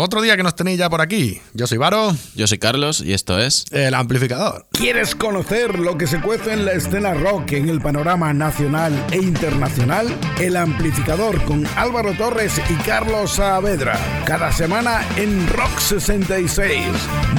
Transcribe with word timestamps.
Otro 0.00 0.22
día 0.22 0.36
que 0.36 0.44
nos 0.44 0.54
tenéis 0.54 0.78
ya 0.78 0.88
por 0.88 1.00
aquí. 1.00 1.40
Yo 1.54 1.66
soy 1.66 1.76
Varo. 1.76 2.14
Yo 2.36 2.46
soy 2.46 2.58
Carlos 2.58 3.02
y 3.04 3.14
esto 3.14 3.40
es 3.40 3.64
El 3.72 3.94
Amplificador. 3.94 4.68
¿Quieres 4.70 5.16
conocer 5.16 5.80
lo 5.80 5.98
que 5.98 6.06
se 6.06 6.20
cuece 6.20 6.52
en 6.52 6.64
la 6.64 6.70
escena 6.70 7.14
rock 7.14 7.50
en 7.50 7.68
el 7.68 7.80
panorama 7.80 8.32
nacional 8.32 8.92
e 9.10 9.16
internacional? 9.16 10.06
El 10.38 10.56
Amplificador 10.56 11.42
con 11.46 11.66
Álvaro 11.76 12.12
Torres 12.12 12.60
y 12.70 12.74
Carlos 12.84 13.32
Saavedra. 13.32 13.98
Cada 14.24 14.52
semana 14.52 15.04
en 15.16 15.48
Rock 15.48 15.80
66. 15.80 16.86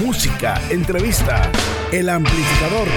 Música, 0.01 0.61
entrevista. 0.69 1.49
El 1.93 2.09
Amplificador. 2.09 2.89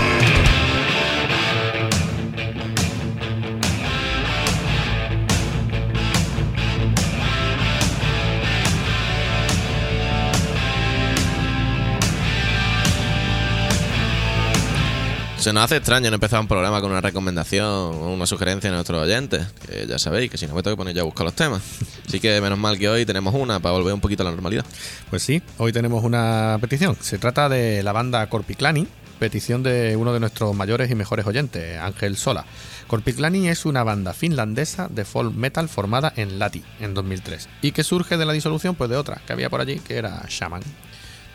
Se 15.43 15.53
nos 15.53 15.65
hace 15.65 15.79
extraño 15.79 16.09
no 16.09 16.15
empezar 16.15 16.39
un 16.39 16.47
programa 16.47 16.81
con 16.81 16.93
una 16.93 17.01
recomendación 17.01 17.67
o 17.67 18.13
una 18.13 18.27
sugerencia 18.27 18.71
de 18.71 18.77
nuestros 18.77 19.03
oyentes, 19.03 19.45
que 19.67 19.89
ya 19.89 19.99
sabéis 19.99 20.31
que 20.31 20.39
si 20.39 20.47
no 20.47 20.55
me 20.55 20.63
tengo 20.63 20.77
que 20.77 20.79
poner 20.79 20.95
yo 20.95 21.03
a 21.03 21.05
buscar 21.05 21.25
los 21.25 21.35
temas. 21.35 21.61
Así 22.07 22.21
que 22.21 22.41
menos 22.41 22.61
mal 22.61 22.79
que 22.79 22.89
hoy 22.89 23.05
tenemos 23.05 23.35
una 23.35 23.59
para 23.59 23.73
volver 23.73 23.93
un 23.93 24.01
poquito 24.01 24.23
a 24.23 24.27
la 24.27 24.31
normalidad. 24.31 24.65
Pues 25.11 25.25
sí, 25.25 25.43
hoy 25.59 25.73
tenemos 25.73 26.05
una 26.05 26.59
petición. 26.61 26.97
Se 27.01 27.19
trata 27.19 27.49
de 27.49 27.83
la 27.83 27.91
banda 27.91 28.25
Corpiclani, 28.29 28.87
petición 29.19 29.65
de 29.65 29.97
uno 29.97 30.13
de 30.13 30.21
nuestros 30.21 30.55
mayores 30.55 30.89
y 30.93 30.95
mejores 30.95 31.27
oyentes, 31.27 31.77
Ángel 31.77 32.17
Sola. 32.17 32.45
Corpiclani 32.87 33.49
es 33.49 33.67
una 33.67 33.83
banda 33.83 34.13
finlandesa 34.13 34.87
de 34.87 35.05
folk 35.05 35.35
metal 35.35 35.69
formada 35.69 36.13
en 36.15 36.39
Lati 36.39 36.63
en 36.79 36.95
2003 36.95 37.49
y 37.63 37.73
que 37.73 37.83
surge 37.83 38.17
de 38.17 38.27
la 38.27 38.33
disolución 38.33 38.77
pues 38.77 38.91
de 38.91 38.97
otra 38.97 39.21
que 39.27 39.33
había 39.33 39.51
por 39.51 39.61
allí 39.61 39.81
que 39.81 39.97
era 39.97 40.25
Shaman. 40.29 40.63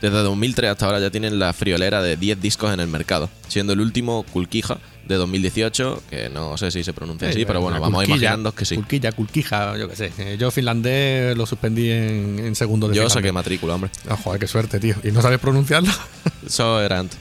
Desde 0.01 0.17
2003 0.19 0.71
hasta 0.71 0.85
ahora 0.85 0.99
ya 0.99 1.09
tienen 1.09 1.39
la 1.39 1.53
friolera 1.53 2.02
de 2.02 2.17
10 2.17 2.39
discos 2.41 2.73
en 2.73 2.80
el 2.80 2.88
mercado, 2.88 3.30
siendo 3.47 3.73
el 3.73 3.80
último 3.80 4.23
Kulkija 4.31 4.77
de 5.08 5.16
2018, 5.16 6.03
que 6.09 6.30
no 6.30 6.58
sé 6.58 6.69
si 6.69 6.83
se 6.83 6.94
pronuncia 6.94 7.30
así, 7.30 7.45
pero 7.45 7.61
bueno, 7.61 7.80
vamos 7.80 8.05
imaginando 8.05 8.53
que 8.53 8.66
sí. 8.66 8.75
Kulkija, 8.75 9.11
Kulkija, 9.13 9.77
yo 9.77 9.89
qué 9.89 9.95
sé. 9.95 10.11
Eh, 10.17 10.38
Yo 10.39 10.52
finlandés 10.52 11.35
lo 11.35 11.45
suspendí 11.45 11.89
en, 11.89 12.39
en 12.39 12.55
segundo 12.55 12.88
de 12.89 12.95
Yo 12.95 13.09
saqué 13.09 13.31
matrícula, 13.31 13.75
hombre. 13.75 13.89
Ah, 14.09 14.17
joder, 14.22 14.39
qué 14.39 14.47
suerte, 14.47 14.80
tío. 14.80 14.95
¿Y 15.03 15.11
no 15.11 15.22
sabes 15.22 15.39
pronunciarlo? 15.39 15.91
Eso 16.45 16.81
era 16.81 17.00
antes. 17.00 17.17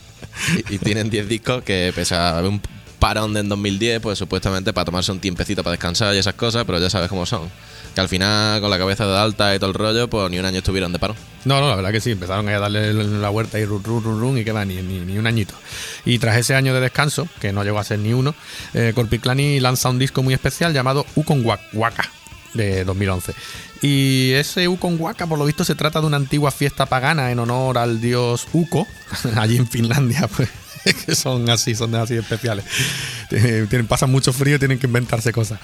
Y, 0.68 0.74
y 0.74 0.78
tienen 0.78 1.08
10 1.08 1.28
discos 1.28 1.62
que 1.62 1.92
pese 1.94 2.14
a 2.14 2.36
haber 2.38 2.50
un 2.50 2.60
parón 2.98 3.34
de 3.34 3.40
en 3.40 3.48
2010, 3.48 4.00
pues 4.00 4.18
supuestamente 4.18 4.72
para 4.72 4.86
tomarse 4.86 5.12
un 5.12 5.20
tiempecito 5.20 5.62
para 5.62 5.72
descansar 5.72 6.14
y 6.14 6.18
esas 6.18 6.34
cosas, 6.34 6.64
pero 6.64 6.78
ya 6.78 6.90
sabes 6.90 7.08
cómo 7.08 7.24
son. 7.24 7.48
Que 7.96 8.02
al 8.02 8.08
final, 8.10 8.60
con 8.60 8.68
la 8.68 8.76
cabeza 8.76 9.06
de 9.06 9.16
alta 9.16 9.54
y 9.54 9.58
todo 9.58 9.70
el 9.70 9.74
rollo, 9.74 10.08
pues 10.10 10.30
ni 10.30 10.38
un 10.38 10.44
año 10.44 10.58
estuvieron 10.58 10.92
de 10.92 10.98
paro. 10.98 11.16
No, 11.46 11.60
no, 11.60 11.68
la 11.70 11.76
verdad 11.76 11.92
que 11.92 12.00
sí, 12.02 12.10
empezaron 12.10 12.46
a 12.48 12.58
darle 12.58 12.92
la 12.92 13.30
vuelta 13.30 13.58
y 13.58 13.64
run, 13.64 13.82
run, 13.82 14.04
run, 14.04 14.20
run, 14.20 14.36
y 14.38 14.44
que 14.44 14.52
va, 14.52 14.66
ni, 14.66 14.82
ni, 14.82 15.00
ni 15.00 15.16
un 15.16 15.26
añito. 15.26 15.54
Y 16.04 16.18
tras 16.18 16.36
ese 16.36 16.54
año 16.54 16.74
de 16.74 16.80
descanso, 16.80 17.26
que 17.40 17.54
no 17.54 17.64
llegó 17.64 17.78
a 17.78 17.84
ser 17.84 17.98
ni 18.00 18.12
uno, 18.12 18.34
eh, 18.74 18.92
Corpiclani 18.94 19.60
lanza 19.60 19.88
un 19.88 19.98
disco 19.98 20.22
muy 20.22 20.34
especial 20.34 20.74
llamado 20.74 21.06
Ukon 21.14 21.42
Wak- 21.42 21.70
Waka 21.72 22.10
de 22.52 22.84
2011. 22.84 23.32
Y 23.80 24.32
ese 24.32 24.68
Ukon 24.68 24.96
Waka, 25.00 25.26
por 25.26 25.38
lo 25.38 25.46
visto, 25.46 25.64
se 25.64 25.74
trata 25.74 26.00
de 26.02 26.06
una 26.06 26.18
antigua 26.18 26.50
fiesta 26.50 26.84
pagana 26.84 27.30
en 27.30 27.38
honor 27.38 27.78
al 27.78 28.00
dios 28.00 28.46
Uko, 28.52 28.86
allí 29.36 29.56
en 29.56 29.66
Finlandia, 29.68 30.28
pues. 30.36 30.50
que 31.06 31.14
son 31.14 31.48
así, 31.50 31.74
son 31.74 31.94
así 31.94 32.14
especiales. 32.14 32.64
Eh, 33.30 33.66
Tienen, 33.68 33.86
pasan 33.86 34.10
mucho 34.10 34.32
frío, 34.32 34.58
tienen 34.58 34.78
que 34.78 34.86
inventarse 34.86 35.32
cosas. 35.32 35.58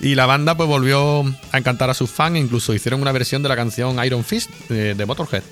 Y 0.00 0.14
la 0.14 0.26
banda 0.26 0.56
pues 0.56 0.68
volvió 0.68 1.24
a 1.52 1.58
encantar 1.58 1.90
a 1.90 1.94
sus 1.94 2.10
fans, 2.10 2.36
incluso 2.36 2.74
hicieron 2.74 3.00
una 3.00 3.12
versión 3.12 3.42
de 3.42 3.48
la 3.48 3.56
canción 3.56 4.02
Iron 4.04 4.24
Fist 4.24 4.50
de, 4.68 4.94
de 4.94 5.06
Motorhead. 5.06 5.42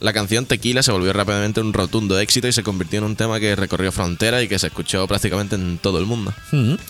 La 0.00 0.12
canción 0.12 0.44
Tequila 0.44 0.82
se 0.82 0.92
volvió 0.92 1.12
rápidamente 1.12 1.60
un 1.60 1.72
rotundo 1.72 2.18
éxito 2.18 2.48
y 2.48 2.52
se 2.52 2.62
convirtió 2.62 2.98
en 2.98 3.04
un 3.04 3.16
tema 3.16 3.40
que 3.40 3.56
recorrió 3.56 3.92
fronteras 3.92 4.42
y 4.42 4.48
que 4.48 4.58
se 4.58 4.66
escuchó 4.66 5.06
prácticamente 5.06 5.54
en 5.54 5.78
todo 5.78 5.98
el 5.98 6.04
mundo. 6.04 6.34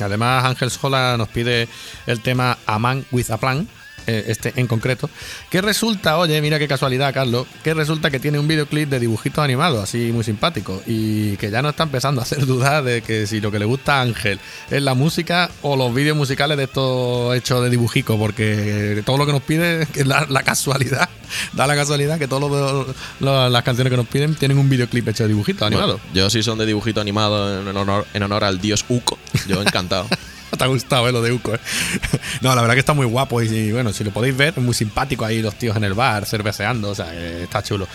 Además, 0.01 0.45
Ángel 0.45 0.71
Sola 0.71 1.17
nos 1.17 1.29
pide 1.29 1.69
el 2.07 2.21
tema 2.21 2.59
A 2.67 2.79
Man 2.79 3.05
with 3.13 3.31
a 3.31 3.37
Plan, 3.37 3.69
eh, 4.07 4.25
este 4.29 4.53
en 4.57 4.67
concreto, 4.67 5.09
que 5.51 5.61
resulta, 5.61 6.19
oye, 6.19 6.41
mira 6.41 6.59
qué 6.59 6.69
casualidad, 6.69 7.13
Carlos, 7.15 7.47
que 7.63 7.75
resulta 7.75 8.11
que 8.11 8.21
tiene 8.21 8.39
un 8.39 8.49
videoclip 8.49 8.89
de 8.89 9.01
dibujitos 9.01 9.43
animados, 9.43 9.83
así 9.83 10.11
muy 10.13 10.25
simpático, 10.25 10.83
y 10.87 11.37
que 11.37 11.51
ya 11.51 11.63
no 11.63 11.71
está 11.71 11.85
empezando 11.85 12.21
a 12.21 12.25
hacer 12.25 12.47
dudas 12.47 12.85
de 12.85 13.03
que 13.03 13.27
si 13.27 13.41
lo 13.41 13.51
que 13.51 13.59
le 13.59 13.65
gusta 13.65 13.99
a 13.99 14.03
Ángel 14.03 14.39
es 14.71 14.83
la 14.83 14.95
música 14.95 15.51
o 15.63 15.77
los 15.77 15.95
vídeos 15.95 16.17
musicales 16.17 16.57
de 16.57 16.65
estos 16.65 17.35
hechos 17.37 17.63
de 17.63 17.71
dibujico, 17.71 18.19
porque 18.19 19.03
todo 19.05 19.19
lo 19.19 19.27
que 19.27 19.33
nos 19.33 19.43
pide, 19.43 19.87
que 19.87 20.01
es 20.01 20.07
la, 20.07 20.27
la 20.29 20.43
casualidad, 20.43 21.09
da 21.53 21.67
la 21.67 21.75
casualidad 21.75 22.19
que 22.19 22.29
todas 22.29 22.95
las 23.21 23.63
canciones 23.63 23.91
que 23.91 23.97
nos 23.97 24.07
piden 24.07 24.35
tienen 24.35 24.59
un 24.59 24.69
videoclip 24.69 25.09
hecho 25.09 25.25
de 25.25 25.29
dibujitos 25.29 25.67
animados. 25.67 26.01
Bueno, 26.03 26.15
yo 26.15 26.31
sí 26.31 26.43
son 26.43 26.59
de 26.59 26.67
dibujito 26.67 27.01
animado 27.01 27.61
en 27.61 27.77
honor, 27.77 28.07
en 28.13 28.23
honor 28.23 28.45
al 28.45 28.61
dios 28.61 28.85
Uko. 28.89 29.19
Yo 29.47 29.63
encantado. 29.63 30.07
Te 30.59 30.65
ha 30.65 30.67
gustado, 30.69 31.09
eh, 31.09 31.13
lo 31.13 31.23
de 31.23 31.33
Uco, 31.33 31.55
eh. 31.55 31.61
No, 32.41 32.55
la 32.55 32.61
verdad 32.61 32.75
que 32.75 32.81
está 32.81 32.93
muy 32.93 33.07
guapo 33.07 33.43
y, 33.43 33.73
bueno, 33.73 33.93
si 33.93 34.05
lo 34.05 34.11
podéis 34.11 34.37
ver, 34.37 34.55
es 34.57 34.63
muy 34.63 34.75
simpático 34.75 35.25
ahí 35.25 35.43
los 35.43 35.55
tíos 35.57 35.77
en 35.77 35.85
el 35.85 35.95
bar, 35.95 36.27
cerveceando, 36.27 36.91
o 36.91 36.95
sea, 36.95 37.11
que 37.11 37.45
está 37.45 37.63
chulo. 37.63 37.87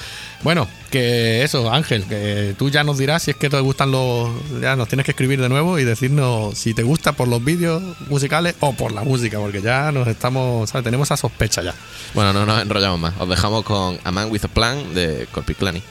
Bueno, 0.42 0.68
que 0.90 1.44
eso, 1.44 1.72
Ángel, 1.72 2.06
que 2.06 2.56
tú 2.58 2.70
ya 2.70 2.84
nos 2.84 2.98
dirás 2.98 3.24
si 3.24 3.32
es 3.32 3.38
que 3.38 3.50
te 3.50 3.60
gustan 3.60 3.92
los... 3.92 4.30
Ya 4.62 4.76
nos 4.76 4.88
tienes 4.88 5.06
que 5.06 5.12
escribir 5.12 5.42
de 5.42 5.50
nuevo 5.50 5.80
y 5.80 5.84
decirnos 5.84 6.58
si 6.58 6.74
te 6.74 6.84
gusta 6.84 7.12
por 7.12 7.28
los 7.28 7.44
vídeos 7.44 7.84
musicales 8.08 8.56
o 8.62 8.74
por 8.74 8.92
la 8.92 9.04
música, 9.04 9.38
porque 9.40 9.62
ya 9.62 9.92
nos 9.92 10.08
estamos, 10.08 10.70
¿sabes? 10.70 10.86
Tenemos 10.86 11.08
esa 11.08 11.18
sospecha 11.18 11.62
ya. 11.62 11.74
Bueno, 12.14 12.32
no 12.34 12.46
nos 12.46 12.62
enrollamos 12.62 13.00
más. 13.00 13.14
Os 13.20 13.28
dejamos 13.28 13.64
con 13.64 14.00
A 14.04 14.12
Man 14.12 14.32
with 14.32 14.46
a 14.46 14.48
Plan 14.48 14.94
de 14.94 15.28
Corpiclani. 15.32 15.84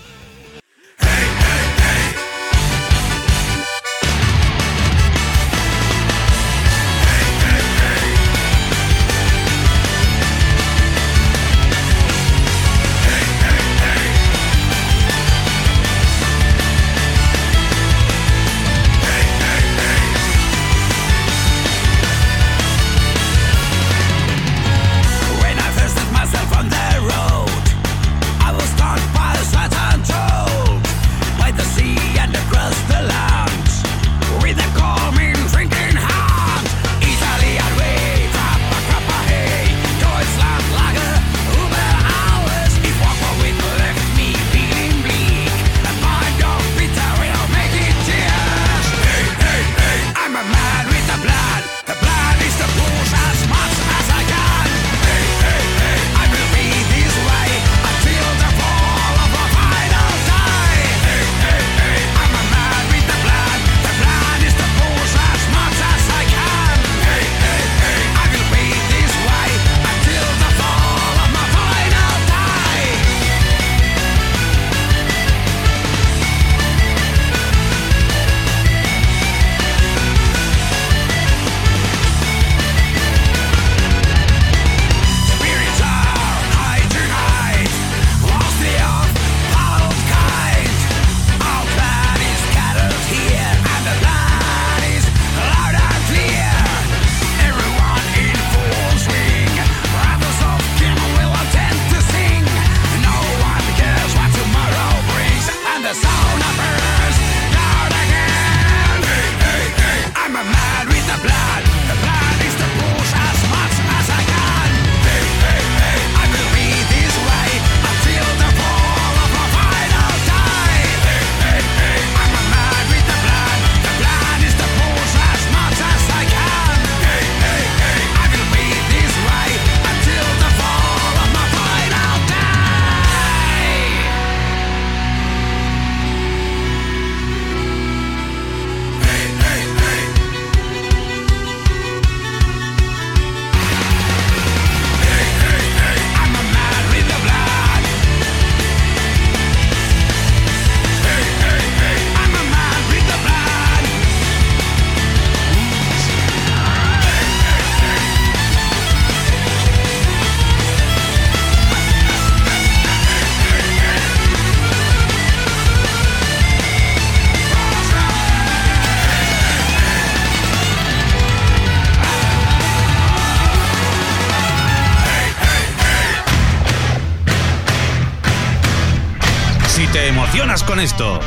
Emocionas 180.08 180.64
con 180.64 180.80
esto, 180.80 181.20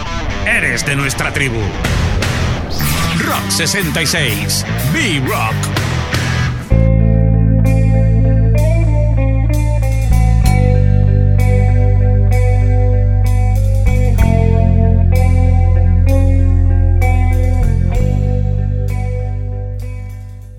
eres 0.45 0.86
de 0.86 0.95
nuestra 0.95 1.31
tribu. 1.31 1.62
Rock 3.19 3.50
66, 3.50 4.66
B-Rock. 4.92 5.91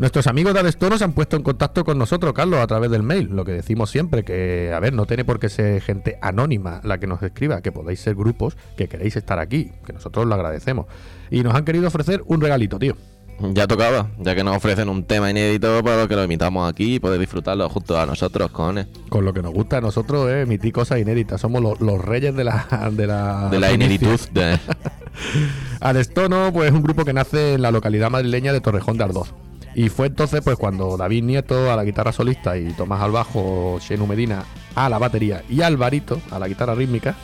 Nuestros 0.02 0.26
amigos 0.26 0.52
de 0.52 0.58
Adestono 0.58 0.98
se 0.98 1.04
han 1.04 1.12
puesto 1.12 1.36
en 1.36 1.44
contacto 1.44 1.84
con 1.84 1.96
nosotros, 1.96 2.32
Carlos, 2.32 2.58
a 2.58 2.66
través 2.66 2.90
del 2.90 3.04
mail. 3.04 3.28
Lo 3.30 3.44
que 3.44 3.52
decimos 3.52 3.88
siempre, 3.88 4.24
que, 4.24 4.72
a 4.74 4.80
ver, 4.80 4.92
no 4.94 5.06
tiene 5.06 5.24
por 5.24 5.38
qué 5.38 5.48
ser 5.48 5.80
gente 5.80 6.18
anónima 6.20 6.80
la 6.82 6.98
que 6.98 7.06
nos 7.06 7.22
escriba, 7.22 7.62
que 7.62 7.70
podéis 7.70 8.00
ser 8.00 8.16
grupos 8.16 8.56
que 8.76 8.88
queréis 8.88 9.14
estar 9.14 9.38
aquí, 9.38 9.70
que 9.86 9.92
nosotros 9.92 10.26
lo 10.26 10.34
agradecemos. 10.34 10.86
Y 11.30 11.44
nos 11.44 11.54
han 11.54 11.64
querido 11.64 11.86
ofrecer 11.86 12.20
un 12.26 12.40
regalito, 12.40 12.80
tío. 12.80 12.96
Ya 13.52 13.68
tocaba, 13.68 14.10
ya 14.18 14.34
que 14.34 14.42
nos 14.42 14.56
ofrecen 14.56 14.88
un 14.88 15.04
tema 15.04 15.30
inédito 15.30 15.84
para 15.84 16.08
que 16.08 16.16
lo 16.16 16.24
imitamos 16.24 16.68
aquí 16.68 16.96
y 16.96 16.98
poder 16.98 17.20
disfrutarlo 17.20 17.68
junto 17.68 17.96
a 17.96 18.04
nosotros, 18.04 18.50
cojones. 18.50 18.88
Con 19.08 19.24
lo 19.24 19.32
que 19.32 19.40
nos 19.40 19.52
gusta 19.52 19.76
a 19.76 19.80
nosotros 19.80 20.28
es 20.30 20.42
emitir 20.42 20.72
cosas 20.72 20.98
inéditas. 20.98 21.40
Somos 21.40 21.62
los, 21.62 21.80
los 21.80 22.04
reyes 22.04 22.34
de 22.34 22.42
la... 22.42 22.66
De 22.90 23.06
la, 23.06 23.50
De 23.52 23.60
la. 23.60 23.68
De... 23.68 24.58
Adestono, 25.80 26.50
pues 26.52 26.70
es 26.70 26.74
un 26.74 26.82
grupo 26.82 27.04
que 27.04 27.12
nace 27.12 27.54
en 27.54 27.62
la 27.62 27.70
localidad 27.70 28.10
madrileña 28.10 28.52
de 28.52 28.60
Torrejón 28.60 28.98
de 28.98 29.04
Ardoz. 29.04 29.32
Y 29.74 29.88
fue 29.88 30.08
entonces 30.08 30.40
pues 30.42 30.56
cuando 30.56 30.96
David 30.96 31.24
Nieto 31.24 31.72
a 31.72 31.76
la 31.76 31.84
guitarra 31.84 32.12
solista 32.12 32.56
y 32.56 32.72
Tomás 32.72 33.00
al 33.00 33.10
bajo, 33.10 33.78
Xenu 33.80 34.06
Medina 34.06 34.44
a 34.74 34.88
la 34.88 34.98
batería 34.98 35.42
y 35.48 35.62
Alvarito 35.62 36.20
a 36.30 36.38
la 36.38 36.48
guitarra 36.48 36.74
rítmica 36.74 37.14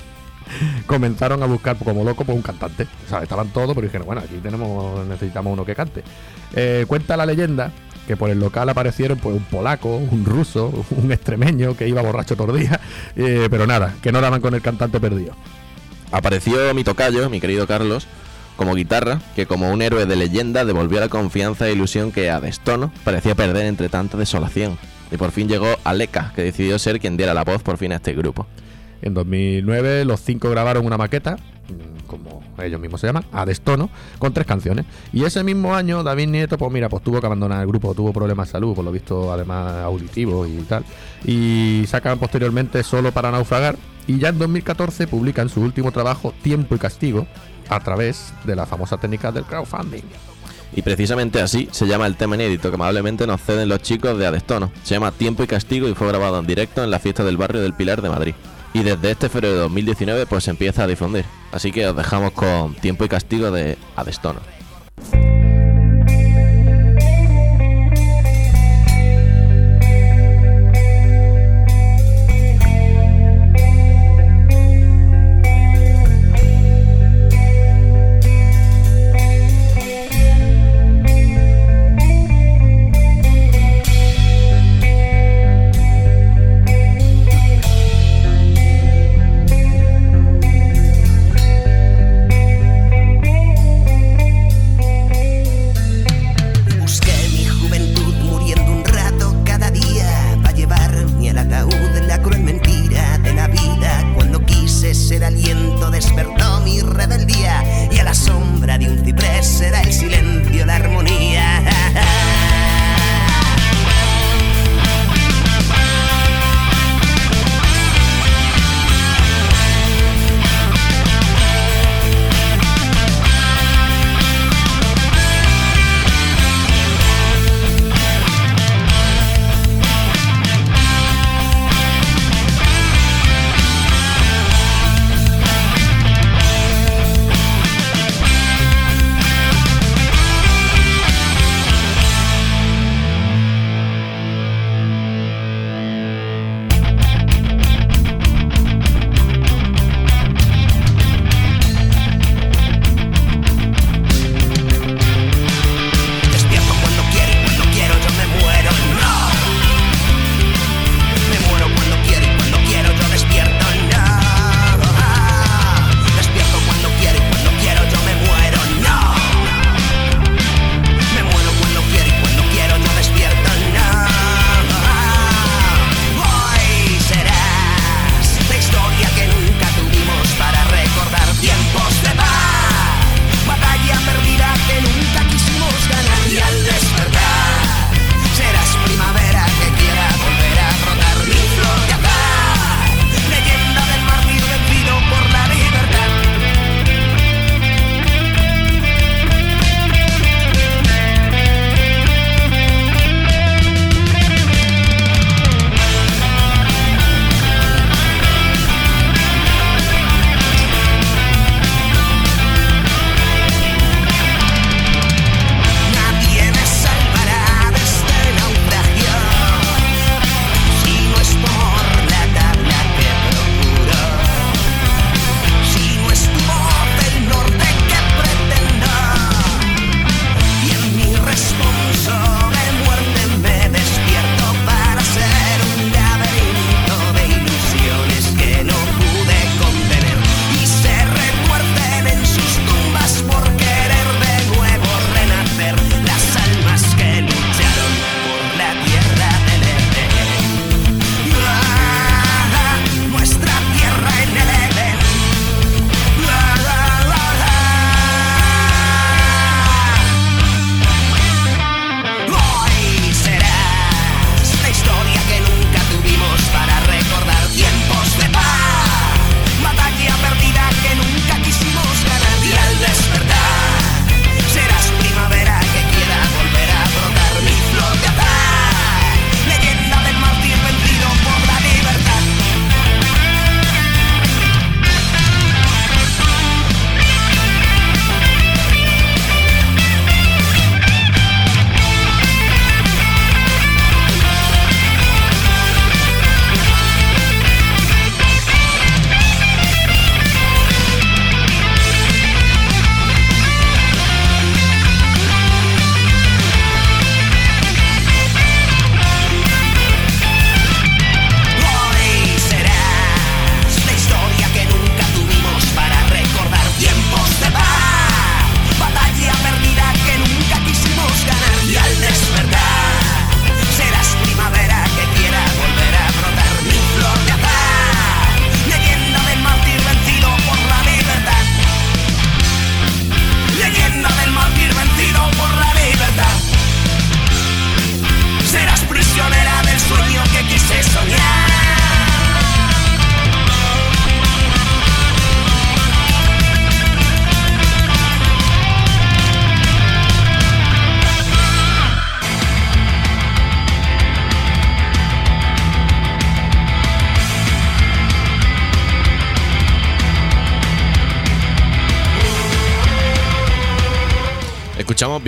comenzaron 0.86 1.42
a 1.42 1.46
buscar 1.46 1.76
como 1.76 2.04
loco 2.04 2.24
pues 2.24 2.36
un 2.36 2.42
cantante. 2.42 2.86
O 3.06 3.08
sea, 3.08 3.22
estaban 3.22 3.48
todos, 3.48 3.74
pero 3.74 3.86
dijeron, 3.86 4.06
bueno, 4.06 4.22
aquí 4.22 4.36
tenemos, 4.42 5.06
necesitamos 5.06 5.52
uno 5.52 5.64
que 5.64 5.74
cante. 5.74 6.02
Eh, 6.54 6.84
cuenta 6.88 7.16
la 7.16 7.26
leyenda 7.26 7.72
que 8.06 8.16
por 8.16 8.30
el 8.30 8.40
local 8.40 8.68
aparecieron 8.70 9.18
pues 9.18 9.36
un 9.36 9.44
polaco, 9.44 9.96
un 9.96 10.24
ruso, 10.24 10.72
un 10.90 11.12
extremeño 11.12 11.76
que 11.76 11.88
iba 11.88 12.02
borracho 12.02 12.36
todo 12.36 12.54
el 12.54 12.62
día, 12.62 12.80
eh, 13.16 13.48
pero 13.50 13.66
nada, 13.66 13.94
que 14.02 14.12
no 14.12 14.20
daban 14.20 14.40
con 14.40 14.54
el 14.54 14.62
cantante 14.62 14.98
perdido. 14.98 15.34
Apareció 16.10 16.72
mi 16.74 16.84
tocayo, 16.84 17.28
mi 17.28 17.38
querido 17.38 17.66
Carlos, 17.66 18.08
como 18.58 18.75
guitarra, 18.75 19.22
que 19.37 19.46
como 19.46 19.70
un 19.72 19.81
héroe 19.81 20.05
de 20.05 20.16
leyenda 20.16 20.64
devolvió 20.64 20.99
la 20.99 21.08
confianza 21.08 21.69
e 21.69 21.72
ilusión 21.72 22.10
que 22.10 22.28
a 22.28 22.40
Destono 22.40 22.93
parecía 23.05 23.37
perder 23.37 23.66
entre 23.66 23.88
tanta 23.88 24.19
desolación. 24.19 24.76
Y 25.12 25.16
por 25.16 25.31
fin 25.31 25.49
llegó 25.49 25.76
Aleca, 25.84 26.32
que 26.34 26.43
decidió 26.43 26.76
ser 26.81 26.99
quien 26.99 27.16
diera 27.16 27.34
la 27.34 27.44
voz 27.44 27.62
por 27.62 27.78
fin 27.78 27.93
a 27.93 27.96
este 27.96 28.12
grupo. 28.14 28.46
En 29.00 29.14
2009 29.14 30.05
los 30.05 30.20
cinco 30.20 30.50
grabaron 30.50 30.84
una 30.84 30.99
maqueta, 30.99 31.37
mm, 31.37 32.06
como 32.08 32.43
ellos 32.60 32.81
mismos 32.81 33.00
se 33.00 33.06
llaman, 33.06 33.25
a 33.31 33.46
destono, 33.46 33.90
con 34.19 34.34
tres 34.34 34.44
canciones. 34.44 34.87
Y 35.12 35.22
ese 35.22 35.44
mismo 35.44 35.76
año 35.76 36.02
David 36.02 36.26
Nieto, 36.26 36.58
pues 36.58 36.72
mira, 36.72 36.88
pues 36.88 37.04
tuvo 37.04 37.20
que 37.20 37.26
abandonar 37.26 37.61
el 37.61 37.69
grupo, 37.69 37.94
tuvo 37.94 38.12
problemas 38.12 38.49
de 38.49 38.52
salud, 38.52 38.75
por 38.75 38.84
lo 38.84 38.90
visto 38.90 39.32
además 39.32 39.84
auditivos 39.84 40.49
y 40.49 40.56
tal. 40.62 40.84
Y 41.25 41.84
sacan 41.87 42.19
posteriormente 42.19 42.82
Solo 42.82 43.12
para 43.12 43.31
naufragar. 43.31 43.76
Y 44.08 44.19
ya 44.19 44.31
en 44.31 44.38
2014 44.38 45.06
publican 45.06 45.49
su 45.49 45.61
último 45.61 45.93
trabajo, 45.93 46.32
Tiempo 46.43 46.75
y 46.75 46.78
Castigo, 46.78 47.26
a 47.68 47.80
través 47.80 48.32
de 48.44 48.56
la 48.56 48.66
famosa 48.66 48.96
técnica 48.96 49.32
del 49.32 49.44
crowdfunding. 49.44 50.02
Y 50.74 50.82
precisamente 50.82 51.40
así 51.40 51.68
se 51.72 51.86
llama 51.86 52.06
el 52.06 52.16
tema 52.16 52.36
inédito 52.36 52.68
que 52.68 52.74
amablemente 52.74 53.26
nos 53.26 53.40
ceden 53.40 53.68
los 53.68 53.82
chicos 53.82 54.18
de 54.18 54.26
Adestono. 54.26 54.70
Se 54.82 54.94
llama 54.94 55.12
Tiempo 55.12 55.42
y 55.42 55.46
Castigo 55.46 55.88
y 55.88 55.94
fue 55.94 56.08
grabado 56.08 56.38
en 56.38 56.46
directo 56.46 56.84
en 56.84 56.90
la 56.90 56.98
fiesta 56.98 57.24
del 57.24 57.36
barrio 57.36 57.62
del 57.62 57.74
Pilar 57.74 58.02
de 58.02 58.10
Madrid. 58.10 58.34
Y 58.74 58.82
desde 58.82 59.10
este 59.10 59.28
febrero 59.28 59.54
de 59.54 59.60
2019 59.60 60.26
pues 60.26 60.44
se 60.44 60.50
empieza 60.50 60.84
a 60.84 60.86
difundir. 60.86 61.24
Así 61.52 61.72
que 61.72 61.88
os 61.88 61.96
dejamos 61.96 62.32
con 62.32 62.74
Tiempo 62.74 63.04
y 63.04 63.08
Castigo 63.08 63.50
de 63.50 63.78
Adestono. 63.96 64.40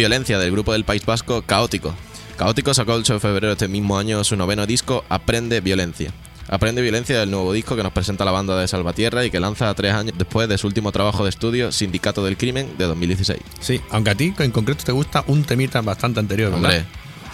Violencia 0.00 0.38
del 0.38 0.50
grupo 0.50 0.72
del 0.72 0.84
País 0.84 1.04
Vasco 1.04 1.42
Caótico. 1.42 1.94
Caótico 2.38 2.72
sacó 2.72 2.94
el 2.94 3.00
8 3.00 3.12
de 3.12 3.20
febrero 3.20 3.46
de 3.48 3.52
este 3.52 3.68
mismo 3.68 3.98
año 3.98 4.24
su 4.24 4.34
noveno 4.34 4.64
disco 4.64 5.04
Aprende 5.10 5.60
Violencia. 5.60 6.10
Aprende 6.48 6.80
Violencia 6.80 7.20
del 7.20 7.30
nuevo 7.30 7.52
disco 7.52 7.76
que 7.76 7.82
nos 7.82 7.92
presenta 7.92 8.24
la 8.24 8.30
banda 8.30 8.58
de 8.58 8.66
Salvatierra 8.66 9.26
y 9.26 9.30
que 9.30 9.38
lanza 9.38 9.74
tres 9.74 9.92
años 9.92 10.14
después 10.16 10.48
de 10.48 10.56
su 10.56 10.68
último 10.68 10.90
trabajo 10.90 11.24
de 11.24 11.28
estudio 11.28 11.70
Sindicato 11.70 12.24
del 12.24 12.38
Crimen 12.38 12.78
de 12.78 12.86
2016. 12.86 13.40
Sí, 13.60 13.82
aunque 13.90 14.08
a 14.08 14.14
ti 14.14 14.32
en 14.38 14.50
concreto 14.52 14.82
te 14.84 14.92
gusta 14.92 15.22
un 15.26 15.44
temita 15.44 15.82
bastante 15.82 16.18
anterior, 16.18 16.50
¿verdad? 16.50 16.70
Hombre, 16.70 16.86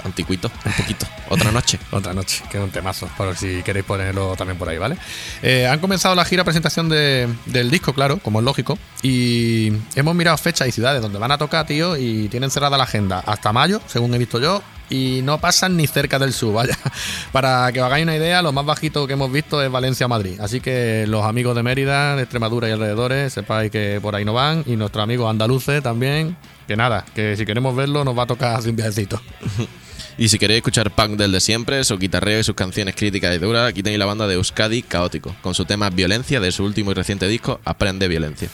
anticuito, 0.04 0.50
un 0.64 0.72
poquito. 0.72 1.06
Otra 1.28 1.50
noche. 1.52 1.78
Otra 1.90 2.12
noche, 2.14 2.42
que 2.50 2.58
es 2.58 2.64
un 2.64 2.70
temazo, 2.70 3.08
por 3.16 3.36
si 3.36 3.62
queréis 3.62 3.84
ponerlo 3.84 4.36
también 4.36 4.58
por 4.58 4.68
ahí, 4.68 4.78
¿vale? 4.78 4.96
Eh, 5.42 5.66
han 5.66 5.78
comenzado 5.80 6.14
la 6.14 6.24
gira 6.24 6.44
presentación 6.44 6.88
de- 6.88 7.28
del 7.46 7.70
disco, 7.70 7.92
claro, 7.92 8.18
como 8.18 8.38
es 8.40 8.44
lógico, 8.44 8.78
y 9.02 9.72
hemos 9.94 10.14
mirado 10.14 10.36
fechas 10.38 10.68
y 10.68 10.72
ciudades 10.72 11.02
donde 11.02 11.18
van 11.18 11.30
a 11.32 11.38
tocar, 11.38 11.66
tío, 11.66 11.96
y 11.96 12.28
tienen 12.28 12.50
cerrada 12.50 12.76
la 12.76 12.84
agenda 12.84 13.20
hasta 13.26 13.52
mayo, 13.52 13.80
según 13.86 14.14
he 14.14 14.18
visto 14.18 14.38
yo, 14.40 14.62
y 14.88 15.20
no 15.24 15.38
pasan 15.38 15.76
ni 15.76 15.86
cerca 15.88 16.18
del 16.18 16.32
sur, 16.32 16.52
vaya. 16.54 16.78
Para 17.32 17.72
que 17.72 17.80
os 17.80 17.86
hagáis 17.86 18.04
una 18.04 18.14
idea, 18.16 18.40
lo 18.42 18.52
más 18.52 18.64
bajito 18.64 19.06
que 19.06 19.14
hemos 19.14 19.32
visto 19.32 19.60
es 19.62 19.70
Valencia 19.70 20.06
o 20.06 20.08
Madrid. 20.08 20.38
Así 20.40 20.60
que 20.60 21.06
los 21.08 21.24
amigos 21.24 21.56
de 21.56 21.62
Mérida, 21.64 22.14
de 22.14 22.22
Extremadura 22.22 22.68
y 22.68 22.72
alrededores, 22.72 23.32
sepáis 23.32 23.70
que 23.72 23.98
por 24.00 24.14
ahí 24.14 24.24
no 24.24 24.32
van, 24.32 24.62
y 24.66 24.76
nuestros 24.76 25.02
amigos 25.02 25.28
andaluces 25.28 25.82
también, 25.82 26.36
que 26.68 26.76
nada, 26.76 27.04
que 27.14 27.36
si 27.36 27.44
queremos 27.44 27.74
verlo 27.74 28.04
nos 28.04 28.16
va 28.16 28.22
a 28.24 28.26
tocar 28.26 28.60
un 28.60 28.76
viajecito. 28.76 29.20
Y 30.18 30.28
si 30.28 30.38
queréis 30.38 30.58
escuchar 30.58 30.90
punk 30.90 31.18
del 31.18 31.32
de 31.32 31.40
siempre, 31.40 31.82
su 31.84 31.98
guitarreo 31.98 32.40
y 32.40 32.44
sus 32.44 32.54
canciones 32.54 32.94
críticas 32.94 33.34
y 33.34 33.38
duras, 33.38 33.68
aquí 33.68 33.82
tenéis 33.82 33.98
la 33.98 34.06
banda 34.06 34.26
de 34.26 34.34
Euskadi 34.34 34.82
Caótico, 34.82 35.34
con 35.42 35.54
su 35.54 35.64
tema 35.64 35.90
Violencia 35.90 36.40
de 36.40 36.52
su 36.52 36.64
último 36.64 36.90
y 36.90 36.94
reciente 36.94 37.28
disco 37.28 37.60
Aprende 37.64 38.08
Violencia. 38.08 38.48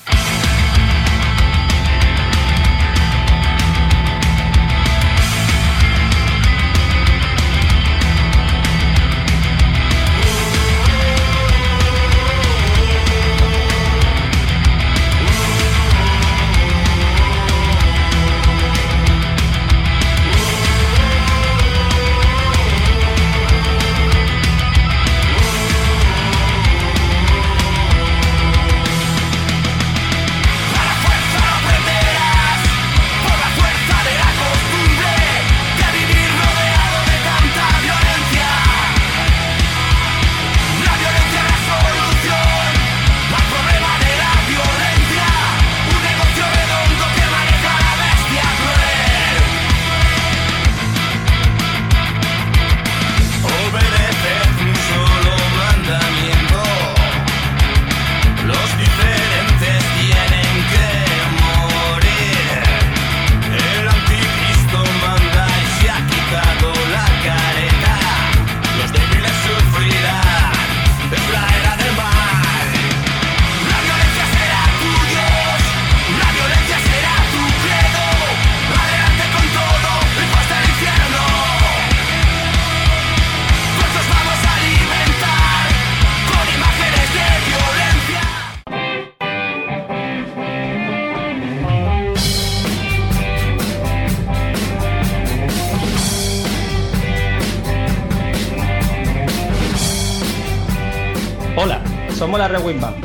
Hola, 101.63 101.81
somos 102.19 102.41
la 102.41 102.49
Red 102.49 102.65
Wing 102.65 102.81
Band. 102.81 102.97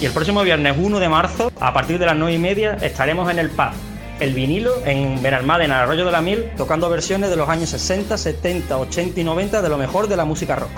Y 0.00 0.04
el 0.04 0.12
próximo 0.12 0.40
viernes 0.44 0.76
1 0.78 1.00
de 1.00 1.08
marzo, 1.08 1.50
a 1.58 1.74
partir 1.74 1.98
de 1.98 2.06
las 2.06 2.14
9 2.14 2.34
y 2.34 2.38
media, 2.38 2.74
estaremos 2.80 3.28
en 3.32 3.40
el 3.40 3.50
pub 3.50 3.72
El 4.20 4.32
Vinilo 4.32 4.74
en 4.84 5.20
Benalmádena, 5.20 5.74
en 5.74 5.80
Arroyo 5.80 6.04
de 6.04 6.12
la 6.12 6.20
Mil, 6.20 6.44
tocando 6.56 6.88
versiones 6.88 7.30
de 7.30 7.36
los 7.36 7.48
años 7.48 7.68
60, 7.70 8.16
70, 8.16 8.78
80 8.78 9.20
y 9.20 9.24
90 9.24 9.60
de 9.60 9.68
lo 9.68 9.76
mejor 9.76 10.06
de 10.06 10.16
la 10.16 10.24
música 10.24 10.54
rock. 10.54 10.70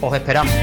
Os 0.00 0.14
esperamos. 0.14 0.54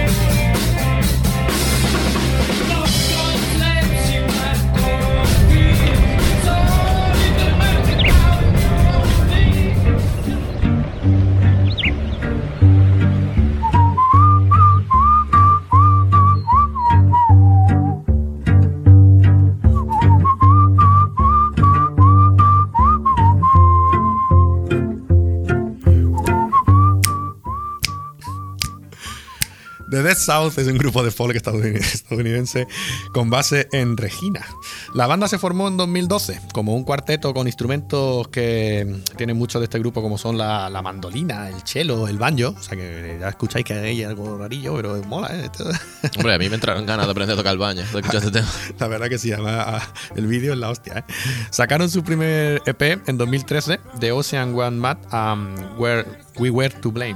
The 30.12 30.15
Dead 30.15 30.24
South 30.25 30.58
es 30.58 30.68
un 30.68 30.77
grupo 30.77 31.03
de 31.03 31.12
folk 31.12 31.34
estadounidense, 31.38 31.94
estadounidense 31.94 32.68
con 33.13 33.30
base 33.30 33.70
en 33.72 33.96
Regina. 33.96 34.46
La 34.94 35.08
banda 35.08 35.30
se 35.30 35.39
formó 35.39 35.70
en 35.70 35.77
2012 35.77 36.41
como 36.53 36.75
un 36.75 36.84
cuarteto 36.84 37.34
con 37.34 37.48
instrumentos 37.48 38.27
que 38.27 39.03
tienen 39.15 39.38
mucho 39.38 39.60
de 39.60 39.65
este 39.65 39.80
grupo, 39.80 40.01
como 40.01 40.18
son 40.18 40.38
la, 40.38 40.70
la 40.70 40.82
mandolina, 40.82 41.48
el 41.48 41.62
cello, 41.63 42.10
el 42.10 42.18
banjo. 42.18 42.53
O 42.60 42.62
sea 42.62 42.77
que 42.77 43.20
ya 43.22 43.30
escucháis 43.30 43.63
que 43.63 43.74
hay 43.74 44.03
algo 44.03 44.38
rarillo, 44.38 44.75
pero 44.75 45.01
mola, 45.03 45.30
¿eh? 45.34 45.50
Hombre, 46.18 46.34
a 46.34 46.38
mí 46.38 46.50
me 46.50 46.56
entraron 46.56 46.86
ganas 46.86 47.06
de 47.06 47.12
aprender 47.12 47.36
a 47.36 47.38
tocar 47.38 47.56
el 47.56 47.80
escuchar 47.80 48.15
este 48.18 48.32
tema. 48.32 48.48
La 48.80 48.88
verdad 48.89 49.08
que 49.08 49.18
sí, 49.18 49.32
además 49.32 49.65
ah, 49.65 49.94
el 50.18 50.27
vídeo 50.27 50.51
es 50.51 50.60
la 50.60 50.72
hostia. 50.72 51.06
¿eh? 51.08 51.13
Sacaron 51.51 51.89
su 51.89 52.03
primer 52.03 52.62
EP 52.65 53.08
en 53.08 53.18
2013 53.18 53.80
de 53.98 54.12
Ocean 54.12 54.60
One 54.60 54.75
Mat 54.75 54.98
um, 55.13 55.56
Where 55.80 56.06
We 56.38 56.50
Were 56.50 56.75
to 56.82 56.91
Blame. 56.91 57.15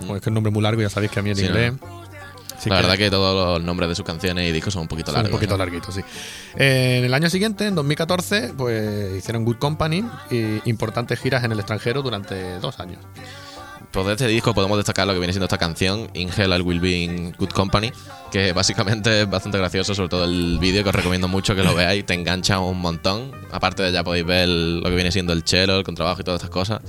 Bueno, 0.00 0.16
es 0.16 0.20
que 0.20 0.24
es 0.24 0.28
un 0.28 0.34
nombre 0.34 0.52
muy 0.52 0.62
largo, 0.62 0.82
ya 0.82 0.90
sabéis 0.90 1.10
que 1.10 1.20
a 1.20 1.22
mí 1.22 1.30
el 1.30 1.36
Sí, 1.36 1.46
inglés. 1.46 1.72
La 2.70 2.76
que- 2.76 2.82
verdad 2.82 2.98
que 2.98 3.10
todos 3.10 3.58
los 3.58 3.64
nombres 3.66 3.88
de 3.88 3.94
sus 3.94 4.04
canciones 4.04 4.48
y 4.48 4.52
discos 4.52 4.72
son 4.74 4.82
un 4.82 4.88
poquito 4.88 5.06
son 5.12 5.16
largos. 5.22 5.30
un 5.32 5.36
poquito 5.38 5.52
¿no? 5.54 5.58
larguitos, 5.58 5.94
sí. 5.94 6.00
Eh, 6.56 6.96
en 6.98 7.04
el 7.04 7.14
año 7.14 7.28
siguiente, 7.30 7.66
en 7.66 7.74
2014, 7.74 8.52
pues 8.56 9.16
hicieron 9.16 9.44
Good 9.44 9.56
Company 9.56 10.04
y 10.30 10.68
importantes 10.68 11.18
giras 11.20 11.44
en 11.44 11.52
el 11.52 11.58
extranjero 11.58 12.02
durante 12.02 12.58
dos 12.60 12.80
años. 12.80 12.98
Pues 13.90 14.06
de 14.06 14.12
este 14.12 14.26
disco 14.26 14.54
podemos 14.54 14.76
destacar 14.76 15.06
lo 15.06 15.12
que 15.12 15.20
viene 15.20 15.32
siendo 15.32 15.44
esta 15.44 15.58
canción, 15.58 16.10
In 16.14 16.28
Hell 16.36 16.52
I 16.52 16.60
Will 16.62 16.80
Be 16.80 16.90
in 16.98 17.32
Good 17.38 17.50
Company, 17.50 17.92
que 18.32 18.52
básicamente 18.52 19.22
es 19.22 19.30
bastante 19.30 19.56
gracioso, 19.58 19.94
sobre 19.94 20.08
todo 20.08 20.24
el 20.24 20.58
vídeo 20.58 20.82
que 20.82 20.88
os 20.88 20.94
recomiendo 20.94 21.28
mucho 21.28 21.54
que 21.54 21.62
lo 21.62 21.74
veáis, 21.76 22.04
te 22.04 22.14
engancha 22.14 22.58
un 22.58 22.80
montón. 22.80 23.30
Aparte 23.52 23.84
de 23.84 23.92
ya 23.92 24.02
podéis 24.02 24.26
ver 24.26 24.48
lo 24.48 24.82
que 24.88 24.94
viene 24.96 25.12
siendo 25.12 25.32
el 25.32 25.44
cello, 25.44 25.76
el 25.76 25.84
contrabajo 25.84 26.20
y 26.22 26.24
todas 26.24 26.38
estas 26.40 26.50
cosas. 26.50 26.80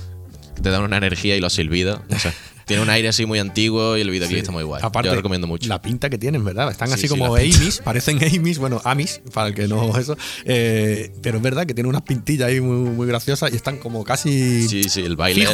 Te 0.60 0.70
dan 0.70 0.82
una 0.82 0.96
energía 0.96 1.36
y 1.36 1.40
los 1.40 1.52
silbidos. 1.52 2.00
No 2.08 2.18
sé. 2.18 2.32
Tiene 2.66 2.82
un 2.82 2.90
aire 2.90 3.08
así 3.08 3.24
muy 3.26 3.38
antiguo 3.38 3.96
y 3.96 4.00
el 4.00 4.10
videoclip 4.10 4.38
Sí. 4.38 4.40
está 4.40 4.50
muy 4.52 4.64
guay. 4.64 4.82
Aparte, 4.84 5.06
Yo 5.08 5.12
lo 5.14 5.16
recomiendo 5.20 5.46
mucho. 5.46 5.68
La 5.68 5.80
pinta 5.80 6.10
que 6.10 6.18
tienen, 6.18 6.44
¿verdad? 6.44 6.68
Están 6.70 6.88
Sí, 6.88 6.94
así 6.94 7.02
sí, 7.02 7.08
como. 7.08 7.36
Amis, 7.36 7.80
parecen 7.84 8.18
Amis, 8.24 8.58
bueno, 8.58 8.80
Amis, 8.84 9.20
para 9.32 9.48
el 9.48 9.54
que 9.54 9.68
no 9.68 9.96
eso. 9.96 10.16
Eh, 10.44 11.12
pero 11.22 11.36
es 11.36 11.42
verdad 11.44 11.64
que 11.64 11.74
tienen 11.74 11.90
unas 11.90 12.02
pintillas 12.02 12.48
ahí 12.48 12.60
muy, 12.60 12.76
muy 12.90 13.06
graciosas 13.06 13.52
y 13.52 13.56
están 13.56 13.78
como 13.78 14.02
casi. 14.02 14.66
Sí, 14.68 14.82
sí, 14.88 15.00
el 15.02 15.14
baile. 15.14 15.46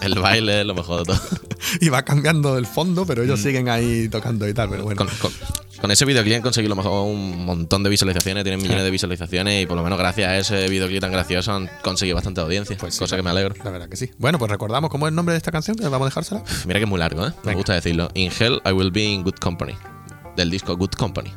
El, 0.00 0.12
el 0.12 0.18
baile 0.18 0.60
es 0.62 0.66
lo 0.66 0.74
mejor 0.74 1.06
de 1.06 1.14
todo. 1.14 1.20
y 1.80 1.88
va 1.88 2.04
cambiando 2.04 2.58
el 2.58 2.66
fondo, 2.66 3.06
pero 3.06 3.22
ellos 3.22 3.40
siguen 3.40 3.68
ahí 3.68 4.08
tocando 4.08 4.48
y 4.48 4.54
tal. 4.54 4.70
Pero 4.70 4.82
bueno. 4.84 5.04
Mm. 5.04 5.06
Con, 5.06 5.30
con- 5.30 5.57
con 5.80 5.90
ese 5.90 6.04
videoclip 6.04 6.36
han 6.36 6.42
conseguido 6.42 6.72
a 6.72 6.76
lo 6.76 6.82
mejor 6.82 7.06
un 7.06 7.44
montón 7.44 7.82
de 7.82 7.90
visualizaciones, 7.90 8.44
tienen 8.44 8.60
millones 8.60 8.84
de 8.84 8.90
visualizaciones 8.90 9.62
y 9.62 9.66
por 9.66 9.76
lo 9.76 9.82
menos 9.82 9.98
gracias 9.98 10.28
a 10.28 10.36
ese 10.36 10.68
videoclip 10.68 11.00
tan 11.00 11.12
gracioso 11.12 11.52
han 11.52 11.70
conseguido 11.82 12.16
bastante 12.16 12.40
audiencia, 12.40 12.76
Pues 12.78 12.98
cosa 12.98 13.16
que 13.16 13.22
me 13.22 13.30
alegro. 13.30 13.54
La 13.64 13.70
verdad 13.70 13.88
que 13.88 13.96
sí. 13.96 14.10
Bueno, 14.18 14.38
pues 14.38 14.50
recordamos 14.50 14.90
cómo 14.90 15.06
es 15.06 15.10
el 15.10 15.16
nombre 15.16 15.32
de 15.32 15.38
esta 15.38 15.52
canción, 15.52 15.76
que 15.76 15.84
vamos 15.84 16.06
a 16.06 16.08
dejársela. 16.10 16.42
Mira 16.66 16.78
que 16.78 16.84
es 16.84 16.90
muy 16.90 16.98
largo, 16.98 17.26
¿eh? 17.26 17.32
Me 17.44 17.54
gusta 17.54 17.74
decirlo. 17.74 18.08
In 18.14 18.30
Hell 18.38 18.60
I 18.64 18.72
Will 18.72 18.90
Be 18.90 19.04
in 19.04 19.22
Good 19.22 19.36
Company. 19.40 19.74
Del 20.36 20.50
disco 20.50 20.76
Good 20.76 20.92
Company. 20.92 21.32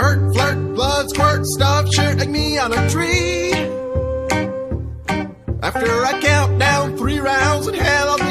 Hurt, 0.00 0.32
flirt, 0.32 0.74
blood, 0.74 1.10
squirt, 1.10 1.46
stuff, 1.46 1.92
shirt 1.92 2.18
like 2.18 2.30
me 2.30 2.58
on 2.58 2.72
a 2.72 2.90
tree. 2.90 3.52
After 5.62 6.04
I 6.04 6.18
count 6.20 6.58
down 6.58 6.96
three 6.96 7.20
rounds 7.20 7.68
in 7.68 7.74
hell, 7.74 8.08
I'll 8.10 8.29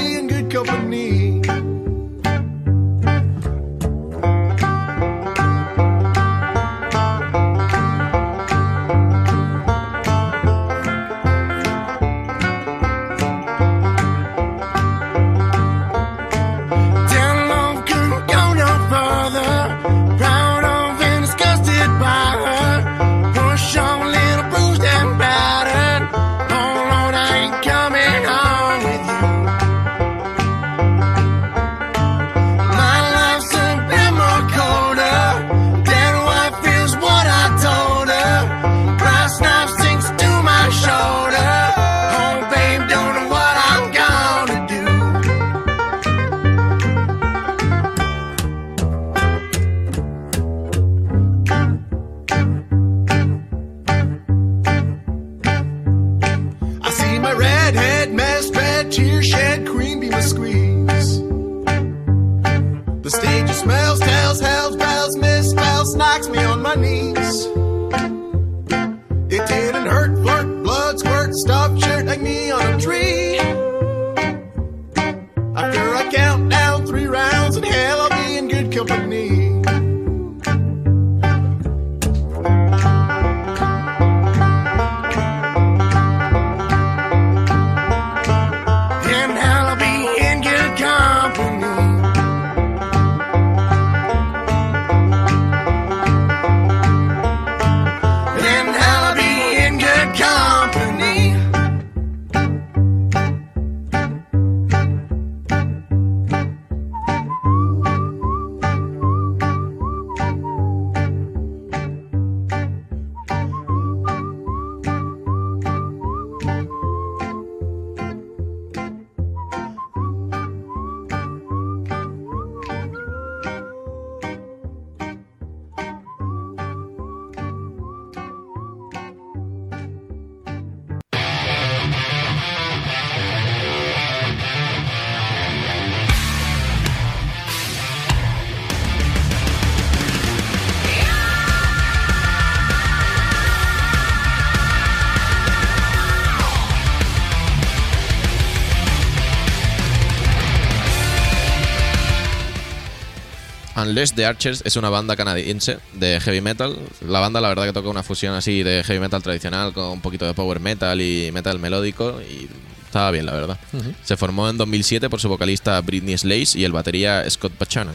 Unless 153.82 154.13
the 154.13 154.26
Archers 154.26 154.62
es 154.65 154.76
una 154.76 154.89
banda 154.89 155.15
canadiense 155.15 155.80
de 155.94 156.20
heavy 156.20 156.42
metal. 156.42 156.78
La 157.08 157.20
banda, 157.20 157.39
la 157.39 157.50
verdad, 157.50 157.65
que 157.65 157.74
toca 157.74 157.89
una 157.89 158.04
fusión 158.04 158.34
así 158.34 158.63
de 158.63 158.84
heavy 158.84 159.00
metal 159.00 159.24
tradicional 159.24 159.74
con 159.74 159.86
un 159.86 160.02
poquito 160.02 160.26
de 160.26 160.34
power 160.34 160.60
metal 160.60 161.00
y 161.00 161.32
metal 161.32 161.60
melódico. 161.60 162.20
Y 162.22 162.50
estaba 162.86 163.12
bien, 163.12 163.26
la 163.26 163.34
verdad. 163.34 163.58
Se 164.04 164.18
formó 164.18 164.50
en 164.50 164.58
2007 164.58 165.10
por 165.10 165.22
su 165.22 165.30
vocalista 165.30 165.80
Britney 165.82 166.18
Slays 166.18 166.56
y 166.56 166.65
el 166.65 166.72
batería 166.72 167.30
Scott 167.30 167.54
Pachana. 167.54 167.94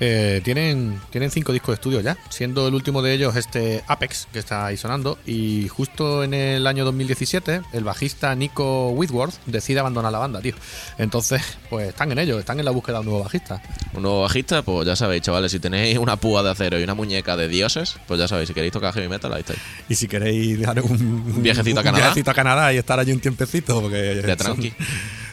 Eh, 0.00 0.40
tienen, 0.44 1.00
tienen 1.10 1.30
cinco 1.30 1.52
discos 1.52 1.68
de 1.68 1.74
estudio 1.74 2.00
ya, 2.00 2.16
siendo 2.28 2.66
el 2.68 2.74
último 2.74 3.02
de 3.02 3.12
ellos 3.14 3.36
este 3.36 3.82
Apex, 3.86 4.28
que 4.32 4.38
está 4.38 4.66
ahí 4.66 4.76
sonando. 4.76 5.18
Y 5.26 5.68
justo 5.68 6.24
en 6.24 6.34
el 6.34 6.66
año 6.66 6.84
2017, 6.84 7.62
el 7.72 7.84
bajista 7.84 8.34
Nico 8.34 8.90
Whitworth 8.90 9.34
decide 9.46 9.80
abandonar 9.80 10.12
la 10.12 10.18
banda, 10.18 10.40
tío. 10.40 10.54
Entonces, 10.98 11.42
pues 11.70 11.88
están 11.88 12.10
en 12.12 12.18
ello, 12.18 12.38
están 12.38 12.58
en 12.58 12.64
la 12.64 12.70
búsqueda 12.70 12.96
de 12.96 13.00
un 13.00 13.06
nuevo 13.06 13.22
bajista. 13.24 13.62
Un 13.94 14.02
nuevo 14.02 14.22
bajista, 14.22 14.62
pues 14.62 14.86
ya 14.86 14.96
sabéis, 14.96 15.22
chavales, 15.22 15.52
si 15.52 15.60
tenéis 15.60 15.98
una 15.98 16.16
púa 16.16 16.42
de 16.42 16.50
acero 16.50 16.78
y 16.80 16.82
una 16.82 16.94
muñeca 16.94 17.36
de 17.36 17.48
dioses, 17.48 17.96
pues 18.06 18.18
ya 18.18 18.28
sabéis, 18.28 18.48
si 18.48 18.54
queréis 18.54 18.72
tocar 18.72 18.92
heavy 18.94 19.08
metal, 19.08 19.32
ahí 19.32 19.40
estáis. 19.40 19.60
Y 19.88 19.94
si 19.94 20.08
queréis 20.08 20.60
dar 20.60 20.80
un, 20.82 20.92
un 20.92 21.42
viajecito 21.42 21.78
a 21.78 21.82
un 21.82 21.84
Canadá. 21.84 22.04
viajecito 22.04 22.30
a 22.30 22.34
Canadá 22.34 22.72
y 22.72 22.78
estar 22.78 22.98
allí 22.98 23.12
un 23.12 23.20
tiempecito, 23.20 23.80
porque 23.80 23.96
De 23.96 24.36
tranqui. 24.36 24.70
son- 24.70 24.86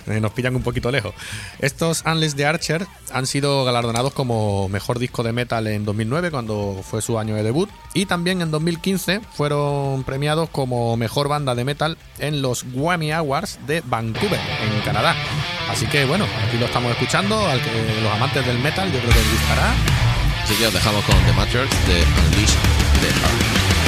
nos 0.05 0.31
pillan 0.31 0.55
un 0.55 0.63
poquito 0.63 0.91
lejos. 0.91 1.13
Estos 1.59 2.03
Unless 2.05 2.35
de 2.35 2.45
Archer 2.45 2.87
han 3.11 3.27
sido 3.27 3.63
galardonados 3.65 4.13
como 4.13 4.69
mejor 4.69 4.99
disco 4.99 5.23
de 5.23 5.33
metal 5.33 5.67
en 5.67 5.85
2009, 5.85 6.31
cuando 6.31 6.81
fue 6.83 7.01
su 7.01 7.19
año 7.19 7.35
de 7.35 7.43
debut, 7.43 7.69
y 7.93 8.05
también 8.05 8.41
en 8.41 8.51
2015 8.51 9.21
fueron 9.33 10.03
premiados 10.03 10.49
como 10.49 10.97
mejor 10.97 11.27
banda 11.27 11.55
de 11.55 11.63
metal 11.63 11.97
en 12.19 12.41
los 12.41 12.65
Grammy 12.73 13.11
Awards 13.11 13.59
de 13.67 13.81
Vancouver, 13.85 14.39
en 14.39 14.81
Canadá. 14.81 15.15
Así 15.69 15.85
que 15.87 16.05
bueno, 16.05 16.25
aquí 16.47 16.57
lo 16.57 16.65
estamos 16.65 16.91
escuchando, 16.91 17.47
al 17.47 17.61
que 17.61 18.01
los 18.01 18.11
amantes 18.11 18.45
del 18.45 18.59
metal 18.59 18.91
yo 18.91 18.99
creo 18.99 19.11
que 19.11 19.19
les 19.19 19.31
gustará. 19.31 19.73
Así 20.43 20.55
que 20.55 20.67
os 20.67 20.73
dejamos 20.73 21.03
con 21.05 21.15
The 21.25 21.33
Matrix 21.33 21.87
de 21.87 22.03
Unleash 22.03 22.55
the 23.01 23.07
Archers. 23.07 23.78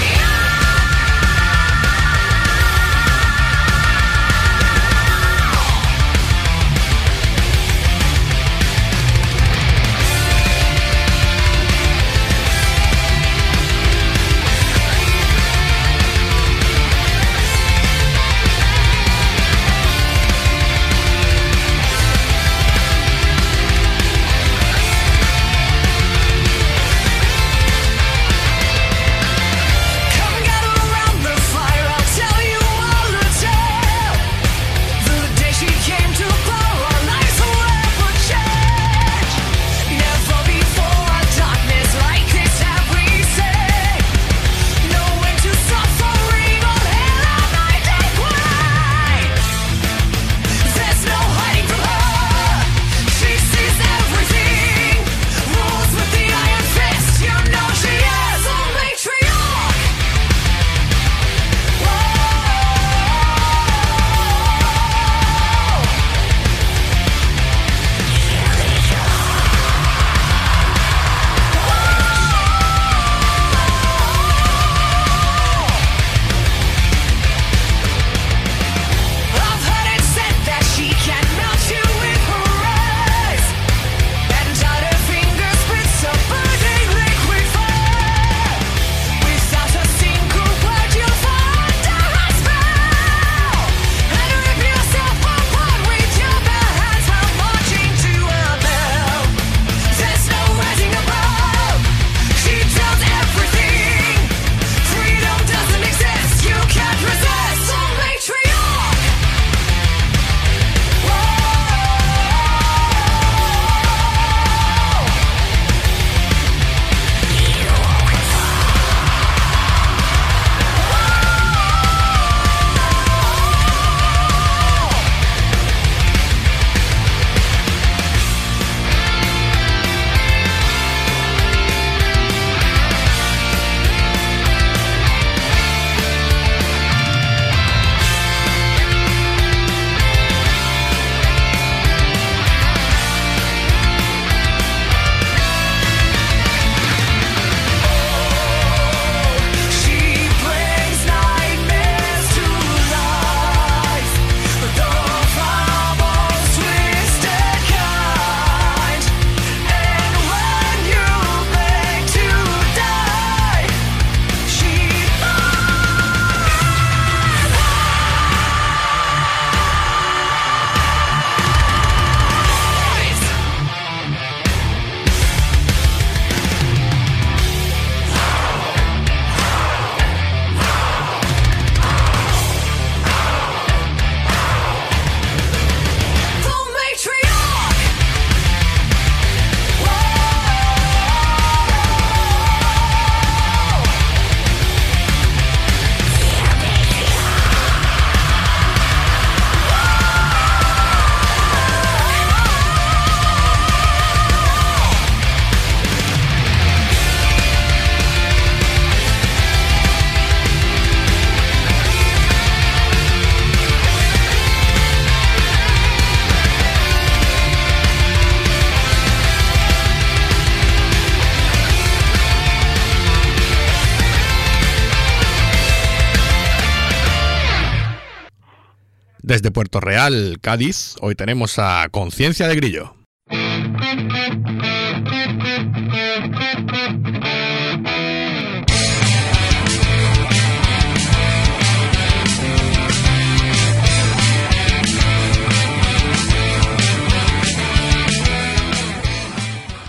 Real, 230.02 230.40
Cádiz, 230.42 230.96
hoy 231.02 231.14
tenemos 231.14 231.60
a 231.60 231.88
Conciencia 231.92 232.48
de 232.48 232.56
Grillo. 232.56 232.96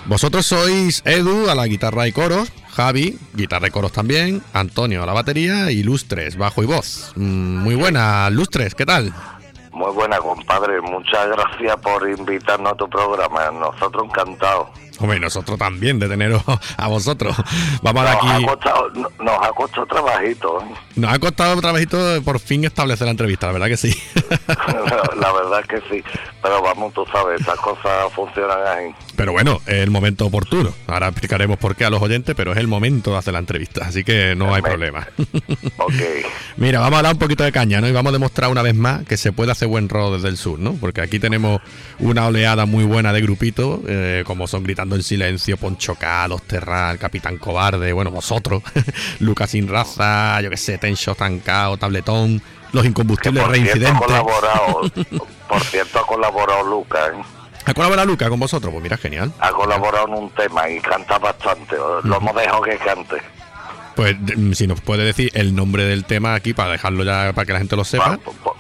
Vosotros 0.05 0.45
sois 0.45 1.01
Edu 1.07 1.49
a 1.49 1.55
la 1.55 1.67
guitarra 1.67 2.07
y 2.07 2.13
coros, 2.13 2.53
Javi, 2.69 3.17
guitarra 3.33 3.69
y 3.69 3.71
coros 3.71 3.93
también, 3.93 4.43
Antonio 4.53 5.03
a 5.03 5.07
la 5.07 5.15
batería 5.15 5.71
y 5.71 5.83
Lustres, 5.83 6.37
bajo 6.37 6.63
y 6.63 6.67
voz. 6.67 7.13
Mm, 7.17 7.57
muy 7.63 7.77
buena, 7.77 8.29
Lustres, 8.29 8.75
¿qué 8.75 8.85
tal? 8.85 9.15
Muy 9.73 9.91
buena, 9.93 10.19
compadre. 10.19 10.81
Muchas 10.83 11.29
gracias 11.29 11.77
por 11.79 12.09
invitarnos 12.09 12.73
a 12.73 12.77
tu 12.77 12.89
programa. 12.89 13.51
Nosotros 13.51 14.05
encantados. 14.05 14.69
Hombre, 15.03 15.21
nosotros 15.21 15.59
también 15.59 15.99
de 15.99 16.09
teneros 16.09 16.43
a 16.77 16.89
vosotros. 16.89 17.37
Vamos 17.83 18.05
Nos 18.05 18.15
aquí. 18.15 18.27
ha 18.29 18.47
costado, 18.47 18.91
no- 18.91 19.11
nos 19.21 19.47
ha 19.47 19.51
costado 19.53 19.87
trabajito. 19.87 20.65
Nos 20.97 21.13
ha 21.13 21.19
costado 21.19 21.61
trabajito 21.61 22.23
por 22.25 22.39
fin 22.39 22.65
establecer 22.65 23.05
la 23.07 23.11
entrevista, 23.11 23.49
la 23.49 23.53
verdad 23.55 23.67
que 23.69 23.77
sí. 23.77 23.95
La 25.21 25.33
verdad 25.33 25.65
que 25.69 25.79
sí. 25.91 26.03
Pero 26.43 26.63
vamos, 26.63 26.93
tú 26.95 27.05
sabes, 27.13 27.41
estas 27.41 27.59
cosas 27.59 28.13
funcionan 28.15 28.59
así. 28.67 28.95
Pero 29.17 29.33
bueno, 29.33 29.61
es 29.67 29.75
el 29.77 29.91
momento 29.91 30.27
oportuno. 30.27 30.71
Ahora 30.87 31.09
explicaremos 31.09 31.59
por 31.59 31.77
qué 31.77 31.85
a 31.85 31.91
los 31.91 32.03
oyentes, 32.03 32.35
pero 32.35 32.53
es 32.53 32.59
el 32.59 32.67
momento 32.67 33.13
de 33.13 33.19
hacer 33.19 33.33
la 33.35 33.39
entrevista, 33.41 33.85
así 33.87 34.03
que 34.05 34.35
no 34.37 34.55
hay 34.55 34.63
problema. 34.63 35.07
Ok. 35.79 35.93
Mira, 36.57 36.81
vamos 36.81 37.01
a 37.01 37.03
dar 37.03 37.13
un 37.15 37.19
poquito 37.19 37.43
de 37.45 37.51
caña, 37.53 37.81
¿no? 37.81 37.89
Y 37.89 37.93
vamos 37.93 38.11
a 38.11 38.13
demostrar 38.13 38.51
una 38.51 38.63
vez 38.63 38.75
más 38.75 39.05
que 39.05 39.17
se 39.17 39.33
puede 39.33 39.53
hacer 39.53 39.69
buen 39.69 39.89
rock 39.89 40.15
desde 40.15 40.29
el 40.29 40.37
sur, 40.37 40.59
¿no? 40.59 40.75
Porque 40.75 41.01
aquí 41.01 41.19
tenemos 41.19 41.61
una 41.99 42.27
oleada 42.27 42.67
muy 42.67 42.85
buena 42.85 43.13
de 43.13 43.21
grupitos, 43.21 43.81
eh, 43.89 44.23
como 44.27 44.47
son 44.47 44.63
Gritando 44.63 44.92
en 44.95 45.03
Silencio, 45.03 45.57
Poncho 45.57 45.95
K, 45.95 46.29
Los 46.29 46.43
Terral, 46.43 46.99
Capitán 46.99 47.39
Cobarde, 47.39 47.93
bueno, 47.93 48.11
vosotros, 48.11 48.63
Lucas 49.21 49.51
Sin 49.51 49.69
Raza, 49.69 50.41
yo 50.41 50.51
qué 50.51 50.57
sé, 50.57 50.79
Tencho 50.79 51.15
Tancao, 51.15 51.77
Tabletón, 51.77 52.43
Los 52.73 52.85
Incombustibles 52.87 53.43
cierto, 53.45 53.51
ha 53.51 53.65
Reincidentes. 53.65 54.07
colaborado, 54.07 54.81
por 55.49 55.61
cierto, 55.65 55.99
ha 55.99 56.07
colaborado 56.07 56.63
Lucas. 56.65 57.11
¿eh? 57.15 57.23
¿Ha 57.65 57.75
colaborado 57.75 58.07
Lucas 58.09 58.29
con 58.29 58.41
vosotros? 58.41 58.73
Pues 58.73 58.83
mira, 58.83 58.97
genial. 58.97 59.33
Ha 59.39 59.51
colaborado 59.51 60.09
en 60.09 60.15
un 60.15 60.31
tema 60.31 60.69
y 60.69 60.81
canta 60.81 61.19
bastante. 61.19 61.77
Lo 62.03 62.17
hemos 62.17 62.35
dejado 62.35 62.63
que 62.63 62.77
cante. 62.79 63.17
Pues 63.95 64.17
de- 64.25 64.55
si 64.57 64.67
nos 64.67 64.81
puede 64.81 65.05
decir 65.05 65.31
el 65.35 65.55
nombre 65.55 65.85
del 65.85 66.05
tema 66.05 66.35
aquí 66.35 66.55
para 66.55 66.73
dejarlo 66.73 67.05
ya 67.05 67.33
para 67.35 67.45
que 67.47 67.53
la 67.53 67.59
gente 67.61 67.77
lo 67.77 67.85
sepa. 67.85 68.17
Por, 68.17 68.57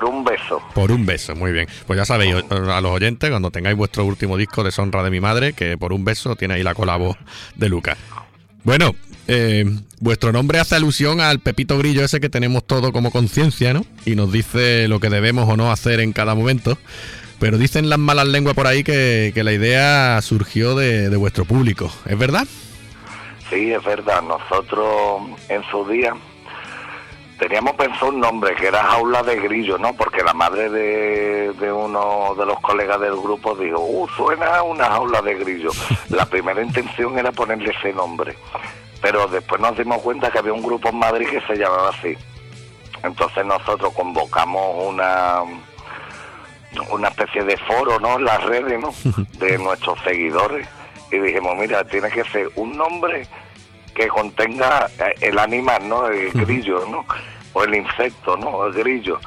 por- 0.00 0.04
un 0.04 0.24
beso. 0.24 0.62
Por 0.74 0.92
un 0.92 1.06
beso, 1.06 1.34
muy 1.34 1.52
bien. 1.52 1.66
Pues 1.86 1.96
ya 1.98 2.04
sabéis, 2.04 2.34
a 2.50 2.80
los 2.80 2.92
oyentes, 2.92 3.30
cuando 3.30 3.50
tengáis 3.50 3.76
vuestro 3.76 4.04
último 4.04 4.36
disco 4.36 4.62
de 4.64 4.70
Sonra 4.72 5.02
de 5.02 5.10
mi 5.10 5.20
madre, 5.20 5.52
que 5.52 5.76
por 5.78 5.92
un 5.92 6.04
beso 6.04 6.36
tiene 6.36 6.54
ahí 6.54 6.62
la 6.62 6.74
colabo 6.74 7.16
de 7.54 7.68
Lucas. 7.68 7.96
Bueno, 8.64 8.94
eh, 9.28 9.64
vuestro 10.00 10.32
nombre 10.32 10.58
hace 10.58 10.74
alusión 10.76 11.20
al 11.20 11.38
Pepito 11.40 11.76
Grillo 11.78 12.02
ese 12.04 12.20
que 12.20 12.28
tenemos 12.30 12.66
todo 12.66 12.92
como 12.92 13.10
conciencia, 13.10 13.74
¿no? 13.74 13.84
Y 14.06 14.14
nos 14.16 14.32
dice 14.32 14.88
lo 14.88 15.00
que 15.00 15.10
debemos 15.10 15.48
o 15.48 15.56
no 15.56 15.70
hacer 15.70 16.00
en 16.00 16.12
cada 16.12 16.34
momento. 16.34 16.78
Pero 17.40 17.58
dicen 17.58 17.90
las 17.90 17.98
malas 17.98 18.28
lenguas 18.28 18.54
por 18.54 18.66
ahí 18.66 18.84
que, 18.84 19.32
que 19.34 19.44
la 19.44 19.52
idea 19.52 20.20
surgió 20.22 20.74
de, 20.74 21.10
de 21.10 21.16
vuestro 21.16 21.44
público. 21.44 21.92
¿Es 22.06 22.16
verdad? 22.16 22.46
Sí, 23.50 23.70
es 23.72 23.84
verdad. 23.84 24.22
Nosotros 24.22 25.20
en 25.50 25.62
su 25.70 25.86
día 25.88 26.14
teníamos 27.44 27.74
pensado 27.74 28.08
un 28.08 28.20
nombre 28.20 28.54
que 28.54 28.68
era 28.68 28.82
Jaula 28.82 29.22
de 29.22 29.36
Grillo, 29.36 29.76
¿no? 29.76 29.92
Porque 29.92 30.24
la 30.24 30.32
madre 30.32 30.70
de, 30.70 31.52
de 31.52 31.70
uno 31.70 32.34
de 32.38 32.46
los 32.46 32.58
colegas 32.60 32.98
del 32.98 33.16
grupo 33.16 33.54
dijo, 33.54 33.80
uh, 33.80 34.08
suena 34.16 34.56
a 34.56 34.62
una 34.62 34.86
jaula 34.86 35.20
de 35.20 35.34
grillo. 35.34 35.70
La 36.08 36.24
primera 36.24 36.62
intención 36.62 37.18
era 37.18 37.32
ponerle 37.32 37.70
ese 37.78 37.92
nombre. 37.92 38.34
Pero 39.02 39.26
después 39.26 39.60
nos 39.60 39.76
dimos 39.76 40.00
cuenta 40.00 40.30
que 40.30 40.38
había 40.38 40.54
un 40.54 40.62
grupo 40.62 40.88
en 40.88 40.98
Madrid 40.98 41.28
que 41.28 41.42
se 41.42 41.56
llamaba 41.56 41.90
así. 41.90 42.16
Entonces 43.02 43.44
nosotros 43.44 43.92
convocamos 43.92 44.86
una 44.94 45.42
una 46.90 47.08
especie 47.08 47.44
de 47.44 47.58
foro, 47.58 48.00
¿no? 48.00 48.16
En 48.16 48.24
las 48.24 48.42
redes, 48.42 48.80
¿no? 48.80 48.94
De 49.38 49.58
nuestros 49.58 49.98
seguidores. 50.00 50.66
Y 51.12 51.18
dijimos, 51.18 51.58
mira, 51.58 51.84
tiene 51.84 52.08
que 52.08 52.24
ser 52.24 52.48
un 52.56 52.74
nombre 52.74 53.28
que 53.94 54.08
contenga 54.08 54.88
eh, 54.98 55.14
el 55.20 55.38
animal, 55.38 55.88
¿no? 55.88 56.06
El 56.08 56.30
grillo, 56.32 56.84
¿no? 56.90 57.04
O 57.52 57.62
el 57.64 57.74
insecto, 57.76 58.36
¿no? 58.36 58.66
El 58.66 58.72
grillo. 58.74 59.18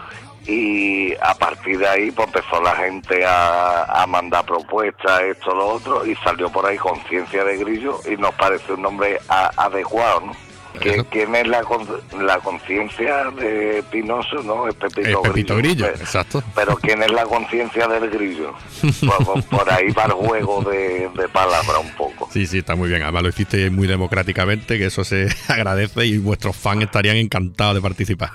Y 0.45 1.13
a 1.15 1.33
partir 1.35 1.77
de 1.77 1.87
ahí, 1.87 2.11
pues 2.11 2.27
empezó 2.27 2.61
la 2.61 2.75
gente 2.75 3.25
a, 3.25 3.83
a 3.83 4.07
mandar 4.07 4.45
propuestas, 4.45 5.21
esto, 5.23 5.53
lo 5.53 5.67
otro, 5.67 6.05
y 6.05 6.15
salió 6.17 6.49
por 6.49 6.65
ahí 6.65 6.77
Conciencia 6.77 7.43
de 7.43 7.57
Grillo 7.57 7.99
y 8.09 8.15
nos 8.15 8.33
parece 8.35 8.71
un 8.73 8.81
nombre 8.81 9.19
a- 9.27 9.51
adecuado, 9.57 10.21
¿no? 10.21 10.31
Que, 10.81 10.89
Eso. 10.91 11.05
¿Quién 11.09 11.35
es 11.35 11.47
la, 11.47 11.61
con- 11.63 11.87
la 12.21 12.37
conciencia 12.39 13.25
de 13.31 13.83
Pinoso, 13.91 14.41
no? 14.43 14.67
Es 14.67 14.75
Pepito, 14.75 15.55
Grillo, 15.57 15.87
exacto. 15.87 16.43
pero 16.55 16.75
¿quién 16.75 17.01
es 17.01 17.11
la 17.11 17.23
conciencia 17.25 17.87
del 17.87 18.09
grillo? 18.09 18.53
Por, 19.49 19.71
ahí 19.71 19.91
va 19.91 20.05
el 20.05 20.11
juego 20.11 20.61
de, 20.63 21.09
de 21.15 21.27
palabras 21.29 21.77
un 21.81 21.91
poco. 21.95 22.29
Sí, 22.31 22.45
sí, 22.45 22.59
está 22.59 22.75
muy 22.75 22.89
bien. 22.89 23.01
Además 23.03 23.23
lo 23.23 23.29
hiciste 23.29 23.69
muy 23.69 23.87
democráticamente, 23.87 24.77
que 24.77 24.85
eso 24.85 25.03
se 25.03 25.27
agradece 25.47 26.05
y 26.05 26.17
vuestros 26.19 26.55
fans 26.55 26.83
estarían 26.83 27.15
encantados 27.17 27.75
de 27.75 27.81
participar. 27.81 28.31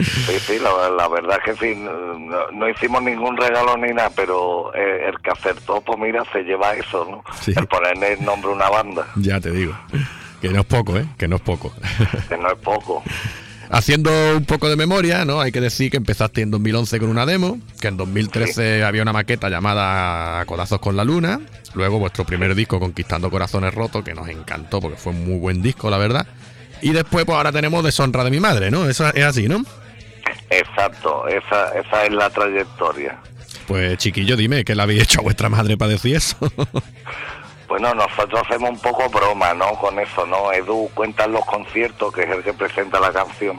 Sí, 0.00 0.38
sí, 0.40 0.58
la, 0.58 0.88
la 0.90 1.08
verdad 1.08 1.38
es 1.46 1.54
que 1.58 1.74
sí, 1.74 1.80
no, 1.80 2.50
no 2.52 2.68
hicimos 2.68 3.02
ningún 3.02 3.36
regalo 3.36 3.76
ni 3.76 3.92
nada, 3.92 4.10
pero 4.14 4.74
eh, 4.74 5.08
el 5.08 5.20
que 5.20 5.30
acertó, 5.30 5.80
pues 5.80 5.98
mira, 5.98 6.24
se 6.32 6.42
lleva 6.42 6.74
eso, 6.74 7.06
¿no? 7.10 7.22
Sí. 7.40 7.52
El 7.56 7.66
ponerle 7.66 8.14
el 8.14 8.24
nombre 8.24 8.50
a 8.50 8.54
una 8.54 8.68
banda, 8.70 9.06
ya 9.16 9.40
te 9.40 9.50
digo. 9.50 9.74
Que 10.48 10.52
no 10.52 10.60
es 10.60 10.66
poco, 10.66 10.98
¿eh? 10.98 11.06
Que 11.16 11.26
no 11.26 11.36
es 11.36 11.42
poco. 11.42 11.72
que 12.28 12.36
no 12.36 12.48
es 12.48 12.58
poco. 12.58 13.02
Haciendo 13.70 14.10
un 14.36 14.44
poco 14.44 14.68
de 14.68 14.76
memoria, 14.76 15.24
¿no? 15.24 15.40
Hay 15.40 15.52
que 15.52 15.60
decir 15.62 15.90
que 15.90 15.96
empezaste 15.96 16.42
en 16.42 16.50
2011 16.50 17.00
con 17.00 17.08
una 17.08 17.24
demo, 17.24 17.58
que 17.80 17.88
en 17.88 17.96
2013 17.96 18.84
había 18.84 19.00
una 19.00 19.14
maqueta 19.14 19.48
llamada 19.48 20.44
Codazos 20.44 20.80
con 20.80 20.96
la 20.98 21.04
Luna, 21.04 21.40
luego 21.72 21.98
vuestro 21.98 22.26
primer 22.26 22.54
disco 22.54 22.78
Conquistando 22.78 23.30
Corazones 23.30 23.74
Rotos, 23.74 24.04
que 24.04 24.12
nos 24.12 24.28
encantó 24.28 24.82
porque 24.82 24.98
fue 24.98 25.12
un 25.14 25.24
muy 25.24 25.38
buen 25.38 25.62
disco, 25.62 25.88
la 25.88 25.96
verdad. 25.96 26.26
Y 26.82 26.90
después, 26.90 27.24
pues 27.24 27.36
ahora 27.36 27.50
tenemos 27.50 27.82
Deshonra 27.82 28.22
de 28.22 28.30
mi 28.30 28.38
madre, 28.38 28.70
¿no? 28.70 28.86
Eso 28.86 29.08
es 29.14 29.24
así, 29.24 29.48
¿no? 29.48 29.64
Exacto, 30.50 31.26
esa, 31.26 31.70
esa 31.78 32.04
es 32.04 32.12
la 32.12 32.28
trayectoria. 32.28 33.18
Pues 33.66 33.96
chiquillo, 33.96 34.36
dime, 34.36 34.62
¿qué 34.62 34.74
le 34.74 34.82
habéis 34.82 35.04
hecho 35.04 35.20
a 35.20 35.22
vuestra 35.22 35.48
madre 35.48 35.78
para 35.78 35.92
decir 35.92 36.16
eso? 36.16 36.36
Bueno, 37.74 37.92
nosotros 37.92 38.40
hacemos 38.46 38.70
un 38.70 38.78
poco 38.78 39.08
broma, 39.08 39.52
¿no? 39.52 39.74
Con 39.74 39.98
eso, 39.98 40.24
¿no? 40.24 40.52
Edu 40.52 40.88
cuenta 40.94 41.24
en 41.24 41.32
los 41.32 41.44
conciertos, 41.44 42.14
que 42.14 42.22
es 42.22 42.30
el 42.30 42.44
que 42.44 42.52
presenta 42.52 43.00
la 43.00 43.12
canción, 43.12 43.58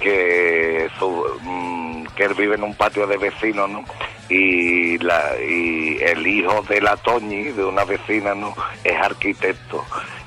que, 0.00 0.90
su, 0.98 1.24
mm, 1.42 2.06
que 2.16 2.24
él 2.24 2.34
vive 2.34 2.56
en 2.56 2.64
un 2.64 2.74
patio 2.74 3.06
de 3.06 3.16
vecinos, 3.18 3.70
¿no? 3.70 3.84
Y, 4.28 4.98
la, 4.98 5.40
y 5.40 5.96
el 6.00 6.26
hijo 6.26 6.60
de 6.62 6.80
la 6.80 6.96
Toñi, 6.96 7.52
de 7.52 7.64
una 7.64 7.84
vecina, 7.84 8.34
¿no? 8.34 8.52
Es 8.82 8.96
arquitecto. 8.96 9.84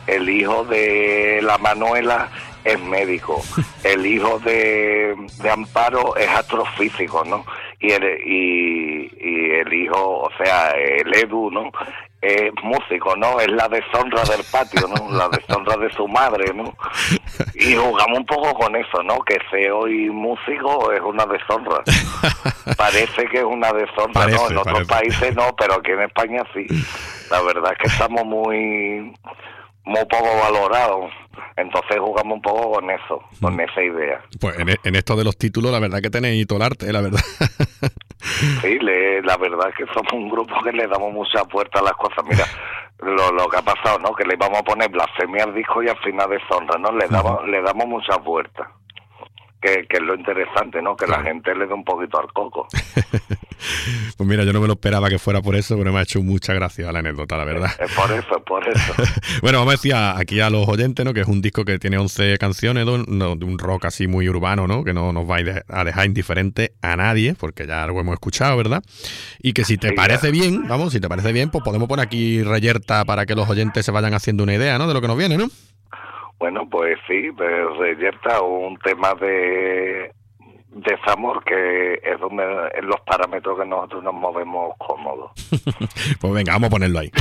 El 0.07 0.29
hijo 0.29 0.63
de 0.63 1.41
la 1.43 1.57
Manuela 1.57 2.29
es 2.63 2.79
médico. 2.79 3.41
El 3.83 4.05
hijo 4.05 4.39
de, 4.39 5.13
de 5.41 5.49
Amparo 5.49 6.15
es 6.15 6.29
astrofísico, 6.29 7.25
¿no? 7.25 7.45
Y 7.81 7.91
el, 7.91 8.03
y, 8.25 9.11
y 9.19 9.51
el 9.51 9.73
hijo, 9.73 10.21
o 10.21 10.29
sea, 10.37 10.71
el 10.71 11.13
Edu, 11.15 11.49
¿no? 11.49 11.71
Es 12.21 12.51
músico, 12.63 13.15
¿no? 13.15 13.39
Es 13.39 13.49
la 13.49 13.69
deshonra 13.69 14.23
del 14.23 14.43
patio, 14.51 14.87
¿no? 14.87 15.09
La 15.17 15.29
deshonra 15.29 15.77
de 15.77 15.89
su 15.93 16.05
madre, 16.07 16.53
¿no? 16.53 16.75
Y 17.55 17.75
jugamos 17.75 18.19
un 18.19 18.25
poco 18.25 18.53
con 18.55 18.75
eso, 18.75 19.01
¿no? 19.03 19.19
Que 19.21 19.37
ser 19.49 19.71
hoy 19.71 20.09
músico 20.09 20.91
es 20.91 20.99
una 21.01 21.25
deshonra. 21.25 21.81
Parece 22.77 23.25
que 23.27 23.37
es 23.37 23.43
una 23.43 23.71
deshonra, 23.71 24.27
¿no? 24.27 24.49
En 24.49 24.57
otros 24.57 24.85
parece. 24.87 25.19
países 25.19 25.35
no, 25.35 25.55
pero 25.57 25.75
aquí 25.75 25.91
en 25.91 26.01
España 26.01 26.43
sí. 26.53 26.67
La 27.31 27.41
verdad 27.41 27.71
es 27.71 27.77
que 27.77 27.87
estamos 27.87 28.25
muy 28.25 29.13
muy 29.85 30.05
poco 30.05 30.29
valorados. 30.43 31.11
Entonces 31.55 31.97
jugamos 31.99 32.35
un 32.35 32.41
poco 32.41 32.71
con 32.73 32.89
eso, 32.89 33.23
con 33.41 33.59
esa 33.59 33.81
idea. 33.81 34.21
Pues 34.39 34.59
en, 34.59 34.69
en 34.83 34.95
esto 34.95 35.15
de 35.15 35.23
los 35.23 35.37
títulos, 35.37 35.71
la 35.71 35.79
verdad 35.79 36.01
que 36.01 36.09
tenéis 36.09 36.45
todo 36.47 36.57
el 36.59 36.63
arte, 36.65 36.91
la 36.91 37.01
verdad. 37.01 37.21
Sí, 38.61 38.79
le- 38.79 39.21
la 39.21 39.37
verdad 39.37 39.69
es 39.69 39.75
que 39.75 39.85
somos 39.93 40.11
un 40.13 40.29
grupo 40.29 40.53
que 40.63 40.71
le 40.71 40.87
damos 40.87 41.11
mucha 41.13 41.43
puerta 41.45 41.79
a 41.79 41.83
las 41.83 41.93
cosas. 41.93 42.23
Mira, 42.25 42.45
lo, 42.99 43.31
lo 43.31 43.47
que 43.49 43.57
ha 43.57 43.61
pasado, 43.61 43.99
¿no? 43.99 44.13
Que 44.13 44.25
le 44.25 44.33
íbamos 44.35 44.59
a 44.59 44.63
poner 44.63 44.89
blasfemia 44.89 45.43
al 45.45 45.53
disco 45.53 45.81
y 45.83 45.89
al 45.89 45.97
final 45.99 46.29
deshonra, 46.29 46.77
¿no? 46.79 46.91
Le 46.91 47.07
damos, 47.07 47.47
le 47.47 47.61
damos 47.61 47.87
mucha 47.87 48.17
puerta. 48.19 48.69
Que, 49.61 49.85
que 49.89 49.97
es 49.97 50.03
lo 50.03 50.15
interesante, 50.15 50.81
¿no? 50.81 50.95
Que 50.95 51.05
la 51.05 51.21
gente 51.21 51.53
le 51.53 51.67
dé 51.67 51.73
un 51.73 51.83
poquito 51.83 52.19
al 52.19 52.31
coco. 52.33 52.67
Pues 54.15 54.27
mira, 54.27 54.43
yo 54.45 54.53
no 54.53 54.61
me 54.61 54.67
lo 54.67 54.73
esperaba 54.73 55.09
que 55.09 55.19
fuera 55.19 55.41
por 55.41 55.55
eso, 55.55 55.77
pero 55.77 55.91
me 55.91 55.99
ha 55.99 56.03
hecho 56.03 56.21
mucha 56.21 56.53
gracia 56.53 56.91
la 56.93 56.99
anécdota, 56.99 57.35
la 57.37 57.43
verdad. 57.43 57.69
Es 57.79 57.91
por 57.91 58.09
eso, 58.11 58.37
es 58.37 58.43
por 58.45 58.67
eso. 58.67 58.93
Bueno, 59.41 59.59
vamos 59.59 59.73
a 59.73 59.77
decir 59.77 59.93
aquí 59.95 60.39
a 60.39 60.49
los 60.49 60.65
oyentes, 60.67 61.05
¿no? 61.05 61.13
Que 61.13 61.21
es 61.21 61.27
un 61.27 61.41
disco 61.41 61.65
que 61.65 61.77
tiene 61.77 61.97
11 61.97 62.37
canciones, 62.37 62.85
de 62.85 62.91
un 62.91 63.59
rock 63.59 63.85
así 63.85 64.07
muy 64.07 64.29
urbano, 64.29 64.65
¿no? 64.67 64.83
Que 64.85 64.93
no 64.93 65.11
nos 65.11 65.29
va 65.29 65.37
a 65.37 65.43
de- 65.43 65.63
a 65.67 65.83
dejar 65.83 66.05
indiferente 66.05 66.73
a 66.81 66.95
nadie, 66.95 67.35
porque 67.37 67.67
ya 67.67 67.85
lo 67.85 67.99
hemos 67.99 68.13
escuchado, 68.13 68.55
¿verdad? 68.55 68.81
Y 69.41 69.51
que 69.53 69.65
si 69.65 69.77
te 69.77 69.89
Sí, 69.89 69.93
parece 69.95 70.31
bien, 70.31 70.67
vamos, 70.67 70.93
si 70.93 70.99
te 71.01 71.09
parece 71.09 71.33
bien, 71.33 71.49
pues 71.49 71.63
podemos 71.63 71.87
poner 71.89 72.05
aquí 72.05 72.41
reyerta 72.43 73.03
para 73.05 73.25
que 73.25 73.35
los 73.35 73.49
oyentes 73.49 73.85
se 73.85 73.91
vayan 73.91 74.13
haciendo 74.13 74.43
una 74.43 74.53
idea, 74.55 74.77
¿no? 74.77 74.87
De 74.87 74.93
lo 74.93 75.01
que 75.01 75.07
nos 75.07 75.17
viene, 75.17 75.37
¿no? 75.37 75.49
Bueno, 76.39 76.67
pues 76.69 76.97
sí, 77.05 77.29
Reyerta, 77.37 78.41
un 78.41 78.77
tema 78.77 79.13
de 79.15 80.09
desamor 80.69 81.43
que 81.43 81.95
es 81.95 82.19
donde 82.19 82.43
en 82.75 82.87
los 82.87 82.99
parámetros 83.01 83.59
que 83.59 83.65
nosotros 83.65 84.03
nos 84.03 84.13
movemos 84.13 84.73
cómodos. 84.77 85.31
Pues 86.21 86.33
venga, 86.33 86.53
vamos 86.53 86.67
a 86.67 86.71
ponerlo 86.71 86.99
ahí. 86.99 87.11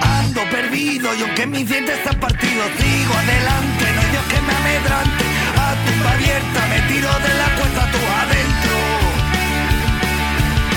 Ando 0.00 0.40
perdido 0.50 1.14
y 1.14 1.22
aunque 1.22 1.46
mis 1.46 1.68
dientes 1.68 1.96
están 1.98 2.18
partidos 2.20 2.66
Sigo 2.78 3.14
adelante, 3.14 3.84
no 3.94 4.00
hay 4.00 4.10
Dios 4.10 4.24
que 4.24 4.40
me 4.40 4.52
amedrante 4.52 5.24
A 5.56 5.74
tumba 5.84 6.12
abierta 6.12 6.61
tiro 6.92 7.08
de 7.26 7.32
la 7.40 7.48
cuesta 7.56 7.82
tú 7.92 8.00
adentro. 8.22 8.76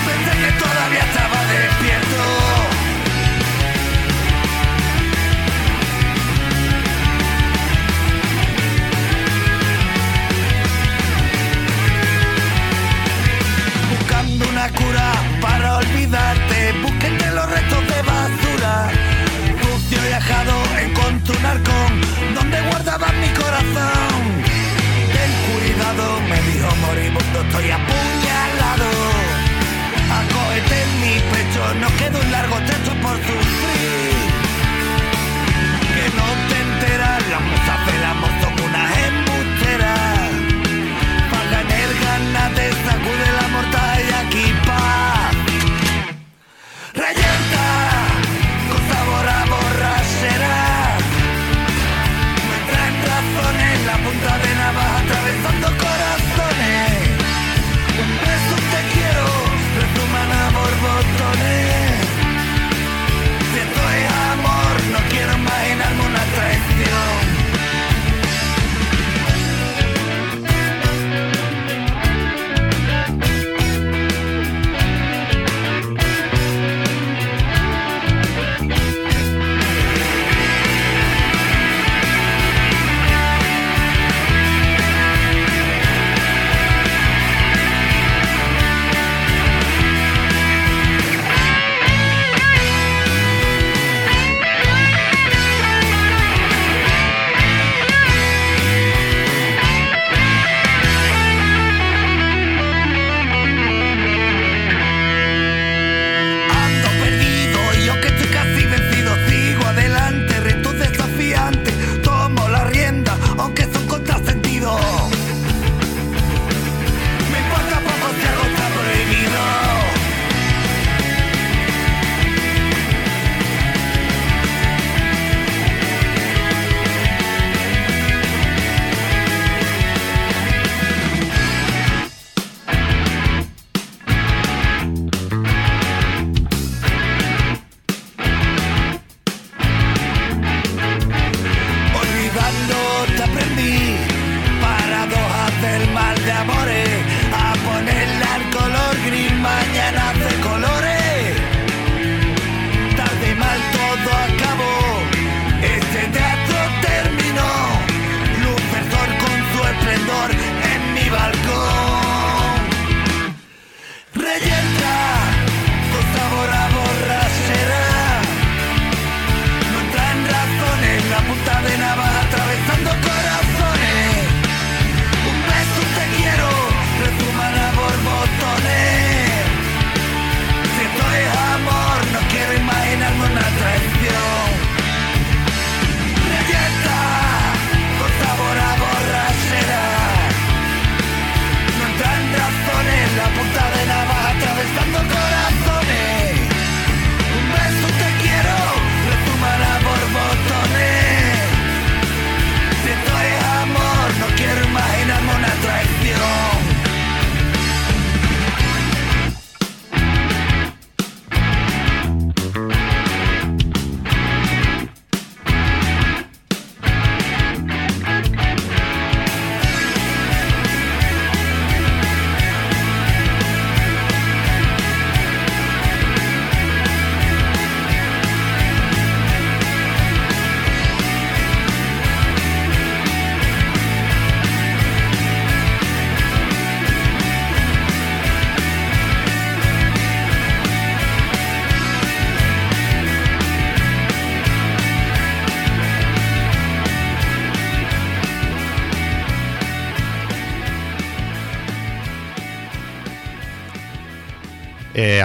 Pensé 0.06 0.32
que 0.42 0.50
todavía 0.64 1.04
estaba 1.10 1.38
despierto. 1.54 2.20
Buscando 13.92 14.48
una 14.48 14.68
cura 14.80 15.08
para 15.42 15.76
olvidarte. 15.76 16.58
Busqué 16.82 17.06
entre 17.08 17.30
los 17.32 17.46
restos 17.50 17.82
de 17.92 18.00
basura. 18.10 18.74
Sucio 19.60 20.00
y 20.08 20.12
ajado 20.12 20.54
encontré 20.80 21.36
un 21.36 21.46
arcón 21.46 21.92
Donde 22.34 22.60
guardaba 22.68 23.08
me 26.36 26.52
dijo 26.52 26.68
moribundo 26.76 27.40
Estoy 27.42 27.70
apuñalado. 27.70 28.88
Acógete 30.20 30.82
en 30.82 31.00
mi 31.00 31.14
pecho 31.32 31.74
Nos 31.80 31.92
queda 31.92 32.18
un 32.18 32.32
largo 32.32 32.56
trecho 32.56 32.92
por 33.02 33.16
sufrir. 33.16 34.16
Que 35.94 36.04
no 36.18 36.26
te 36.48 36.56
enteras 36.60 37.28
Las 37.28 37.40
musas 37.40 37.86
del 37.86 38.04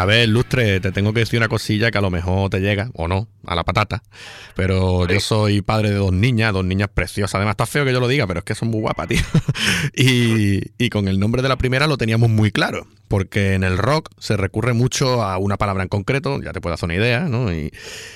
a 0.01 0.05
ver, 0.05 0.27
Lustre, 0.29 0.79
te 0.79 0.91
tengo 0.91 1.13
que 1.13 1.19
decir 1.19 1.37
una 1.37 1.47
cosilla 1.47 1.91
que 1.91 1.97
a 1.99 2.01
lo 2.01 2.09
mejor 2.09 2.49
te 2.49 2.59
llega, 2.59 2.89
o 2.95 3.07
no, 3.07 3.27
a 3.45 3.53
la 3.53 3.63
patata. 3.63 4.01
Pero 4.55 5.07
yo 5.07 5.19
soy 5.19 5.61
padre 5.61 5.91
de 5.91 5.97
dos 5.97 6.11
niñas, 6.11 6.53
dos 6.53 6.65
niñas 6.65 6.89
preciosas. 6.91 7.35
Además, 7.35 7.53
está 7.53 7.67
feo 7.67 7.85
que 7.85 7.93
yo 7.93 7.99
lo 7.99 8.07
diga, 8.07 8.25
pero 8.25 8.39
es 8.39 8.43
que 8.43 8.55
son 8.55 8.69
muy 8.69 8.81
guapas, 8.81 9.07
tío. 9.07 9.19
y, 9.95 10.61
y 10.83 10.89
con 10.89 11.07
el 11.07 11.19
nombre 11.19 11.43
de 11.43 11.49
la 11.49 11.55
primera 11.55 11.85
lo 11.85 11.97
teníamos 11.97 12.31
muy 12.31 12.51
claro. 12.51 12.87
Porque 13.07 13.53
en 13.53 13.63
el 13.63 13.77
rock 13.77 14.09
se 14.17 14.37
recurre 14.37 14.73
mucho 14.73 15.21
a 15.21 15.37
una 15.37 15.57
palabra 15.57 15.83
en 15.83 15.89
concreto, 15.89 16.41
ya 16.41 16.51
te 16.51 16.61
puedo 16.61 16.73
hacer 16.73 16.87
una 16.87 16.95
idea, 16.95 17.19
¿no? 17.27 17.53
Y, 17.53 17.71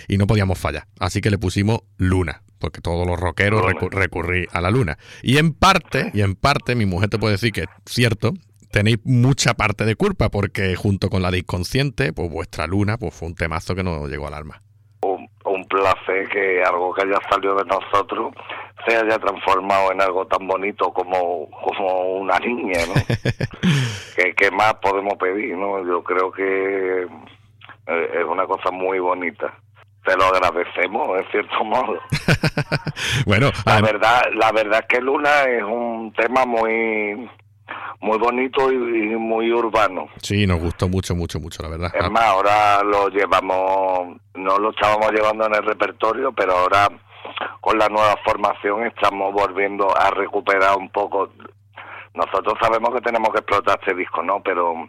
y 0.07 0.17
no 0.17 0.25
podíamos 0.25 0.57
fallar. 0.57 0.87
Así 0.99 1.21
que 1.21 1.29
le 1.29 1.37
pusimos 1.37 1.81
Luna 1.97 2.41
porque 2.57 2.81
todos 2.81 3.05
los 3.05 3.19
rockeros 3.19 3.61
recurrí 3.91 4.47
a 4.51 4.59
la 4.59 4.71
luna. 4.71 4.97
Y 5.21 5.37
en 5.37 5.53
parte, 5.53 6.09
y 6.15 6.21
en 6.21 6.33
parte, 6.33 6.73
mi 6.73 6.87
mujer 6.87 7.09
te 7.09 7.19
puede 7.19 7.33
decir 7.33 7.51
que 7.51 7.63
es 7.63 7.67
cierto, 7.85 8.33
tenéis 8.75 8.99
mucha 9.05 9.53
parte 9.53 9.85
de 9.85 9.95
culpa, 9.95 10.27
porque 10.27 10.75
junto 10.75 11.09
con 11.09 11.21
la 11.21 11.31
de 11.31 11.37
Inconsciente, 11.37 12.11
pues 12.11 12.29
vuestra 12.29 12.67
luna, 12.67 12.97
pues 12.97 13.15
fue 13.15 13.29
un 13.29 13.33
temazo 13.33 13.73
que 13.73 13.83
nos 13.83 14.09
llegó 14.09 14.27
al 14.27 14.33
alma. 14.33 14.59
un, 14.99 15.29
un 15.45 15.63
placer 15.63 16.27
que 16.27 16.61
algo 16.61 16.93
que 16.93 17.03
haya 17.03 17.17
salido 17.29 17.55
de 17.55 17.63
nosotros 17.63 18.33
se 18.85 18.97
haya 18.97 19.17
transformado 19.17 19.93
en 19.93 20.01
algo 20.01 20.27
tan 20.27 20.45
bonito 20.45 20.91
como, 20.91 21.49
como 21.51 22.17
una 22.17 22.37
niña, 22.39 22.79
¿no? 22.87 22.95
¿Qué, 24.17 24.35
qué 24.35 24.51
más 24.51 24.73
podemos 24.81 25.13
pedir, 25.13 25.55
no? 25.55 25.81
Yo 25.87 26.03
creo 26.03 26.29
que 26.33 27.03
eh, 27.03 28.09
es 28.13 28.25
una 28.27 28.45
cosa 28.45 28.71
muy 28.71 28.99
bonita. 28.99 29.53
Te 30.03 30.17
lo 30.17 30.25
agradecemos, 30.25 31.17
en 31.17 31.31
cierto 31.31 31.63
modo. 31.63 31.97
bueno, 33.25 33.51
La 33.65 33.79
verdad, 33.79 34.21
la 34.33 34.51
verdad 34.51 34.81
es 34.81 34.87
que 34.87 35.01
Luna 35.01 35.43
es 35.43 35.63
un 35.63 36.11
tema 36.11 36.45
muy 36.45 37.29
muy 38.01 38.17
bonito 38.17 38.71
y, 38.71 38.75
y 38.75 39.15
muy 39.15 39.51
urbano. 39.51 40.07
sí, 40.21 40.45
nos 40.45 40.59
gustó 40.59 40.87
mucho, 40.87 41.15
mucho, 41.15 41.39
mucho, 41.39 41.63
la 41.63 41.69
verdad. 41.69 41.91
Es 41.95 42.09
más, 42.11 42.23
ahora 42.23 42.83
lo 42.83 43.09
llevamos, 43.09 44.17
no 44.35 44.57
lo 44.59 44.69
estábamos 44.71 45.11
llevando 45.11 45.45
en 45.47 45.55
el 45.55 45.63
repertorio, 45.63 46.31
pero 46.33 46.53
ahora 46.53 46.87
con 47.61 47.77
la 47.79 47.89
nueva 47.89 48.15
formación 48.23 48.85
estamos 48.85 49.33
volviendo 49.33 49.87
a 49.97 50.11
recuperar 50.11 50.77
un 50.77 50.89
poco. 50.89 51.29
Nosotros 52.13 52.53
sabemos 52.61 52.93
que 52.93 53.01
tenemos 53.01 53.29
que 53.31 53.39
explotar 53.39 53.79
este 53.81 53.95
disco, 53.95 54.21
¿no? 54.23 54.41
Pero 54.43 54.87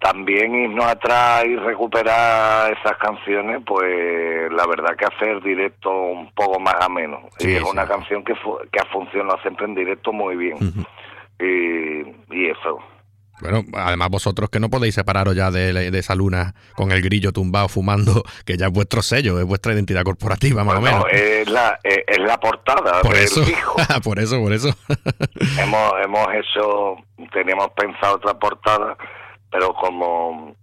también 0.00 0.52
irnos 0.54 0.84
atrás 0.86 1.44
y 1.44 1.54
recuperar 1.54 2.72
esas 2.72 2.96
canciones, 2.98 3.62
pues 3.64 4.50
la 4.50 4.66
verdad 4.66 4.96
que 4.96 5.04
hacer 5.04 5.40
directo 5.42 5.90
un 5.92 6.32
poco 6.32 6.58
más 6.58 6.74
ameno. 6.80 7.20
Sí, 7.38 7.50
y 7.50 7.54
es 7.54 7.62
sí. 7.62 7.68
una 7.70 7.86
canción 7.86 8.24
que, 8.24 8.34
fu- 8.34 8.58
que 8.72 8.80
ha 8.80 8.84
funcionado 8.86 9.38
siempre 9.42 9.66
en 9.66 9.76
directo 9.76 10.12
muy 10.12 10.34
bien. 10.36 10.54
Ujú. 10.56 10.84
Y, 11.42 12.34
y 12.36 12.50
eso. 12.50 12.78
Bueno, 13.40 13.62
además 13.74 14.08
vosotros 14.08 14.50
que 14.50 14.60
no 14.60 14.70
podéis 14.70 14.94
separaros 14.94 15.34
ya 15.34 15.50
de, 15.50 15.90
de 15.90 15.98
esa 15.98 16.14
luna 16.14 16.54
con 16.76 16.92
el 16.92 17.02
grillo 17.02 17.32
tumbado 17.32 17.68
fumando, 17.68 18.22
que 18.46 18.56
ya 18.56 18.66
es 18.66 18.72
vuestro 18.72 19.02
sello, 19.02 19.40
es 19.40 19.44
vuestra 19.46 19.72
identidad 19.72 20.04
corporativa, 20.04 20.62
más 20.62 20.76
o 20.76 20.80
menos. 20.80 21.04
es 21.10 21.48
la, 21.50 21.78
es, 21.82 21.98
es 22.06 22.18
la 22.20 22.38
portada 22.38 23.00
por 23.02 23.14
del 23.14 23.24
eso, 23.24 23.42
por 24.04 24.18
eso, 24.20 24.38
por 24.40 24.52
eso. 24.52 24.68
hemos 25.58 25.92
hemos 26.04 26.26
hecho 26.34 26.96
teníamos 27.32 27.68
pensado 27.76 28.16
otra 28.16 28.34
portada 28.38 28.96
pero 29.50 29.74
como 29.74 30.54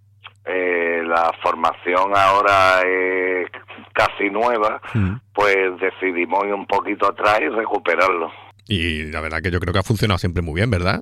eh, 0.46 1.02
la 1.06 1.32
formación 1.44 2.16
ahora 2.16 2.82
es 2.82 3.48
casi 3.94 4.30
nueva 4.30 4.82
Mm. 4.94 5.16
pues 5.34 5.58
decidimos 5.80 6.46
ir 6.46 6.54
un 6.54 6.66
poquito 6.66 7.08
atrás 7.08 7.40
y 7.42 7.50
recuperarlo 7.50 8.32
Y 8.70 9.11
la 9.11 9.20
verdad 9.20 9.41
que 9.41 9.51
yo 9.51 9.59
creo 9.59 9.74
que 9.74 9.80
ha 9.80 9.84
funcionado 9.84 10.17
siempre 10.20 10.41
muy 10.41 10.55
bien, 10.55 10.70
¿verdad? 10.70 11.01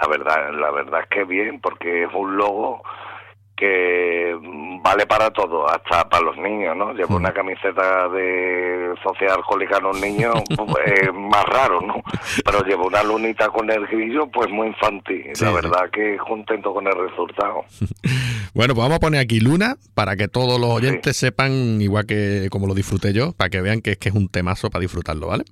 la 0.00 0.06
verdad 0.06 0.52
la 0.60 0.70
verdad 0.70 1.00
es 1.02 1.08
que 1.08 1.24
bien 1.24 1.60
porque 1.60 2.04
es 2.04 2.08
un 2.14 2.36
logo 2.36 2.82
que 3.56 4.38
mm, 4.40 4.80
vale 4.80 5.04
para 5.06 5.30
todo, 5.32 5.68
hasta 5.68 6.08
para 6.08 6.22
los 6.24 6.36
niños, 6.36 6.76
¿no? 6.76 6.92
Llevo 6.92 7.14
Mm. 7.14 7.22
una 7.22 7.32
camiseta 7.32 8.08
de 8.10 8.94
sociedad 9.02 9.34
alcohólica 9.34 9.78
en 9.78 9.86
un 9.86 10.00
niño, 10.00 10.32
es 10.86 11.12
más 11.12 11.44
raro, 11.46 11.80
¿no? 11.80 11.94
Pero 12.44 12.62
llevo 12.64 12.86
una 12.86 13.02
lunita 13.02 13.48
con 13.48 13.68
el 13.72 13.84
grillo, 13.88 14.28
pues 14.28 14.48
muy 14.48 14.68
infantil. 14.68 15.24
Sí, 15.34 15.44
la 15.44 15.50
sí. 15.50 15.54
verdad 15.56 15.90
que 15.92 16.16
contento 16.18 16.72
con 16.72 16.86
el 16.86 16.94
resultado. 16.94 17.64
Bueno, 18.54 18.74
pues 18.74 18.82
vamos 18.84 18.96
a 18.96 19.00
poner 19.00 19.20
aquí 19.20 19.38
Luna 19.40 19.76
para 19.94 20.16
que 20.16 20.26
todos 20.26 20.58
los 20.58 20.70
oyentes 20.70 21.16
sepan, 21.16 21.80
igual 21.80 22.06
que 22.06 22.48
como 22.50 22.66
lo 22.66 22.74
disfruté 22.74 23.12
yo, 23.12 23.32
para 23.32 23.50
que 23.50 23.60
vean 23.60 23.82
que 23.82 23.92
es 23.92 23.98
que 23.98 24.08
es 24.08 24.14
un 24.16 24.28
temazo 24.28 24.68
para 24.70 24.80
disfrutarlo, 24.80 25.28
¿vale? 25.28 25.44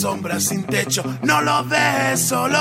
Sombras 0.00 0.44
sin 0.44 0.64
techo, 0.64 1.02
no 1.22 1.42
los 1.42 1.68
dejes 1.68 2.20
solo. 2.20 2.58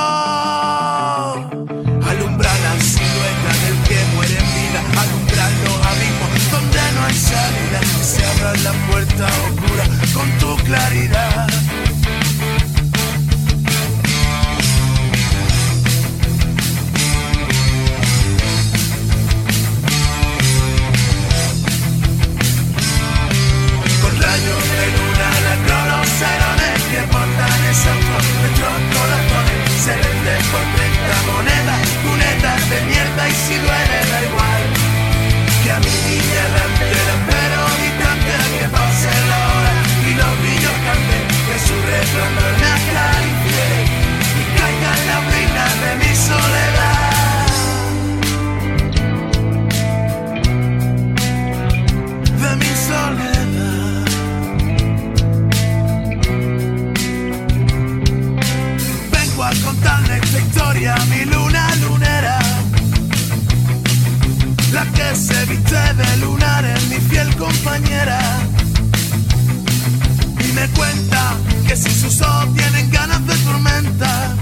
Me 70.60 70.68
cuenta 70.70 71.36
que 71.68 71.76
si 71.76 71.90
sus 71.90 72.22
ojos 72.22 72.54
tienen 72.54 72.90
ganas 72.92 73.26
de 73.26 73.36
tormenta, 73.38 74.36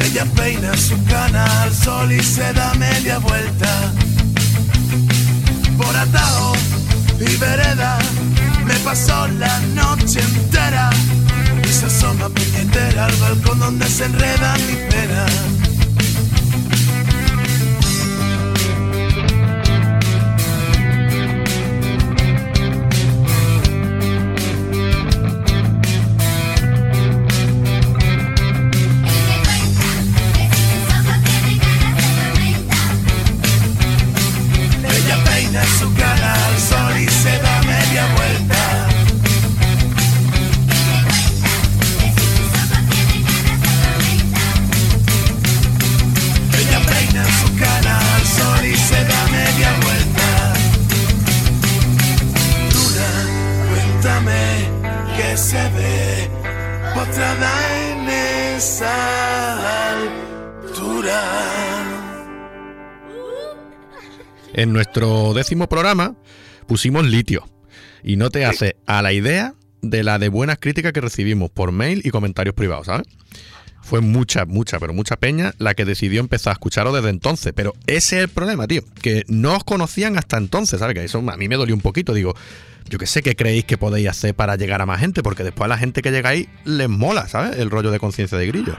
ella 0.00 0.24
peina 0.34 0.76
su 0.76 1.02
cana 1.04 1.62
al 1.62 1.74
sol 1.74 2.12
y 2.12 2.22
se 2.22 2.52
da 2.52 2.74
media 2.74 3.18
vuelta. 3.18 3.92
Por 5.76 5.96
atajo 5.96 6.52
y 7.20 7.36
vereda 7.36 7.98
me 8.64 8.74
pasó 8.80 9.26
la 9.28 9.58
noche 9.74 10.20
entera 10.20 10.90
y 11.64 11.72
se 11.72 11.86
asoma 11.86 12.28
puñetera 12.28 13.06
al 13.06 13.16
balcón 13.16 13.58
donde 13.58 13.88
se 13.88 14.04
enreda 14.04 14.54
mi 14.66 14.76
pena. 14.90 15.26
En 64.56 64.72
nuestro 64.72 65.34
décimo 65.34 65.68
programa 65.68 66.14
pusimos 66.66 67.04
litio. 67.04 67.44
Y 68.02 68.16
no 68.16 68.30
te 68.30 68.46
hace 68.46 68.76
a 68.86 69.02
la 69.02 69.12
idea 69.12 69.52
de 69.82 70.02
la 70.02 70.18
de 70.18 70.30
buenas 70.30 70.58
críticas 70.58 70.94
que 70.94 71.02
recibimos 71.02 71.50
por 71.50 71.72
mail 71.72 72.00
y 72.04 72.10
comentarios 72.10 72.54
privados, 72.54 72.86
¿sabes? 72.86 73.06
Fue 73.82 74.00
mucha, 74.00 74.46
mucha, 74.46 74.80
pero 74.80 74.94
mucha 74.94 75.16
peña 75.16 75.52
la 75.58 75.74
que 75.74 75.84
decidió 75.84 76.20
empezar 76.20 76.52
a 76.52 76.54
escucharos 76.54 76.94
desde 76.94 77.10
entonces. 77.10 77.52
Pero 77.54 77.74
ese 77.86 78.16
es 78.16 78.22
el 78.24 78.28
problema, 78.30 78.66
tío. 78.66 78.80
Que 79.02 79.24
no 79.28 79.56
os 79.56 79.62
conocían 79.62 80.16
hasta 80.16 80.38
entonces, 80.38 80.80
¿sabes? 80.80 80.94
Que 80.94 81.04
eso 81.04 81.18
a 81.18 81.36
mí 81.36 81.48
me 81.48 81.56
dolió 81.56 81.74
un 81.74 81.82
poquito. 81.82 82.14
Digo, 82.14 82.34
yo 82.88 82.98
qué 82.98 83.06
sé 83.06 83.22
qué 83.22 83.36
creéis 83.36 83.66
que 83.66 83.76
podéis 83.76 84.08
hacer 84.08 84.34
para 84.34 84.56
llegar 84.56 84.80
a 84.80 84.86
más 84.86 85.00
gente, 85.00 85.22
porque 85.22 85.44
después 85.44 85.66
a 85.66 85.68
la 85.68 85.76
gente 85.76 86.00
que 86.00 86.10
llega 86.10 86.30
ahí 86.30 86.48
les 86.64 86.88
mola, 86.88 87.28
¿sabes? 87.28 87.58
El 87.58 87.70
rollo 87.70 87.90
de 87.90 88.00
conciencia 88.00 88.38
de 88.38 88.46
grillo. 88.46 88.74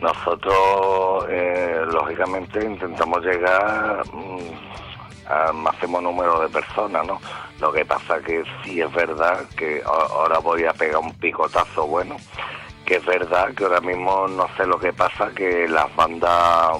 Nosotros, 0.00 1.26
eh, 1.30 1.80
lógicamente, 1.90 2.62
intentamos 2.62 3.24
llegar 3.24 4.04
mm, 4.12 4.85
al 5.28 5.54
máximo 5.54 6.00
número 6.00 6.40
de 6.40 6.48
personas, 6.48 7.06
¿no? 7.06 7.20
Lo 7.60 7.72
que 7.72 7.84
pasa 7.84 8.20
que 8.20 8.42
sí 8.62 8.80
es 8.80 8.92
verdad 8.92 9.44
que 9.56 9.82
a- 9.84 9.88
ahora 10.14 10.38
voy 10.38 10.64
a 10.64 10.72
pegar 10.72 10.98
un 10.98 11.12
picotazo 11.14 11.86
bueno, 11.86 12.16
que 12.84 12.96
es 12.96 13.04
verdad 13.06 13.52
que 13.54 13.64
ahora 13.64 13.80
mismo 13.80 14.28
no 14.28 14.46
sé 14.56 14.66
lo 14.66 14.78
que 14.78 14.92
pasa, 14.92 15.30
que 15.34 15.66
las 15.68 15.94
bandas 15.96 16.78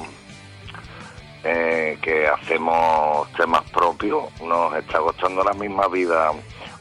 eh, 1.45 1.99
que 2.03 2.27
hacemos 2.27 3.31
temas 3.33 3.63
propios 3.71 4.25
nos 4.43 4.75
está 4.75 4.99
costando 4.99 5.45
la 5.45 5.53
misma 5.53 5.87
vida 5.89 6.33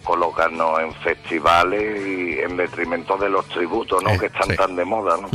colocarnos 0.04 0.80
en 0.80 0.94
festivales 0.96 2.06
y 2.06 2.40
en 2.40 2.58
detrimento 2.58 3.18
de 3.18 3.30
los 3.30 3.48
tributos, 3.50 4.04
¿no? 4.04 4.12
Eh, 4.12 4.20
que 4.20 4.26
están 4.28 4.50
sí. 4.50 4.56
tan 4.56 4.76
de 4.76 4.86
moda, 4.86 5.18
¿no? 5.18 5.30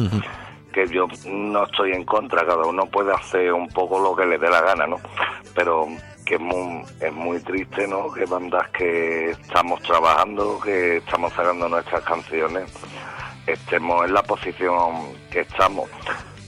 que 0.72 0.86
yo 0.86 1.08
no 1.26 1.64
estoy 1.64 1.90
en 1.90 2.04
contra, 2.04 2.46
cada 2.46 2.64
uno 2.64 2.86
puede 2.86 3.12
hacer 3.12 3.52
un 3.52 3.66
poco 3.68 3.98
lo 3.98 4.14
que 4.14 4.24
le 4.24 4.38
dé 4.38 4.48
la 4.48 4.60
gana, 4.60 4.86
¿no? 4.86 4.98
Pero 5.56 5.88
que 6.30 6.36
es 6.36 6.40
muy, 6.40 6.84
es 7.00 7.12
muy 7.12 7.40
triste, 7.40 7.88
¿no? 7.88 8.12
Que 8.12 8.24
bandas 8.24 8.68
que 8.68 9.30
estamos 9.30 9.82
trabajando, 9.82 10.60
que 10.60 10.98
estamos 10.98 11.32
sacando 11.32 11.68
nuestras 11.68 12.04
canciones, 12.04 12.72
estemos 13.48 14.04
en 14.04 14.14
la 14.14 14.22
posición 14.22 15.12
que 15.28 15.40
estamos. 15.40 15.90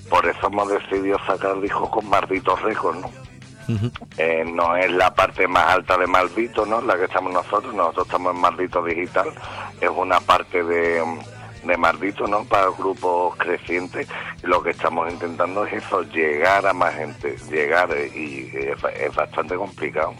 Por 0.08 0.24
eso 0.24 0.46
hemos 0.46 0.68
decidido 0.68 1.18
sacar 1.26 1.60
discos 1.60 1.90
con 1.90 2.08
Malditos 2.08 2.62
Récords, 2.62 3.00
¿no? 3.00 3.10
Eh, 4.18 4.44
no 4.46 4.76
es 4.76 4.88
la 4.92 5.12
parte 5.12 5.48
más 5.48 5.74
alta 5.74 5.98
de 5.98 6.06
Maldito, 6.06 6.64
¿no? 6.64 6.80
La 6.80 6.96
que 6.96 7.06
estamos 7.06 7.32
nosotros, 7.32 7.74
nosotros 7.74 8.06
estamos 8.06 8.36
en 8.36 8.40
Maldito 8.40 8.84
Digital, 8.84 9.32
es 9.80 9.90
una 9.90 10.20
parte 10.20 10.62
de, 10.62 11.02
de 11.64 11.76
Maldito, 11.76 12.26
¿no? 12.26 12.44
Para 12.44 12.70
grupos 12.70 13.36
crecientes, 13.36 14.08
lo 14.42 14.62
que 14.62 14.70
estamos 14.70 15.10
intentando 15.12 15.64
es 15.66 15.84
eso, 15.84 16.02
llegar 16.02 16.66
a 16.66 16.72
más 16.72 16.94
gente, 16.94 17.36
llegar, 17.50 17.90
eh, 17.92 18.10
y 18.14 18.56
es, 18.56 19.14
bastante 19.14 19.54
complicado. 19.54 20.14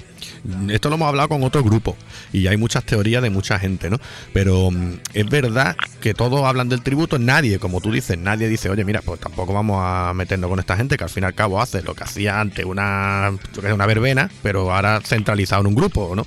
Esto 0.71 0.89
lo 0.89 0.97
hemos 0.97 1.09
hablado 1.09 1.29
con 1.29 1.43
otros 1.43 1.65
grupos 1.65 1.97
y 2.33 2.47
hay 2.47 2.57
muchas 2.57 2.85
teorías 2.85 3.23
de 3.23 3.31
mucha 3.31 3.59
gente, 3.59 3.91
¿no? 3.91 3.99
Pero 4.33 4.71
mm, 4.71 4.95
es 5.15 5.29
verdad 5.29 5.77
que 6.01 6.15
todos 6.15 6.45
hablan 6.45 6.69
del 6.69 6.83
tributo, 6.83 7.19
nadie, 7.19 7.59
como 7.59 7.81
tú 7.81 7.91
dices, 7.91 8.19
nadie 8.19 8.49
dice, 8.49 8.69
oye, 8.71 8.85
mira, 8.85 9.01
pues 9.03 9.21
tampoco 9.21 9.53
vamos 9.53 9.79
a 9.81 10.13
meternos 10.15 10.51
con 10.51 10.59
esta 10.59 10.77
gente 10.77 10.97
que 10.97 11.05
al 11.05 11.11
fin 11.11 11.25
y 11.25 11.27
al 11.27 11.35
cabo 11.35 11.61
hace 11.61 11.83
lo 11.83 11.95
que 11.95 12.05
hacía 12.05 12.41
antes 12.41 12.65
una, 12.65 13.33
una 13.73 13.87
verbena, 13.87 14.31
pero 14.43 14.73
ahora 14.73 15.01
centralizado 15.01 15.63
en 15.63 15.69
un 15.69 15.75
grupo, 15.75 16.15
¿no? 16.15 16.27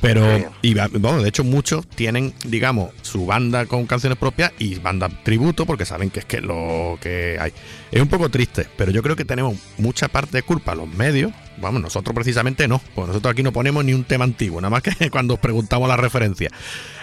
Pero, 0.00 0.22
y 0.60 0.74
bueno, 0.74 1.22
de 1.22 1.28
hecho 1.30 1.44
muchos 1.44 1.86
tienen, 1.86 2.34
digamos, 2.44 2.90
su 3.00 3.24
banda 3.24 3.64
con 3.64 3.86
canciones 3.86 4.18
propias 4.18 4.52
y 4.58 4.74
banda 4.78 5.08
tributo 5.22 5.64
porque 5.64 5.86
saben 5.86 6.10
que 6.10 6.18
es 6.20 6.26
que 6.26 6.42
lo 6.42 6.98
que 7.00 7.38
hay. 7.40 7.52
Es 7.90 8.02
un 8.02 8.08
poco 8.08 8.28
triste, 8.28 8.66
pero 8.76 8.90
yo 8.90 9.02
creo 9.02 9.16
que 9.16 9.24
tenemos 9.24 9.56
mucha 9.78 10.08
parte 10.08 10.36
de 10.38 10.42
culpa 10.42 10.74
los 10.74 10.88
medios. 10.88 11.32
Vamos, 11.56 11.80
nosotros 11.80 12.14
precisamente 12.14 12.66
no, 12.68 12.80
pues 12.94 13.06
nosotros 13.06 13.32
aquí 13.32 13.42
no 13.44 13.52
ponemos 13.52 13.84
ni 13.84 13.94
un 13.94 14.04
tema 14.04 14.24
antiguo, 14.24 14.60
nada 14.60 14.70
más 14.70 14.82
que 14.82 15.08
cuando 15.10 15.34
os 15.34 15.40
preguntamos 15.40 15.88
la 15.88 15.96
referencia. 15.96 16.50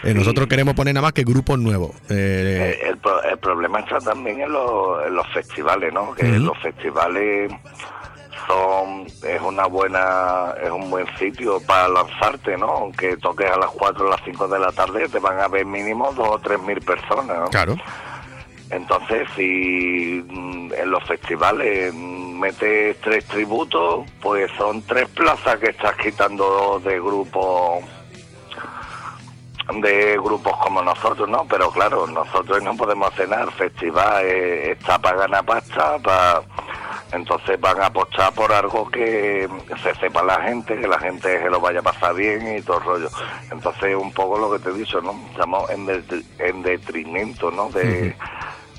Eh, 0.03 0.13
nosotros 0.13 0.47
queremos 0.47 0.75
poner 0.75 0.93
nada 0.93 1.07
más 1.07 1.13
que 1.13 1.23
grupos 1.23 1.57
nuevos. 1.57 1.91
Eh, 2.09 2.75
Eh, 2.83 2.89
el, 2.89 2.97
pro- 2.97 3.23
el 3.23 3.37
problema 3.39 3.79
está 3.79 3.97
también 3.99 4.41
en, 4.41 4.51
los- 4.51 5.07
en 5.07 5.15
los 5.15 5.25
festivales, 5.33 5.91
¿no? 5.93 6.13
Que 6.13 6.23
los 6.27 6.57
festivales 6.59 7.49
son 8.47 9.05
es 9.23 9.41
una 9.41 9.65
buena 9.67 10.53
es 10.61 10.69
un 10.69 10.89
buen 10.89 11.07
sitio 11.17 11.59
para 11.61 11.87
lanzarte, 11.87 12.57
¿no? 12.57 12.67
Aunque 12.67 13.17
toques 13.17 13.49
a 13.49 13.57
las 13.57 13.69
4 13.71 14.05
o 14.05 14.09
las 14.09 14.21
5 14.23 14.47
de 14.47 14.59
la 14.59 14.71
tarde, 14.71 15.07
te 15.09 15.19
van 15.19 15.39
a 15.39 15.47
ver 15.47 15.65
mínimo 15.65 16.11
dos 16.13 16.27
o 16.29 16.39
tres 16.39 16.61
mil 16.61 16.79
personas, 16.81 17.37
¿no? 17.37 17.49
claro. 17.49 17.75
Entonces, 18.71 19.27
si 19.35 20.23
mm, 20.27 20.73
en 20.73 20.91
los 20.91 21.03
festivales 21.03 21.93
mm, 21.93 22.39
metes 22.39 22.99
tres 23.01 23.25
tributos, 23.25 24.09
pues 24.21 24.49
son 24.57 24.81
tres 24.83 25.09
plazas 25.09 25.57
que 25.57 25.71
estás 25.71 25.95
quitando 25.97 26.79
de 26.79 26.99
grupos 26.99 27.83
de 29.79 30.17
grupos 30.17 30.57
como 30.57 30.81
nosotros, 30.81 31.29
¿no? 31.29 31.45
Pero 31.47 31.71
claro, 31.71 32.07
nosotros 32.07 32.61
no 32.61 32.75
podemos 32.75 33.13
cenar, 33.13 33.51
festival 33.51 34.25
eh, 34.25 34.71
está 34.71 34.99
para 34.99 35.19
ganar 35.19 35.45
pasta, 35.45 35.97
para... 35.99 36.41
entonces 37.11 37.61
van 37.61 37.79
a 37.81 37.85
apostar 37.85 38.33
por 38.33 38.51
algo 38.51 38.89
que 38.89 39.47
se 39.81 39.95
sepa 39.95 40.23
la 40.23 40.41
gente, 40.41 40.79
que 40.79 40.87
la 40.87 40.99
gente 40.99 41.39
se 41.39 41.49
lo 41.49 41.59
vaya 41.59 41.79
a 41.79 41.83
pasar 41.83 42.15
bien 42.15 42.57
y 42.57 42.61
todo 42.61 42.79
el 42.79 42.83
rollo. 42.83 43.09
Entonces, 43.51 43.95
un 43.95 44.11
poco 44.11 44.37
lo 44.37 44.51
que 44.51 44.59
te 44.59 44.69
he 44.71 44.73
dicho, 44.73 44.99
¿no? 45.01 45.13
Estamos 45.31 45.69
en, 45.69 45.87
en 46.39 46.63
detrimento, 46.63 47.51
¿no? 47.51 47.69
De, 47.69 48.15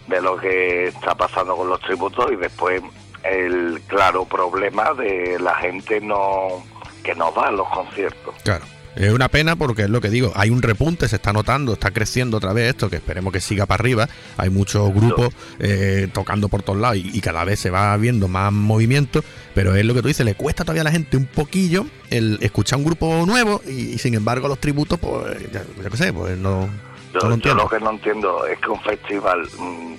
de 0.08 0.20
lo 0.20 0.36
que 0.36 0.88
está 0.88 1.14
pasando 1.14 1.56
con 1.56 1.68
los 1.68 1.80
tributos 1.80 2.30
y 2.32 2.36
después 2.36 2.82
el 3.22 3.80
claro 3.86 4.24
problema 4.24 4.92
de 4.94 5.38
la 5.38 5.54
gente 5.54 6.00
no 6.00 6.64
que 7.04 7.14
no 7.14 7.32
va 7.32 7.48
a 7.48 7.50
los 7.50 7.68
conciertos. 7.68 8.34
Claro. 8.44 8.64
Es 8.94 9.12
una 9.12 9.28
pena 9.28 9.56
porque 9.56 9.82
es 9.82 9.90
lo 9.90 10.00
que 10.00 10.10
digo, 10.10 10.32
hay 10.34 10.50
un 10.50 10.60
repunte, 10.60 11.08
se 11.08 11.16
está 11.16 11.32
notando, 11.32 11.72
está 11.72 11.90
creciendo 11.90 12.36
otra 12.36 12.52
vez 12.52 12.70
esto, 12.70 12.90
que 12.90 12.96
esperemos 12.96 13.32
que 13.32 13.40
siga 13.40 13.64
para 13.66 13.80
arriba. 13.80 14.08
Hay 14.36 14.50
muchos 14.50 14.92
grupos 14.92 15.34
eh, 15.58 16.08
tocando 16.12 16.48
por 16.48 16.62
todos 16.62 16.78
lados 16.78 16.98
y, 16.98 17.10
y 17.16 17.20
cada 17.20 17.44
vez 17.44 17.58
se 17.58 17.70
va 17.70 17.96
viendo 17.96 18.28
más 18.28 18.52
movimiento, 18.52 19.24
pero 19.54 19.74
es 19.74 19.84
lo 19.84 19.94
que 19.94 20.02
tú 20.02 20.08
dices, 20.08 20.26
le 20.26 20.34
cuesta 20.34 20.64
todavía 20.64 20.82
a 20.82 20.84
la 20.84 20.92
gente 20.92 21.16
un 21.16 21.26
poquillo 21.26 21.86
el 22.10 22.38
escuchar 22.42 22.78
un 22.78 22.84
grupo 22.84 23.24
nuevo 23.26 23.62
y, 23.66 23.94
y 23.94 23.98
sin 23.98 24.14
embargo 24.14 24.48
los 24.48 24.58
tributos, 24.58 24.98
pues, 24.98 25.50
ya, 25.52 25.62
yo 25.82 25.90
qué 25.90 25.96
sé, 25.96 26.12
pues 26.12 26.36
no, 26.36 26.68
Yo, 27.14 27.20
no 27.20 27.28
lo 27.30 27.36
yo 27.36 27.54
lo 27.54 27.68
que 27.68 27.80
no 27.80 27.90
entiendo 27.92 28.46
es 28.46 28.58
que 28.58 28.68
un 28.68 28.80
festival 28.82 29.48
mm, 29.58 29.94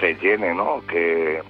se 0.00 0.14
llene, 0.14 0.54
¿no? 0.54 0.82
Que 0.86 1.42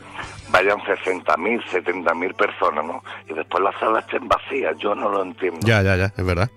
vayan 0.50 0.78
60.000, 0.78 1.62
70.000 1.70 2.34
personas, 2.34 2.84
¿no? 2.84 3.02
Y 3.28 3.34
después 3.34 3.62
las 3.62 3.74
salas 3.78 4.04
estén 4.04 4.28
vacías. 4.28 4.76
Yo 4.78 4.94
no 4.94 5.08
lo 5.08 5.22
entiendo. 5.22 5.60
Ya, 5.66 5.82
ya, 5.82 5.96
ya, 5.96 6.12
es 6.16 6.24
verdad. 6.24 6.50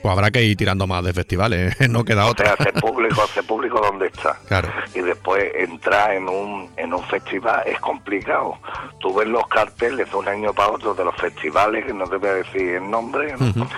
Pues 0.00 0.12
habrá 0.12 0.30
que 0.30 0.42
ir 0.44 0.56
tirando 0.56 0.86
más 0.86 1.02
de 1.04 1.12
festivales, 1.12 1.74
no 1.90 2.04
queda 2.04 2.26
O 2.26 2.30
otra. 2.30 2.46
sea, 2.46 2.54
hacer 2.54 2.72
público, 2.80 3.20
hacer 3.22 3.44
público 3.44 3.80
donde 3.80 4.06
está. 4.06 4.36
Claro. 4.46 4.68
Y 4.94 5.00
después 5.00 5.44
entrar 5.56 6.12
en 6.14 6.28
un, 6.28 6.70
en 6.76 6.94
un 6.94 7.02
festival 7.04 7.62
es 7.66 7.80
complicado. 7.80 8.58
Tú 9.00 9.12
ves 9.14 9.26
los 9.26 9.46
carteles 9.48 10.08
de 10.08 10.16
un 10.16 10.28
año 10.28 10.52
para 10.52 10.70
otro 10.70 10.94
de 10.94 11.04
los 11.04 11.16
festivales, 11.16 11.84
que 11.84 11.92
no 11.92 12.04
te 12.06 12.16
voy 12.16 12.28
a 12.28 12.34
decir 12.34 12.62
el 12.76 12.88
nombre, 12.90 13.34
¿no? 13.38 13.68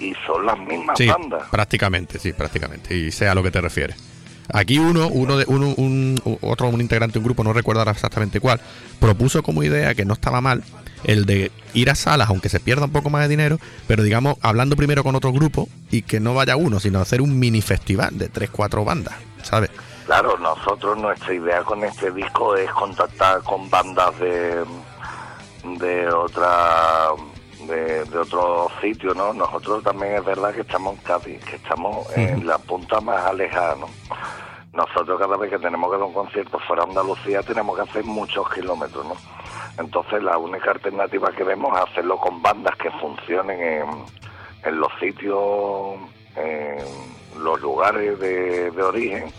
y 0.00 0.16
son 0.26 0.44
las 0.44 0.58
mismas 0.58 0.98
Sí, 0.98 1.06
bandas. 1.06 1.44
prácticamente, 1.48 2.18
sí, 2.18 2.32
prácticamente. 2.32 2.92
Y 2.96 3.12
sé 3.12 3.28
a 3.28 3.34
lo 3.36 3.42
que 3.44 3.52
te 3.52 3.60
refieres. 3.60 3.96
Aquí 4.52 4.78
uno, 4.78 5.08
uno 5.08 5.36
de, 5.36 5.44
uno, 5.48 5.74
un, 5.76 6.20
otro, 6.40 6.68
un 6.68 6.80
integrante 6.80 7.14
de 7.14 7.18
un 7.20 7.24
grupo, 7.24 7.44
no 7.44 7.52
recuerdo 7.52 7.82
exactamente 7.88 8.40
cuál, 8.40 8.60
propuso 9.00 9.42
como 9.42 9.62
idea 9.62 9.94
que 9.94 10.04
no 10.04 10.14
estaba 10.14 10.40
mal 10.40 10.62
el 11.04 11.26
de 11.26 11.50
ir 11.74 11.90
a 11.90 11.94
salas, 11.94 12.28
aunque 12.28 12.48
se 12.48 12.60
pierda 12.60 12.84
un 12.84 12.92
poco 12.92 13.10
más 13.10 13.22
de 13.22 13.28
dinero, 13.28 13.58
pero 13.86 14.02
digamos, 14.02 14.36
hablando 14.40 14.76
primero 14.76 15.02
con 15.02 15.16
otro 15.16 15.32
grupo 15.32 15.68
y 15.90 16.02
que 16.02 16.20
no 16.20 16.34
vaya 16.34 16.56
uno, 16.56 16.80
sino 16.80 17.00
hacer 17.00 17.20
un 17.20 17.38
mini 17.38 17.60
festival 17.60 18.18
de 18.18 18.28
tres, 18.28 18.50
cuatro 18.50 18.84
bandas, 18.84 19.14
¿sabes? 19.42 19.70
Claro, 20.06 20.36
nosotros 20.38 20.98
nuestra 20.98 21.32
idea 21.32 21.62
con 21.62 21.82
este 21.84 22.10
disco 22.10 22.56
es 22.56 22.70
contactar 22.72 23.42
con 23.42 23.70
bandas 23.70 24.18
de 24.18 24.64
de 25.64 26.08
otra 26.08 27.10
de, 27.66 28.04
de 28.04 28.18
otro 28.18 28.68
sitio, 28.80 29.14
¿no? 29.14 29.32
Nosotros 29.32 29.82
también 29.82 30.14
es 30.14 30.24
verdad 30.24 30.54
que 30.54 30.62
estamos 30.62 30.96
en 30.96 31.02
Cádiz, 31.02 31.44
que 31.44 31.56
estamos 31.56 32.06
en 32.16 32.46
la 32.46 32.58
punta 32.58 33.00
más 33.00 33.24
alejada, 33.24 33.76
¿no? 33.76 33.88
Nosotros 34.72 35.20
cada 35.20 35.36
vez 35.36 35.50
que 35.50 35.58
tenemos 35.58 35.90
que 35.90 35.98
dar 35.98 36.06
un 36.06 36.14
concierto 36.14 36.58
fuera 36.60 36.84
de 36.84 36.90
Andalucía 36.90 37.42
tenemos 37.42 37.76
que 37.76 37.82
hacer 37.82 38.04
muchos 38.04 38.48
kilómetros, 38.50 39.04
¿no? 39.04 39.16
Entonces 39.78 40.22
la 40.22 40.38
única 40.38 40.70
alternativa 40.70 41.30
que 41.32 41.44
vemos 41.44 41.76
es 41.76 41.90
hacerlo 41.90 42.18
con 42.18 42.40
bandas 42.40 42.76
que 42.76 42.90
funcionen 42.92 43.60
en, 43.60 43.88
en 44.64 44.80
los 44.80 44.90
sitios, 44.98 45.96
en 46.36 46.78
los 47.42 47.60
lugares 47.60 48.18
de, 48.18 48.70
de 48.70 48.82
origen 48.82 49.32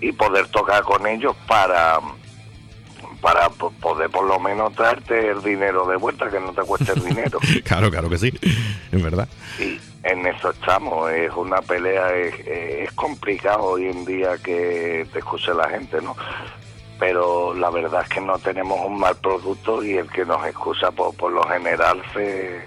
y 0.00 0.12
poder 0.12 0.48
tocar 0.48 0.82
con 0.84 1.06
ellos 1.06 1.36
para 1.46 2.00
para 3.20 3.48
po- 3.50 3.70
poder 3.80 4.10
por 4.10 4.24
lo 4.26 4.38
menos 4.40 4.72
traerte 4.74 5.28
el 5.28 5.42
dinero 5.42 5.86
de 5.86 5.96
vuelta, 5.96 6.28
que 6.30 6.40
no 6.40 6.52
te 6.52 6.62
cueste 6.62 6.92
el 6.92 7.04
dinero. 7.04 7.38
claro, 7.64 7.90
claro 7.90 8.08
que 8.08 8.18
sí, 8.18 8.32
es 8.92 9.02
verdad. 9.02 9.28
Y 9.58 9.78
en 10.02 10.26
eso 10.26 10.50
estamos, 10.50 11.10
es 11.12 11.30
una 11.34 11.60
pelea, 11.62 12.14
es, 12.16 12.34
es 12.46 12.92
complicado 12.92 13.62
hoy 13.64 13.86
en 13.88 14.04
día 14.04 14.38
que 14.42 15.06
te 15.12 15.18
escuche 15.18 15.52
la 15.54 15.68
gente, 15.68 16.00
¿no? 16.00 16.16
Pero 16.98 17.54
la 17.54 17.70
verdad 17.70 18.02
es 18.02 18.08
que 18.10 18.20
no 18.20 18.38
tenemos 18.38 18.78
un 18.84 18.98
mal 18.98 19.16
producto 19.16 19.82
y 19.82 19.94
el 19.96 20.08
que 20.10 20.24
nos 20.24 20.44
escucha 20.46 20.90
por, 20.90 21.14
por 21.16 21.32
lo 21.32 21.42
general 21.44 22.02
se, 22.12 22.60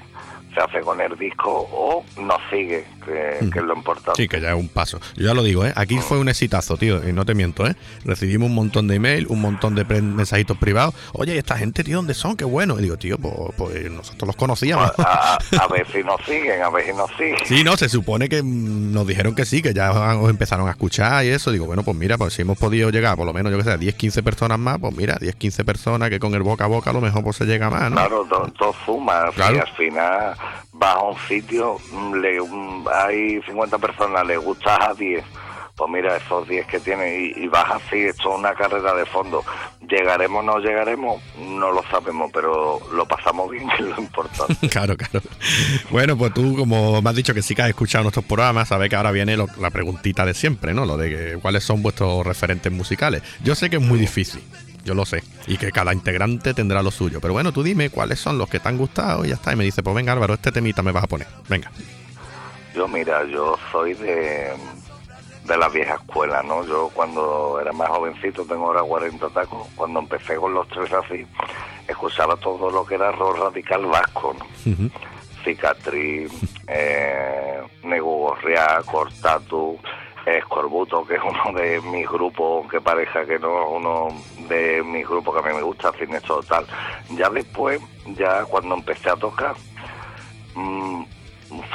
se 0.54 0.60
hace 0.60 0.82
con 0.82 1.00
el 1.02 1.16
disco 1.18 1.52
o 1.72 2.04
nos 2.20 2.40
sigue, 2.50 2.84
que, 3.06 3.50
que 3.50 3.60
es 3.60 3.66
lo 3.66 3.76
importante. 3.76 4.22
Sí, 4.22 4.28
que 4.28 4.42
ya 4.42 4.50
es 4.50 4.56
un 4.56 4.70
paso. 4.70 5.00
Yo 5.16 5.28
ya 5.28 5.34
lo 5.34 5.44
digo, 5.44 5.66
¿eh? 5.66 5.74
Aquí 5.76 5.98
fue 6.00 6.20
un 6.20 6.30
exitazo, 6.30 6.78
tío, 6.78 7.08
y 7.08 7.14
no 7.14 7.26
te 7.26 7.36
miento, 7.36 7.68
¿eh? 7.68 7.76
Recibimos 8.06 8.50
un 8.50 8.56
montón 8.56 8.88
de 8.88 8.96
email, 8.96 9.28
un 9.30 9.42
montón 9.42 9.76
de 9.76 9.84
mensajitos 9.86 10.58
privados. 10.58 10.94
Oye, 11.14 11.36
¿y 11.36 11.38
esta 11.38 11.58
gente, 11.58 11.84
tío, 11.84 11.98
dónde 11.98 12.14
son? 12.14 12.36
Qué 12.36 12.46
bueno. 12.46 12.80
Y 12.80 12.84
digo, 12.84 12.98
tío, 12.98 13.18
pues, 13.18 13.34
pues 13.58 13.92
nosotros 13.92 14.28
los 14.28 14.36
conocíamos. 14.36 14.92
A, 14.98 15.38
a 15.60 15.68
ver 15.68 15.86
si 15.92 16.04
nos 16.04 16.22
siguen, 16.26 16.62
a 16.62 16.70
ver 16.70 16.86
si 16.86 16.94
nos 16.94 17.10
siguen. 17.12 17.38
Sí, 17.46 17.64
no, 17.64 17.78
se 17.78 17.90
supone 17.90 18.30
que 18.30 18.42
mm, 18.42 18.92
nos 18.94 19.08
dijeron 19.08 19.36
que 19.36 19.46
sí, 19.46 19.62
que 19.62 19.74
ya 19.74 19.92
os 19.92 20.30
empezaron 20.30 20.68
a 20.68 20.72
escuchar 20.72 21.26
y 21.26 21.30
eso. 21.30 21.52
Digo, 21.52 21.66
bueno, 21.66 21.84
pues 21.84 21.98
mira, 21.98 22.18
pues 22.18 22.34
si 22.34 22.42
hemos 22.42 22.58
podido 22.58 22.90
llegar, 22.90 23.16
por 23.16 23.26
lo 23.26 23.34
menos, 23.34 23.52
yo 23.52 23.58
que 23.58 23.64
sé, 23.64 23.78
10, 23.78 23.96
15 23.96 24.24
personas 24.24 24.60
más, 24.60 24.80
pues 24.80 24.96
mira, 24.96 25.18
10, 25.20 25.36
15 25.36 25.64
personas 25.64 26.10
que 26.10 26.20
con 26.20 26.34
el 26.34 26.44
boca 26.44 26.66
a 26.66 26.68
boca 26.68 26.90
a 26.90 26.94
lo 26.94 27.02
mejor 27.02 27.24
pues 27.24 27.38
se 27.38 27.46
llega 27.46 27.70
más, 27.70 27.90
¿no? 27.90 27.98
Claro, 27.98 28.28
todo, 28.58 28.74
suma. 28.86 29.30
Claro. 29.36 29.62
al 29.62 29.76
final 29.76 30.36
vas 30.74 30.96
a 30.96 31.02
un 31.04 31.18
sitio, 31.28 31.78
mm, 31.92 32.14
le, 32.16 32.42
mm, 32.42 32.88
hay 32.94 33.42
50 33.44 33.78
personas, 33.78 34.26
le 34.26 34.38
gustas 34.38 34.80
a 34.82 34.94
10. 34.94 35.24
Pues 35.76 35.90
mira, 35.90 36.16
esos 36.18 36.48
10 36.48 36.68
que 36.68 36.80
tienes 36.80 37.20
y, 37.36 37.46
y 37.46 37.48
vas 37.48 37.66
así, 37.72 37.98
esto 38.02 38.32
es 38.32 38.38
una 38.40 38.54
carrera 38.54 38.94
de 38.94 39.08
fondo. 39.08 39.44
¿Llegaremos 39.90 40.42
o 40.42 40.44
no 40.44 40.60
llegaremos? 40.60 41.20
No 41.40 41.72
lo 41.72 41.82
sabemos, 41.90 42.30
pero 42.32 42.80
lo 42.94 43.08
pasamos 43.08 43.50
bien, 43.50 43.68
que 43.78 43.82
es 43.82 43.90
lo 43.90 43.98
importante. 44.00 44.56
Claro, 44.70 44.96
claro. 44.96 45.26
Bueno, 45.90 46.16
pues 46.16 46.32
tú, 46.34 46.56
como 46.56 47.02
me 47.02 47.10
has 47.10 47.16
dicho 47.16 47.34
que 47.34 47.42
sí 47.42 47.56
que 47.56 47.64
has 47.64 47.70
escuchado 47.70 48.04
nuestros 48.04 48.24
programas, 48.26 48.68
sabes 48.68 48.88
que 48.88 48.96
ahora 48.96 49.10
viene 49.12 49.36
lo- 49.36 49.48
la 49.60 49.72
preguntita 49.72 50.26
de 50.28 50.36
siempre, 50.36 50.76
¿no? 50.76 50.86
Lo 50.86 50.96
de 50.96 51.10
que, 51.10 51.40
cuáles 51.42 51.64
son 51.64 51.82
vuestros 51.82 52.24
referentes 52.24 52.72
musicales. 52.72 53.24
Yo 53.44 53.56
sé 53.56 53.72
que 53.72 53.78
es 53.78 53.82
muy 53.82 53.98
difícil, 53.98 54.44
yo 54.84 54.94
lo 54.94 55.06
sé, 55.06 55.24
y 55.48 55.58
que 55.58 55.72
cada 55.72 55.94
integrante 55.94 56.54
tendrá 56.54 56.82
lo 56.82 56.92
suyo. 56.92 57.20
Pero 57.22 57.34
bueno, 57.34 57.52
tú 57.52 57.64
dime 57.64 57.90
cuáles 57.90 58.20
son 58.20 58.38
los 58.38 58.50
que 58.50 58.60
te 58.60 58.70
han 58.70 58.78
gustado 58.78 59.26
y 59.26 59.30
ya 59.30 59.36
está. 59.36 59.54
Y 59.54 59.56
me 59.56 59.64
dice, 59.64 59.84
pues 59.84 59.96
venga, 59.96 60.14
Álvaro, 60.14 60.34
este 60.34 60.52
temita 60.52 60.82
me 60.82 60.92
vas 60.92 61.04
a 61.04 61.08
poner. 61.08 61.28
Venga. 61.50 61.72
Yo, 62.76 62.88
mira, 62.88 63.24
yo 63.26 63.58
soy 63.72 63.94
de, 63.94 64.52
de 65.46 65.58
la 65.58 65.70
vieja 65.70 65.96
escuela, 65.96 66.42
¿no? 66.44 66.66
Yo 66.66 66.90
cuando 66.94 67.60
era 67.62 67.72
más 67.72 67.90
jovencito, 67.90 68.46
tengo 68.46 68.68
ahora 68.68 68.82
40 68.82 69.30
tacos, 69.30 69.68
cuando 69.76 70.00
empecé 70.00 70.36
con 70.36 70.54
los 70.54 70.68
tres 70.70 70.92
así, 70.92 71.26
escuchaba 71.88 72.36
todo 72.38 72.70
lo 72.72 72.86
que 72.86 72.96
era 72.96 73.12
rock 73.12 73.38
radical 73.40 73.86
vasco, 73.86 74.36
¿no? 74.38 74.46
Cicatriz, 75.44 76.32
eh, 76.68 77.62
Nego 77.84 78.18
Gorria, 78.18 78.82
Cortatu, 78.86 79.78
Escorbuto, 80.26 81.06
que 81.06 81.16
es 81.16 81.22
uno 81.22 81.58
de 81.60 81.82
mis 81.82 82.08
grupos, 82.08 82.70
que 82.70 82.80
pareja 82.80 83.26
que 83.26 83.40
no, 83.40 83.70
uno 83.70 84.08
de 84.48 84.82
mis 84.84 85.08
grupos 85.08 85.34
que 85.34 85.40
a 85.40 85.52
mí 85.52 85.56
me 85.58 85.64
gusta, 85.64 85.92
Cine 85.94 86.22
Total. 86.22 86.66
Ya 87.16 87.30
después, 87.30 87.82
ya 88.18 88.46
cuando 88.46 88.76
empecé 88.76 89.10
a 89.10 89.16
tocar, 89.16 89.56
mm, 90.56 91.04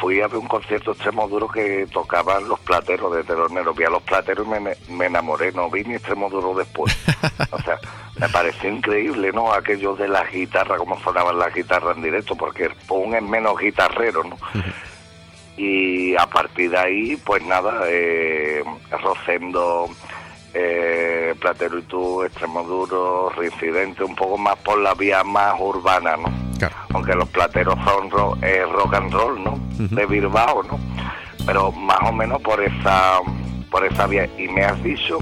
fui 0.01 0.20
a 0.20 0.28
ver 0.28 0.38
un 0.38 0.49
concierto 0.49 0.92
extremo 0.92 1.28
duro 1.28 1.49
que 1.49 1.86
tocaban 1.92 2.49
los 2.49 2.59
plateros 2.61 3.14
de 3.14 3.24
Telonero. 3.24 3.74
Vi 3.74 3.84
a 3.84 3.90
los 3.90 4.03
plateros 4.03 4.46
y 4.46 4.51
me, 4.51 4.74
me 4.88 5.07
enamoré, 5.07 5.53
no 5.53 5.70
vi 5.70 5.84
ni 5.84 5.94
extremo 5.94 6.28
duro 6.30 6.55
después. 6.55 6.96
O 7.51 7.59
sea, 7.61 7.78
me 8.20 8.28
pareció 8.28 8.68
increíble, 8.68 9.32
¿no? 9.32 9.53
Aquello 9.53 9.94
de 9.94 10.07
las 10.09 10.30
guitarras, 10.30 10.78
cómo 10.78 10.99
sonaban 11.01 11.38
las 11.38 11.55
guitarras 11.55 11.96
en 11.96 12.03
directo, 12.03 12.36
porque 12.36 12.68
Pon 12.86 13.14
es 13.14 13.22
menos 13.22 13.59
guitarrero, 13.59 14.22
¿no? 14.24 14.36
Y 15.59 16.14
a 16.16 16.26
partir 16.26 16.70
de 16.70 16.78
ahí, 16.78 17.16
pues 17.24 17.44
nada, 17.44 17.80
eh, 17.88 18.62
Rosendo, 19.02 19.88
eh, 20.54 21.34
Platero 21.40 21.78
y 21.78 21.82
tú, 21.82 22.22
Extremo 22.22 22.62
Duro, 22.62 23.30
Reincidente, 23.36 24.04
un 24.04 24.14
poco 24.14 24.38
más 24.38 24.56
por 24.59 24.78
la 24.80 24.94
vía 24.94 25.22
más 25.24 25.54
urbana, 25.59 26.16
¿no? 26.16 26.48
Claro. 26.59 26.74
aunque 26.92 27.14
los 27.14 27.28
plateros 27.28 27.76
son 27.84 28.11
ro- 28.11 28.36
eh, 28.42 28.62
rock 28.72 28.94
and 28.94 29.12
roll, 29.12 29.44
¿no? 29.44 29.59
De 29.78 30.06
Bilbao, 30.06 30.62
¿no? 30.64 30.78
Pero 31.46 31.70
más 31.70 31.98
o 32.09 32.12
menos 32.12 32.40
por 32.42 32.61
esa 32.62 33.18
por 33.70 33.84
esa 33.84 34.06
vía. 34.09 34.28
Y 34.38 34.48
me 34.48 34.64
has 34.64 34.82
dicho 34.82 35.18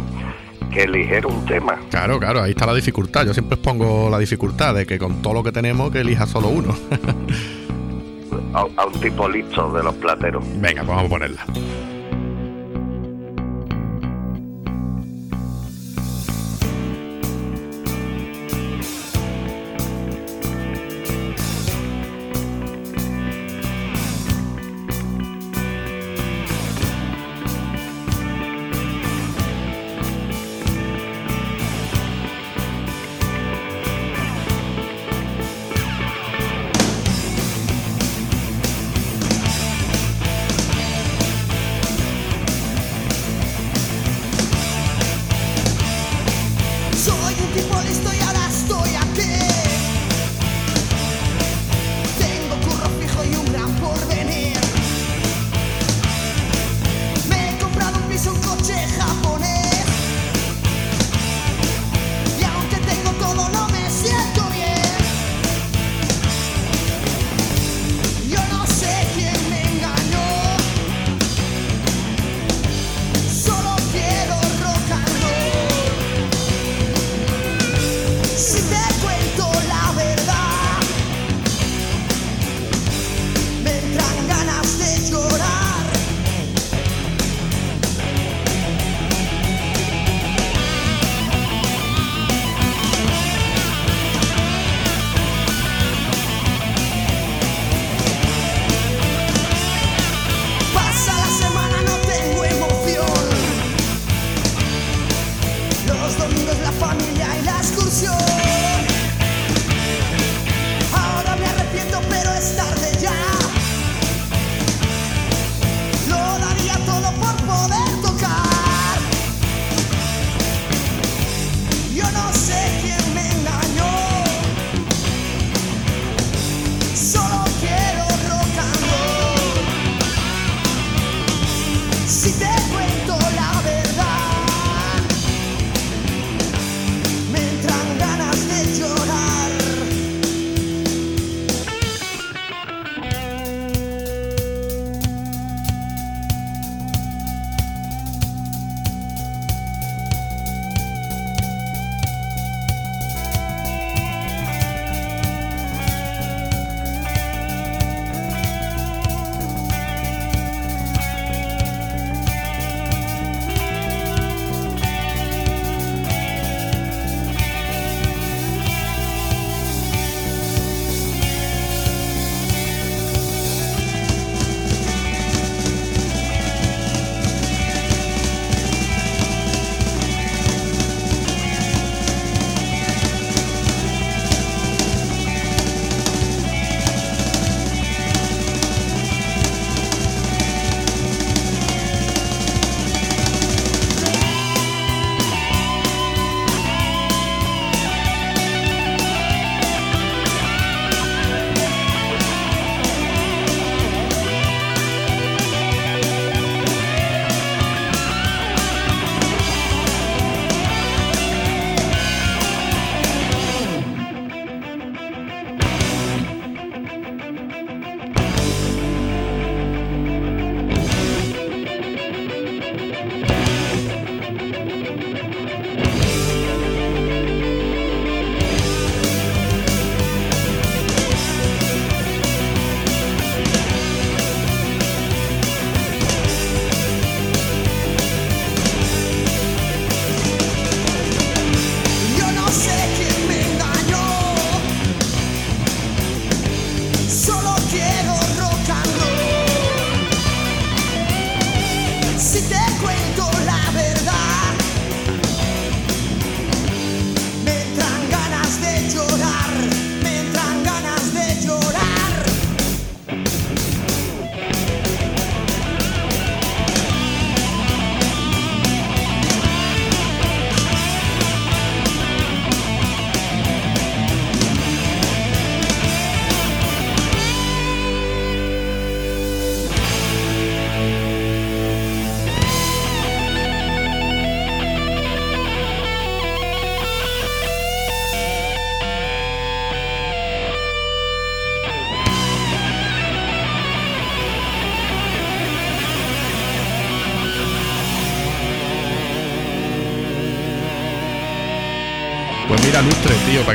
que 0.72 0.84
eligiera 0.84 1.26
un 1.28 1.44
tema. 1.44 1.78
Claro, 1.90 2.18
claro, 2.18 2.42
ahí 2.42 2.52
está 2.52 2.64
la 2.64 2.72
dificultad. 2.74 3.26
Yo 3.26 3.34
siempre 3.34 3.56
pongo 3.58 4.08
la 4.08 4.18
dificultad 4.18 4.74
de 4.74 4.86
que 4.86 4.98
con 4.98 5.20
todo 5.20 5.34
lo 5.34 5.42
que 5.42 5.52
tenemos, 5.52 5.90
que 5.90 6.00
elija 6.00 6.26
solo 6.26 6.48
uno. 6.48 6.74
A, 8.56 8.86
un 8.86 8.92
tipo 9.00 9.28
listo 9.28 9.70
de 9.70 9.82
los 9.82 9.94
plateros. 9.96 10.42
venga, 10.60 10.82
pues 10.82 10.88
vamos 10.88 11.04
a 11.04 11.08
ponerla. 11.08 11.44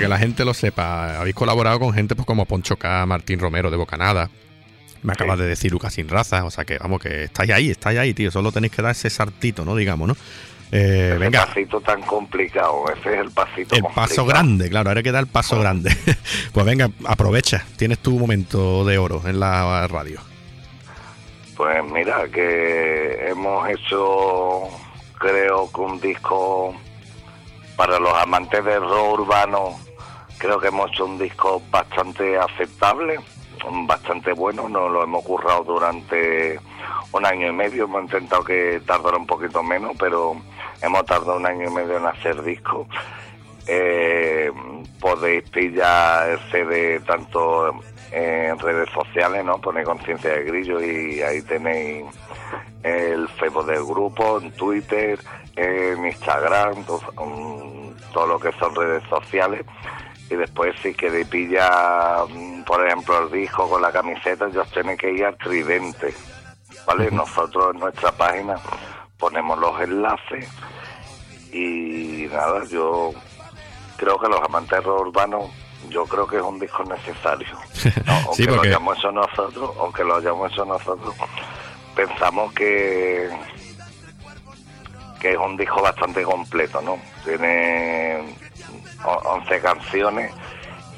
Que 0.02 0.08
la 0.10 0.18
gente 0.18 0.46
lo 0.46 0.54
sepa, 0.54 1.20
habéis 1.20 1.36
colaborado 1.36 1.80
con 1.80 1.94
gente 1.94 2.16
pues 2.16 2.26
como 2.26 2.46
Poncho 2.46 2.76
K, 2.78 3.06
Martín 3.06 3.40
Romero 3.40 3.70
de 3.72 3.78
Bocanada. 3.78 4.30
Me 5.04 5.14
acabas 5.14 5.40
de 5.40 5.46
decir 5.48 5.72
Lucas 5.72 5.94
sin 5.94 6.08
raza, 6.10 6.46
o 6.46 6.52
sea 6.52 6.64
que 6.64 6.78
vamos, 6.78 7.02
que 7.02 7.24
estáis 7.24 7.50
ahí, 7.52 7.70
estáis 7.72 7.98
ahí, 7.98 8.14
tío. 8.14 8.30
Solo 8.30 8.52
tenéis 8.52 8.72
que 8.74 8.82
dar 8.84 8.92
ese 8.92 9.10
saltito, 9.10 9.66
¿no? 9.66 9.76
Digamos, 9.76 10.08
¿no? 10.08 10.16
Eh, 10.72 11.10
Ese 11.10 11.18
venga, 11.18 11.46
pasito 11.48 11.82
tan 11.82 12.02
complicado, 12.04 12.86
ese 12.96 13.16
es 13.16 13.20
el 13.22 13.32
pasito 13.32 13.76
el 13.76 13.82
complicado. 13.82 13.94
paso 14.08 14.26
grande, 14.26 14.70
claro, 14.70 14.90
ahora 14.90 15.00
hay 15.00 15.04
que 15.04 15.12
dar 15.12 15.24
el 15.24 15.30
paso 15.30 15.60
grande. 15.60 15.92
pues 16.54 16.66
venga, 16.66 16.90
aprovecha, 17.06 17.66
tienes 17.78 18.00
tu 18.00 18.18
momento 18.18 18.86
de 18.86 18.98
oro 18.98 19.22
en 19.26 19.40
la 19.40 19.88
radio. 19.88 20.22
Pues 21.58 21.84
mira, 21.92 22.28
que 22.30 23.28
hemos 23.30 23.68
hecho, 23.70 24.62
creo 25.20 25.70
que 25.72 25.82
un 25.82 26.00
disco 26.00 26.74
para 27.76 28.00
los 28.00 28.14
amantes 28.14 28.64
del 28.64 28.82
rock 28.82 29.20
urbano, 29.20 29.78
creo 30.42 30.60
que 30.60 30.70
hemos 30.70 30.90
hecho 30.92 31.06
un 31.06 31.20
disco 31.20 31.62
bastante 31.70 32.36
aceptable, 32.38 33.20
bastante 33.86 34.34
bueno, 34.34 34.68
nos 34.68 34.92
lo 34.92 35.04
hemos 35.04 35.24
currado 35.24 35.64
durante 35.64 36.60
un 37.12 37.26
año 37.26 37.48
y 37.50 37.52
medio, 37.54 37.84
hemos 37.84 38.02
intentado 38.04 38.44
que 38.44 38.82
tardara 38.86 39.18
un 39.18 39.28
poquito 39.28 39.62
menos, 39.62 39.92
pero 40.00 40.36
hemos 40.82 41.06
tardado 41.06 41.38
un 41.38 41.46
año 41.46 41.70
y 41.70 41.74
medio 41.74 41.98
en 41.98 42.08
hacer 42.08 42.42
disco. 42.42 42.88
Eh, 43.68 44.52
podéis 45.00 45.48
pillar 45.52 46.30
el 46.32 46.40
CD 46.52 47.00
tanto 47.02 47.72
en 48.12 48.58
redes 48.58 48.90
sociales, 48.90 49.46
¿no? 49.46 49.60
Ponéis 49.62 49.86
conciencia 49.86 50.32
de 50.32 50.44
grillo 50.44 50.82
y 50.82 51.22
ahí 51.22 51.42
tenéis 51.44 52.06
el 52.82 53.30
Facebook 53.30 53.68
del 53.68 53.86
grupo, 53.86 54.40
en 54.42 54.52
Twitter, 54.54 55.20
en 55.56 56.04
Instagram, 56.08 56.84
to- 56.86 57.00
todo 58.12 58.26
lo 58.28 58.40
que 58.40 58.52
son 58.54 58.74
redes 58.76 59.04
sociales. 59.08 59.62
Y 60.32 60.36
después 60.36 60.74
si 60.82 60.94
queréis 60.94 61.28
pillar, 61.28 62.26
mm, 62.30 62.64
por 62.64 62.88
ejemplo, 62.88 63.24
el 63.24 63.32
disco 63.32 63.70
con 63.70 63.82
la 63.82 63.92
camiseta, 63.92 64.48
ya 64.50 64.62
os 64.62 64.72
tenéis 64.72 64.98
que 64.98 65.12
ir 65.12 65.26
al 65.26 65.38
Tridente, 65.38 66.14
¿vale? 66.88 67.12
Nosotros 67.12 67.74
en 67.74 67.82
nuestra 67.82 68.14
página 68.14 68.56
ponemos 69.18 69.60
los 69.60 69.82
enlaces 69.82 70.48
y 71.52 72.28
nada, 72.32 72.64
yo 72.64 73.12
creo 73.98 74.18
que 74.18 74.30
los 74.30 74.42
amantes 74.42 74.72
del 74.72 74.84
rock 74.86 75.08
urbano, 75.08 75.52
yo 75.90 76.06
creo 76.06 76.26
que 76.26 76.38
es 76.38 76.44
un 76.44 76.60
disco 76.60 76.84
necesario. 76.86 77.58
¿no? 78.06 78.14
Aunque 78.14 78.36
Sí, 78.36 78.44
lo 78.46 78.62
hayamos 78.62 78.98
hecho 78.98 79.12
nosotros, 79.12 79.72
aunque 79.80 80.04
lo 80.06 80.16
hayamos 80.16 80.52
hecho 80.52 80.64
nosotros, 80.64 81.14
pensamos 81.94 82.54
que 82.54 83.30
que 85.20 85.34
es 85.34 85.38
un 85.38 85.56
disco 85.56 85.82
bastante 85.84 86.24
completo, 86.24 86.82
¿no? 86.82 86.98
Tiene 87.24 88.36
11 89.06 89.60
canciones 89.62 90.32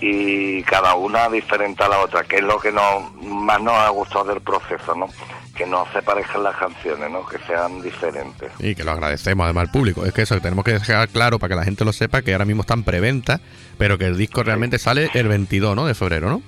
y 0.05 0.63
cada 0.63 0.95
una 0.95 1.29
diferente 1.29 1.81
a 1.81 1.87
la 1.87 1.99
otra, 1.99 2.23
que 2.23 2.37
es 2.37 2.43
lo 2.43 2.59
que 2.59 2.73
nos, 2.73 3.13
más 3.23 3.61
nos 3.61 3.73
ha 3.73 3.87
gustado 3.87 4.25
del 4.25 4.41
proceso, 4.41 4.93
¿no? 4.95 5.07
Que 5.55 5.65
no 5.65 5.85
se 5.93 6.01
parezcan 6.01 6.43
las 6.43 6.57
canciones, 6.57 7.09
¿no? 7.09 7.25
Que 7.25 7.37
sean 7.39 7.81
diferentes. 7.81 8.51
Y 8.59 8.75
que 8.75 8.83
lo 8.83 8.91
agradecemos 8.91 9.45
además 9.45 9.67
al 9.67 9.71
público. 9.71 10.05
Es 10.05 10.11
que 10.11 10.23
eso, 10.23 10.35
que 10.35 10.41
tenemos 10.41 10.65
que 10.65 10.73
dejar 10.73 11.07
claro 11.07 11.39
para 11.39 11.49
que 11.49 11.55
la 11.55 11.63
gente 11.63 11.85
lo 11.85 11.93
sepa 11.93 12.21
que 12.21 12.33
ahora 12.33 12.43
mismo 12.43 12.63
está 12.63 12.73
en 12.73 12.83
preventa, 12.83 13.39
pero 13.77 13.97
que 13.97 14.05
el 14.05 14.17
disco 14.17 14.43
realmente 14.43 14.77
sale 14.77 15.09
el 15.13 15.29
22, 15.29 15.73
¿no? 15.73 15.85
De 15.85 15.93
febrero, 15.93 16.29
¿no? 16.29 16.41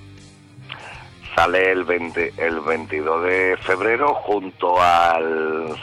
Sale 1.34 1.72
el 1.72 1.84
20, 1.84 2.34
el 2.36 2.60
22 2.60 3.24
de 3.24 3.56
febrero 3.62 4.14
junto 4.14 4.82
al, 4.82 5.76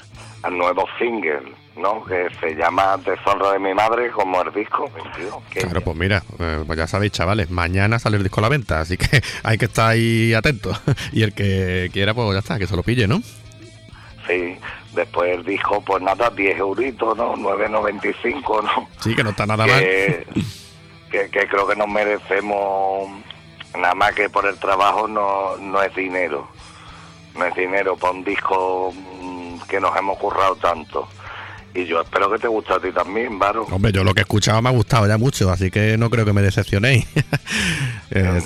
al 0.44 0.58
nuevo 0.58 0.86
single, 1.00 1.54
¿no? 1.76 2.04
Que 2.06 2.28
se 2.40 2.56
llama 2.56 2.98
Deshonra 2.98 3.54
de 3.54 3.60
mi 3.60 3.74
madre, 3.74 4.10
como 4.12 4.42
el 4.42 4.54
disco 4.54 4.90
22. 4.94 5.44
que- 5.52 5.60
Claro, 5.62 5.82
pues 5.82 5.98
mira, 5.98 6.24
pues 6.66 6.78
ya 6.78 6.88
sabéis, 6.88 7.12
chavales, 7.14 7.50
mañana 7.50 8.00
sale 8.00 8.18
el 8.18 8.24
disco 8.24 8.40
a 8.40 8.44
la 8.44 8.50
venta, 8.50 8.80
así 8.82 8.98
que 8.98 9.22
hay 9.44 9.58
que 9.58 9.66
estar 9.66 9.90
ahí 9.92 10.34
atentos. 10.34 10.80
Y 11.12 11.24
el 11.24 11.34
que 11.34 11.90
quiera, 11.94 12.14
pues 12.14 12.32
ya 12.34 12.40
está, 12.40 12.58
que 12.60 12.68
se 12.68 12.76
lo 12.76 12.84
pille, 12.84 13.08
¿no? 13.08 13.22
Sí, 14.28 14.58
después 14.94 15.32
el 15.34 15.44
disco, 15.44 15.82
pues 15.82 16.02
nada, 16.02 16.30
10 16.30 16.58
euritos, 16.58 17.18
¿no? 17.18 17.36
9.95, 17.36 18.64
¿no? 18.64 18.88
Sí, 19.02 19.16
que 19.16 19.24
no 19.24 19.32
está 19.32 19.46
nada 19.46 19.66
mal. 19.68 19.80
que, 19.80 20.26
que, 21.12 21.30
que 21.30 21.48
creo 21.48 21.68
que 21.68 21.76
nos 21.76 21.88
merecemos 21.90 23.10
nada 23.78 23.96
más 23.96 24.14
que 24.14 24.30
por 24.30 24.46
el 24.46 24.58
trabajo 24.60 25.08
no, 25.08 25.58
no 25.58 25.82
es 25.82 25.94
dinero 25.96 26.48
no 27.36 27.46
es 27.46 27.56
dinero 27.56 27.98
para 27.98 28.14
un 28.14 28.24
disco 28.24 28.94
mm, 28.94 29.62
que 29.68 29.80
nos 29.80 29.96
hemos 29.98 30.18
currado 30.20 30.56
tanto 30.58 31.08
y 31.74 31.86
yo 31.86 32.02
espero 32.02 32.32
que 32.32 32.40
te 32.40 32.48
guste 32.48 32.74
a 32.74 32.80
ti 32.80 32.92
también 32.92 33.40
Varo. 33.40 33.64
Hombre, 33.72 33.92
yo 33.92 34.04
lo 34.04 34.14
que 34.14 34.22
he 34.22 34.24
escuchado 34.24 34.62
me 34.62 34.70
ha 34.70 34.72
gustado 34.72 35.08
ya 35.08 35.18
mucho, 35.18 35.50
así 35.50 35.72
que 35.72 35.98
no 35.98 36.10
creo 36.10 36.26
que 36.26 36.34
me 36.34 36.42
decepcionéis. 36.42 37.08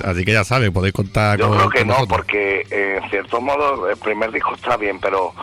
Así 0.06 0.24
que 0.24 0.32
ya 0.32 0.46
sabes, 0.46 0.72
podéis 0.72 0.94
contar 0.94 1.38
yo 1.38 1.50
con, 1.50 1.58
creo 1.58 1.70
que 1.70 1.84
no 1.84 2.08
porque 2.08 2.66
eh, 2.72 3.02
en 3.04 3.10
cierto 3.10 3.42
modo 3.42 3.90
el 3.90 3.98
primer 3.98 4.32
disco 4.32 4.56
está 4.56 4.78
bien 4.78 4.98
pero 4.98 5.34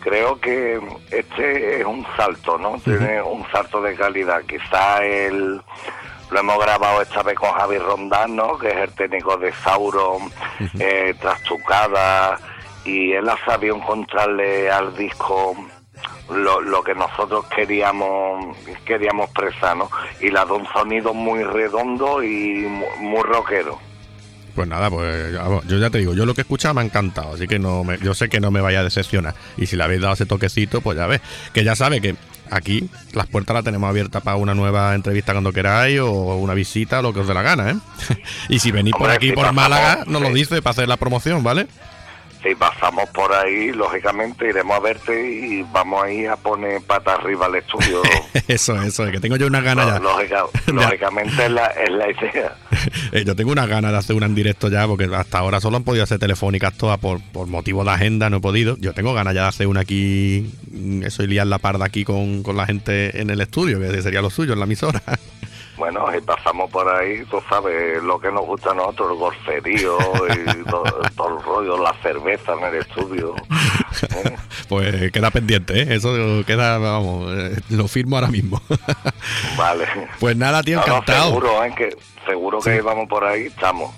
creo 0.00 0.40
que 0.40 0.80
este 1.12 1.80
es 1.80 1.86
un 1.86 2.04
salto 2.16 2.58
no 2.58 2.80
tiene 2.82 3.22
un 3.22 3.46
salto 3.52 3.80
de 3.80 3.94
calidad. 3.94 4.42
Quizá 4.42 5.04
el 5.04 5.60
lo 6.30 6.40
hemos 6.40 6.58
grabado 6.58 7.02
esta 7.02 7.22
vez 7.22 7.36
con 7.36 7.50
Javi 7.52 7.78
Rondán, 7.78 8.36
¿no? 8.36 8.56
que 8.58 8.68
es 8.68 8.76
el 8.76 8.92
técnico 8.94 9.36
de 9.36 9.52
Sauron, 9.52 10.30
eh, 10.78 11.14
Trastucada, 11.20 12.38
y 12.84 13.12
él 13.12 13.28
ha 13.28 13.36
sabido 13.44 13.76
encontrarle 13.76 14.70
al 14.70 14.96
disco 14.96 15.56
lo, 16.30 16.60
lo 16.60 16.82
que 16.82 16.94
nosotros 16.94 17.44
queríamos 17.54 18.56
queríamos 18.84 19.26
expresar, 19.30 19.76
¿no? 19.76 19.90
Y 20.20 20.28
ha 20.30 20.32
dado 20.32 20.56
un 20.56 20.66
sonido 20.72 21.12
muy 21.14 21.42
redondo 21.44 22.22
y 22.22 22.66
mu- 22.68 22.96
muy 23.00 23.22
rockero. 23.22 23.78
Pues 24.54 24.66
nada, 24.68 24.90
pues 24.90 25.32
yo 25.66 25.78
ya 25.78 25.90
te 25.90 25.98
digo, 25.98 26.12
yo 26.12 26.26
lo 26.26 26.34
que 26.34 26.40
he 26.40 26.42
escuchado 26.42 26.74
me 26.74 26.80
ha 26.80 26.84
encantado, 26.84 27.34
así 27.34 27.46
que 27.46 27.58
no 27.58 27.84
me- 27.84 27.98
yo 27.98 28.14
sé 28.14 28.28
que 28.28 28.40
no 28.40 28.50
me 28.50 28.60
vaya 28.60 28.80
a 28.80 28.84
decepcionar. 28.84 29.34
Y 29.56 29.66
si 29.66 29.76
le 29.76 29.84
habéis 29.84 30.00
dado 30.02 30.14
ese 30.14 30.26
toquecito, 30.26 30.80
pues 30.80 30.98
ya 30.98 31.06
ves. 31.06 31.20
Que 31.52 31.62
ya 31.64 31.76
sabe 31.76 32.00
que 32.00 32.16
aquí 32.50 32.90
las 33.12 33.28
puertas 33.28 33.54
las 33.54 33.62
tenemos 33.64 33.88
abiertas 33.88 34.22
para 34.22 34.36
una 34.36 34.54
nueva 34.54 34.94
entrevista 34.96 35.32
cuando 35.32 35.52
queráis 35.52 36.00
o 36.00 36.10
una 36.10 36.52
visita, 36.54 37.00
lo 37.00 37.12
que 37.14 37.20
os 37.20 37.28
dé 37.28 37.34
la 37.34 37.42
gana, 37.42 37.70
¿eh? 37.70 37.76
y 38.48 38.58
si 38.58 38.72
venís 38.72 38.92
por 38.92 39.08
aquí, 39.08 39.30
por 39.32 39.52
Málaga, 39.52 40.02
nos 40.08 40.20
lo 40.20 40.28
dice 40.30 40.60
para 40.62 40.72
hacer 40.72 40.88
la 40.88 40.96
promoción, 40.96 41.44
¿vale? 41.44 41.68
Si 42.42 42.54
pasamos 42.54 43.08
por 43.10 43.32
ahí, 43.34 43.70
lógicamente 43.72 44.48
iremos 44.48 44.74
a 44.76 44.80
verte 44.80 45.30
y 45.30 45.62
vamos 45.72 46.02
a 46.04 46.10
ir 46.10 46.28
a 46.28 46.36
poner 46.36 46.80
patas 46.82 47.18
arriba 47.20 47.46
al 47.46 47.56
estudio. 47.56 48.00
eso, 48.48 48.80
eso, 48.82 49.04
es 49.04 49.12
que 49.12 49.20
tengo 49.20 49.36
yo 49.36 49.46
una 49.46 49.60
gana 49.60 49.84
ya. 49.86 49.98
Lógica- 49.98 50.46
lógicamente 50.72 51.44
es 51.44 51.50
la, 51.50 51.66
es 51.66 51.90
la 51.90 52.10
idea. 52.10 52.54
Eh, 53.12 53.24
yo 53.26 53.34
tengo 53.36 53.50
unas 53.52 53.68
ganas 53.68 53.90
de 53.92 53.98
hacer 53.98 54.16
una 54.16 54.26
en 54.26 54.34
directo 54.36 54.68
ya, 54.68 54.86
porque 54.86 55.04
hasta 55.12 55.38
ahora 55.38 55.60
solo 55.60 55.76
han 55.76 55.82
podido 55.84 56.04
hacer 56.04 56.18
telefónicas 56.20 56.72
todas 56.78 56.98
por, 56.98 57.20
por 57.32 57.46
motivo 57.48 57.82
de 57.84 57.90
agenda, 57.90 58.30
no 58.30 58.36
he 58.38 58.40
podido. 58.40 58.76
Yo 58.78 58.94
tengo 58.94 59.12
ganas 59.12 59.34
ya 59.34 59.42
de 59.42 59.48
hacer 59.48 59.66
una 59.66 59.80
aquí, 59.80 60.54
mm, 60.70 61.02
eso 61.02 61.22
y 61.24 61.26
liar 61.26 61.46
la 61.48 61.58
parda 61.58 61.84
aquí 61.84 62.04
con, 62.04 62.42
con 62.44 62.56
la 62.56 62.64
gente 62.66 63.20
en 63.20 63.28
el 63.30 63.40
estudio, 63.40 63.80
que 63.80 64.00
sería 64.00 64.22
lo 64.22 64.30
suyo 64.30 64.52
en 64.54 64.60
la 64.60 64.64
emisora. 64.64 65.02
Bueno, 65.80 66.04
si 66.12 66.20
pasamos 66.20 66.70
por 66.70 66.86
ahí, 66.94 67.24
tú 67.30 67.42
sabes 67.48 68.02
lo 68.02 68.20
que 68.20 68.30
nos 68.30 68.44
gusta 68.44 68.72
a 68.72 68.74
nosotros, 68.74 69.12
el 69.12 69.16
golferío 69.16 69.96
y 70.28 70.64
todo, 70.70 70.84
todo 71.16 71.38
el 71.38 71.42
rollo, 71.42 71.82
la 71.82 71.94
cerveza 72.02 72.52
en 72.52 72.64
el 72.64 72.74
estudio. 72.82 73.34
¿eh? 73.34 74.36
Pues 74.68 75.10
queda 75.10 75.30
pendiente, 75.30 75.80
¿eh? 75.82 75.96
Eso 75.96 76.44
queda, 76.46 76.76
vamos, 76.78 77.32
eh, 77.34 77.56
lo 77.70 77.88
firmo 77.88 78.16
ahora 78.16 78.28
mismo. 78.28 78.60
Vale. 79.56 79.86
Pues 80.20 80.36
nada, 80.36 80.62
tío, 80.62 80.76
No, 80.76 80.86
no, 80.86 80.92
encantado. 80.92 81.28
seguro, 81.28 81.64
¿eh? 81.64 81.74
que, 81.74 81.96
seguro 82.24 82.60
que 82.60 82.82
vamos 82.82 83.08
por 83.08 83.24
ahí, 83.24 83.46
estamos. 83.46 83.92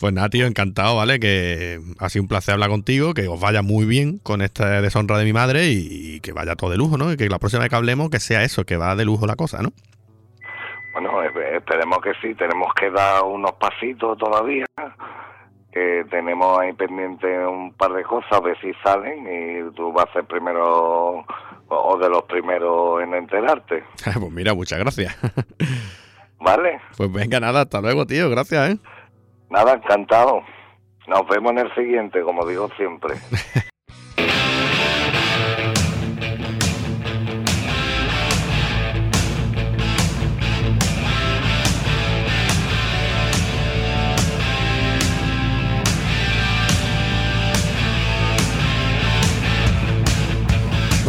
pues 0.00 0.12
nada, 0.12 0.28
tío, 0.30 0.46
encantado, 0.46 0.96
¿vale? 0.96 1.20
Que 1.20 1.80
ha 2.00 2.08
sido 2.10 2.24
un 2.24 2.28
placer 2.28 2.54
hablar 2.54 2.70
contigo, 2.70 3.14
que 3.14 3.28
os 3.28 3.40
vaya 3.40 3.62
muy 3.62 3.86
bien 3.86 4.18
con 4.18 4.42
esta 4.42 4.82
deshonra 4.82 5.16
de 5.16 5.24
mi 5.24 5.32
madre 5.32 5.68
y, 5.68 6.18
que 6.20 6.32
vaya 6.32 6.56
todo 6.56 6.70
de 6.70 6.76
lujo, 6.76 6.98
¿no? 6.98 7.12
Y 7.12 7.16
que 7.16 7.28
la 7.28 7.38
próxima 7.38 7.62
vez 7.62 7.70
que 7.70 7.76
hablemos, 7.76 8.10
que 8.10 8.20
sea 8.20 8.42
eso, 8.42 8.66
que 8.66 8.76
va 8.76 8.96
de 8.96 9.04
lujo 9.04 9.26
la 9.28 9.36
cosa, 9.36 9.62
¿no? 9.62 9.72
Bueno, 10.92 11.22
eh, 11.22 11.56
esperemos 11.56 11.98
que 12.00 12.12
sí, 12.20 12.34
tenemos 12.34 12.72
que 12.74 12.90
dar 12.90 13.22
unos 13.22 13.52
pasitos 13.52 14.18
todavía, 14.18 14.66
que 15.72 16.04
tenemos 16.10 16.58
ahí 16.58 16.72
pendiente 16.72 17.26
un 17.46 17.72
par 17.74 17.92
de 17.92 18.02
cosas, 18.02 18.32
a 18.32 18.40
ver 18.40 18.58
si 18.60 18.72
salen 18.82 19.26
y 19.26 19.74
tú 19.74 19.92
vas 19.92 20.08
a 20.08 20.12
ser 20.14 20.24
primero 20.24 21.24
o 21.68 21.98
de 21.98 22.08
los 22.08 22.24
primeros 22.24 23.02
en 23.02 23.14
enterarte, 23.14 23.84
pues 24.04 24.32
mira, 24.32 24.54
muchas 24.54 24.78
gracias. 24.78 25.16
¿vale? 26.40 26.80
pues 26.96 27.12
venga, 27.12 27.38
nada, 27.38 27.62
hasta 27.62 27.80
luego, 27.80 28.06
tío, 28.06 28.28
gracias, 28.30 28.70
¿eh? 28.70 28.78
Nada, 29.50 29.74
encantado. 29.74 30.42
Nos 31.06 31.26
vemos 31.28 31.52
en 31.52 31.58
el 31.58 31.74
siguiente, 31.74 32.22
como 32.22 32.46
digo 32.46 32.68
siempre. 32.76 33.14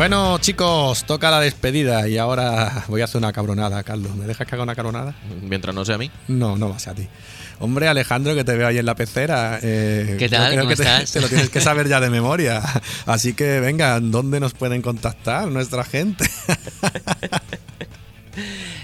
Bueno, 0.01 0.39
chicos, 0.39 1.03
toca 1.05 1.29
la 1.29 1.39
despedida 1.39 2.07
y 2.07 2.17
ahora 2.17 2.85
voy 2.87 3.01
a 3.01 3.03
hacer 3.03 3.19
una 3.19 3.31
cabronada, 3.31 3.83
Carlos. 3.83 4.15
¿Me 4.15 4.25
dejas 4.25 4.47
que 4.47 4.55
haga 4.55 4.63
una 4.63 4.73
cabronada? 4.73 5.13
Mientras 5.43 5.75
no 5.75 5.85
sea 5.85 5.93
a 5.93 5.97
mí. 5.99 6.09
No, 6.27 6.57
no 6.57 6.69
va 6.69 6.77
a 6.77 6.79
ser 6.79 6.93
a 6.93 6.95
ti. 6.95 7.07
Hombre, 7.59 7.87
Alejandro, 7.87 8.33
que 8.33 8.43
te 8.43 8.57
veo 8.57 8.67
ahí 8.67 8.79
en 8.79 8.87
la 8.87 8.95
pecera. 8.95 9.59
eh, 9.61 10.15
¿Qué 10.17 10.27
tal? 10.27 10.47
creo 10.53 10.61
¿Cómo 10.63 10.69
que 10.71 10.75
te, 10.77 10.81
estás? 10.81 11.11
te 11.11 11.21
lo 11.21 11.29
tienes 11.29 11.51
que 11.51 11.61
saber 11.61 11.87
ya 11.87 11.99
de 11.99 12.09
memoria. 12.09 12.63
Así 13.05 13.35
que 13.35 13.59
venga, 13.59 13.99
¿dónde 13.99 14.39
nos 14.39 14.53
pueden 14.55 14.81
contactar 14.81 15.47
nuestra 15.49 15.83
gente? 15.83 16.25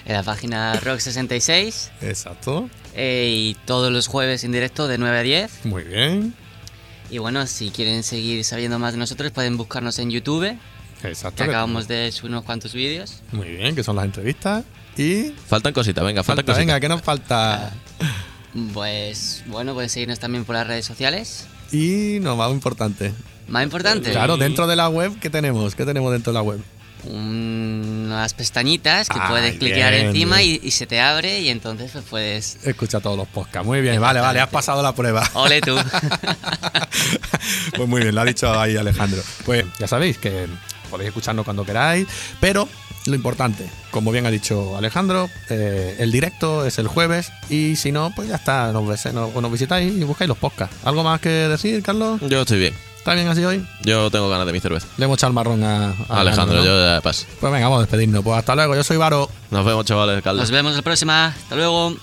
En 0.05 0.13
la 0.13 0.21
página 0.21 0.79
Rock66 0.81 1.89
Exacto. 2.03 2.69
eh, 2.93 3.27
y 3.27 3.57
todos 3.65 3.91
los 3.91 4.05
jueves 4.05 4.43
en 4.43 4.51
directo 4.51 4.87
de 4.87 4.99
9 4.99 5.17
a 5.17 5.23
10. 5.23 5.65
Muy 5.65 5.81
bien. 5.81 6.35
Y 7.09 7.17
bueno, 7.17 7.47
si 7.47 7.71
quieren 7.71 8.03
seguir 8.03 8.43
sabiendo 8.43 8.77
más 8.77 8.91
de 8.93 8.99
nosotros, 8.99 9.31
pueden 9.31 9.57
buscarnos 9.57 9.97
en 9.97 10.11
YouTube, 10.11 10.55
Exacto. 11.03 11.37
que 11.37 11.43
que- 11.45 11.49
acabamos 11.51 11.87
de 11.87 12.11
subir 12.11 12.31
unos 12.31 12.43
cuantos 12.43 12.73
vídeos. 12.73 13.21
Muy 13.31 13.47
bien, 13.49 13.75
que 13.75 13.83
son 13.83 13.95
las 13.95 14.05
entrevistas. 14.05 14.63
Y. 14.97 15.31
Faltan 15.47 15.73
cositas, 15.73 16.03
venga, 16.03 16.23
faltan 16.23 16.37
Falta, 16.45 16.51
cositas. 16.53 16.57
venga, 16.67 16.79
¿qué 16.79 16.89
nos 16.89 17.01
falta? 17.01 17.71
Pues 18.73 19.43
bueno, 19.47 19.73
pueden 19.73 19.89
seguirnos 19.89 20.19
también 20.19 20.43
por 20.45 20.55
las 20.55 20.65
redes 20.65 20.85
sociales. 20.85 21.45
Y 21.71 22.17
nos 22.21 22.39
va 22.39 22.47
lo 22.47 22.53
importante. 22.53 23.13
Más 23.47 23.63
importante, 23.63 24.11
Claro, 24.11 24.35
dentro 24.37 24.65
de 24.67 24.75
la 24.75 24.89
web, 24.89 25.17
¿qué 25.19 25.29
tenemos? 25.29 25.75
¿Qué 25.75 25.85
tenemos 25.85 26.11
dentro 26.11 26.33
de 26.33 26.37
la 26.39 26.41
web? 26.43 26.59
unas 27.09 28.33
pestañitas 28.33 29.07
que 29.07 29.17
Ay, 29.21 29.29
puedes 29.29 29.59
bien, 29.59 29.77
encima 29.93 30.37
bien. 30.39 30.59
y, 30.61 30.67
y 30.67 30.71
se 30.71 30.87
te 30.87 30.99
abre 30.99 31.39
y 31.41 31.47
entonces 31.49 31.91
pues 31.93 32.03
puedes... 32.09 32.57
Escucha 32.65 32.99
todos 32.99 33.15
los 33.15 33.27
podcasts. 33.29 33.65
Muy 33.65 33.79
bien, 33.81 34.01
vale, 34.01 34.19
vale, 34.19 34.41
has 34.41 34.49
pasado 34.49 34.81
la 34.81 34.93
prueba. 34.93 35.23
Ole 35.35 35.61
tú. 35.61 35.77
Pues 37.75 37.87
muy 37.87 38.01
bien, 38.01 38.13
lo 38.15 38.21
ha 38.21 38.25
dicho 38.25 38.59
ahí 38.59 38.75
Alejandro. 38.75 39.21
Pues 39.45 39.65
ya 39.79 39.87
sabéis 39.87 40.17
que 40.17 40.47
podéis 40.97 41.09
escucharnos 41.09 41.45
cuando 41.45 41.63
queráis, 41.65 42.07
pero 42.39 42.67
lo 43.05 43.15
importante, 43.15 43.69
como 43.91 44.11
bien 44.11 44.25
ha 44.25 44.31
dicho 44.31 44.75
Alejandro, 44.77 45.29
eh, 45.49 45.95
el 45.99 46.11
directo 46.11 46.65
es 46.65 46.77
el 46.77 46.87
jueves 46.87 47.31
y 47.49 47.75
si 47.77 47.91
no, 47.93 48.11
pues 48.15 48.27
ya 48.27 48.35
está, 48.35 48.71
nos, 48.73 48.85
ves- 48.87 49.13
nos- 49.13 49.33
nos 49.33 49.51
visitáis 49.51 49.93
y 49.93 50.03
buscáis 50.03 50.27
los 50.27 50.37
podcasts. 50.37 50.75
¿Algo 50.83 51.03
más 51.03 51.21
que 51.21 51.29
decir, 51.29 51.81
Carlos? 51.83 52.19
Yo 52.27 52.41
estoy 52.41 52.59
bien. 52.59 52.73
¿Está 52.97 53.13
bien 53.13 53.29
así 53.29 53.45
hoy? 53.45 53.65
Yo 53.83 54.11
tengo 54.11 54.27
ganas 54.27 54.45
de 54.45 54.51
mi 54.51 54.59
cerveza. 54.59 54.85
Le 54.97 55.05
hemos 55.05 55.17
echado 55.17 55.29
el 55.29 55.35
marrón 55.35 55.63
a, 55.63 55.93
a 56.09 56.19
Alejandro, 56.19 56.57
¿no? 56.57 56.65
yo 56.65 56.85
ya 56.95 56.99
paso. 56.99 57.25
Pues 57.39 57.53
venga, 57.53 57.67
vamos 57.67 57.77
a 57.77 57.81
despedirnos. 57.83 58.21
Pues 58.21 58.37
hasta 58.37 58.53
luego, 58.53 58.75
yo 58.75 58.83
soy 58.83 58.97
Varo. 58.97 59.29
Nos 59.49 59.65
vemos, 59.65 59.85
chavales, 59.85 60.21
Carlos. 60.21 60.41
Nos 60.41 60.51
vemos 60.51 60.75
la 60.75 60.81
próxima. 60.81 61.27
Hasta 61.27 61.55
luego. 61.55 61.95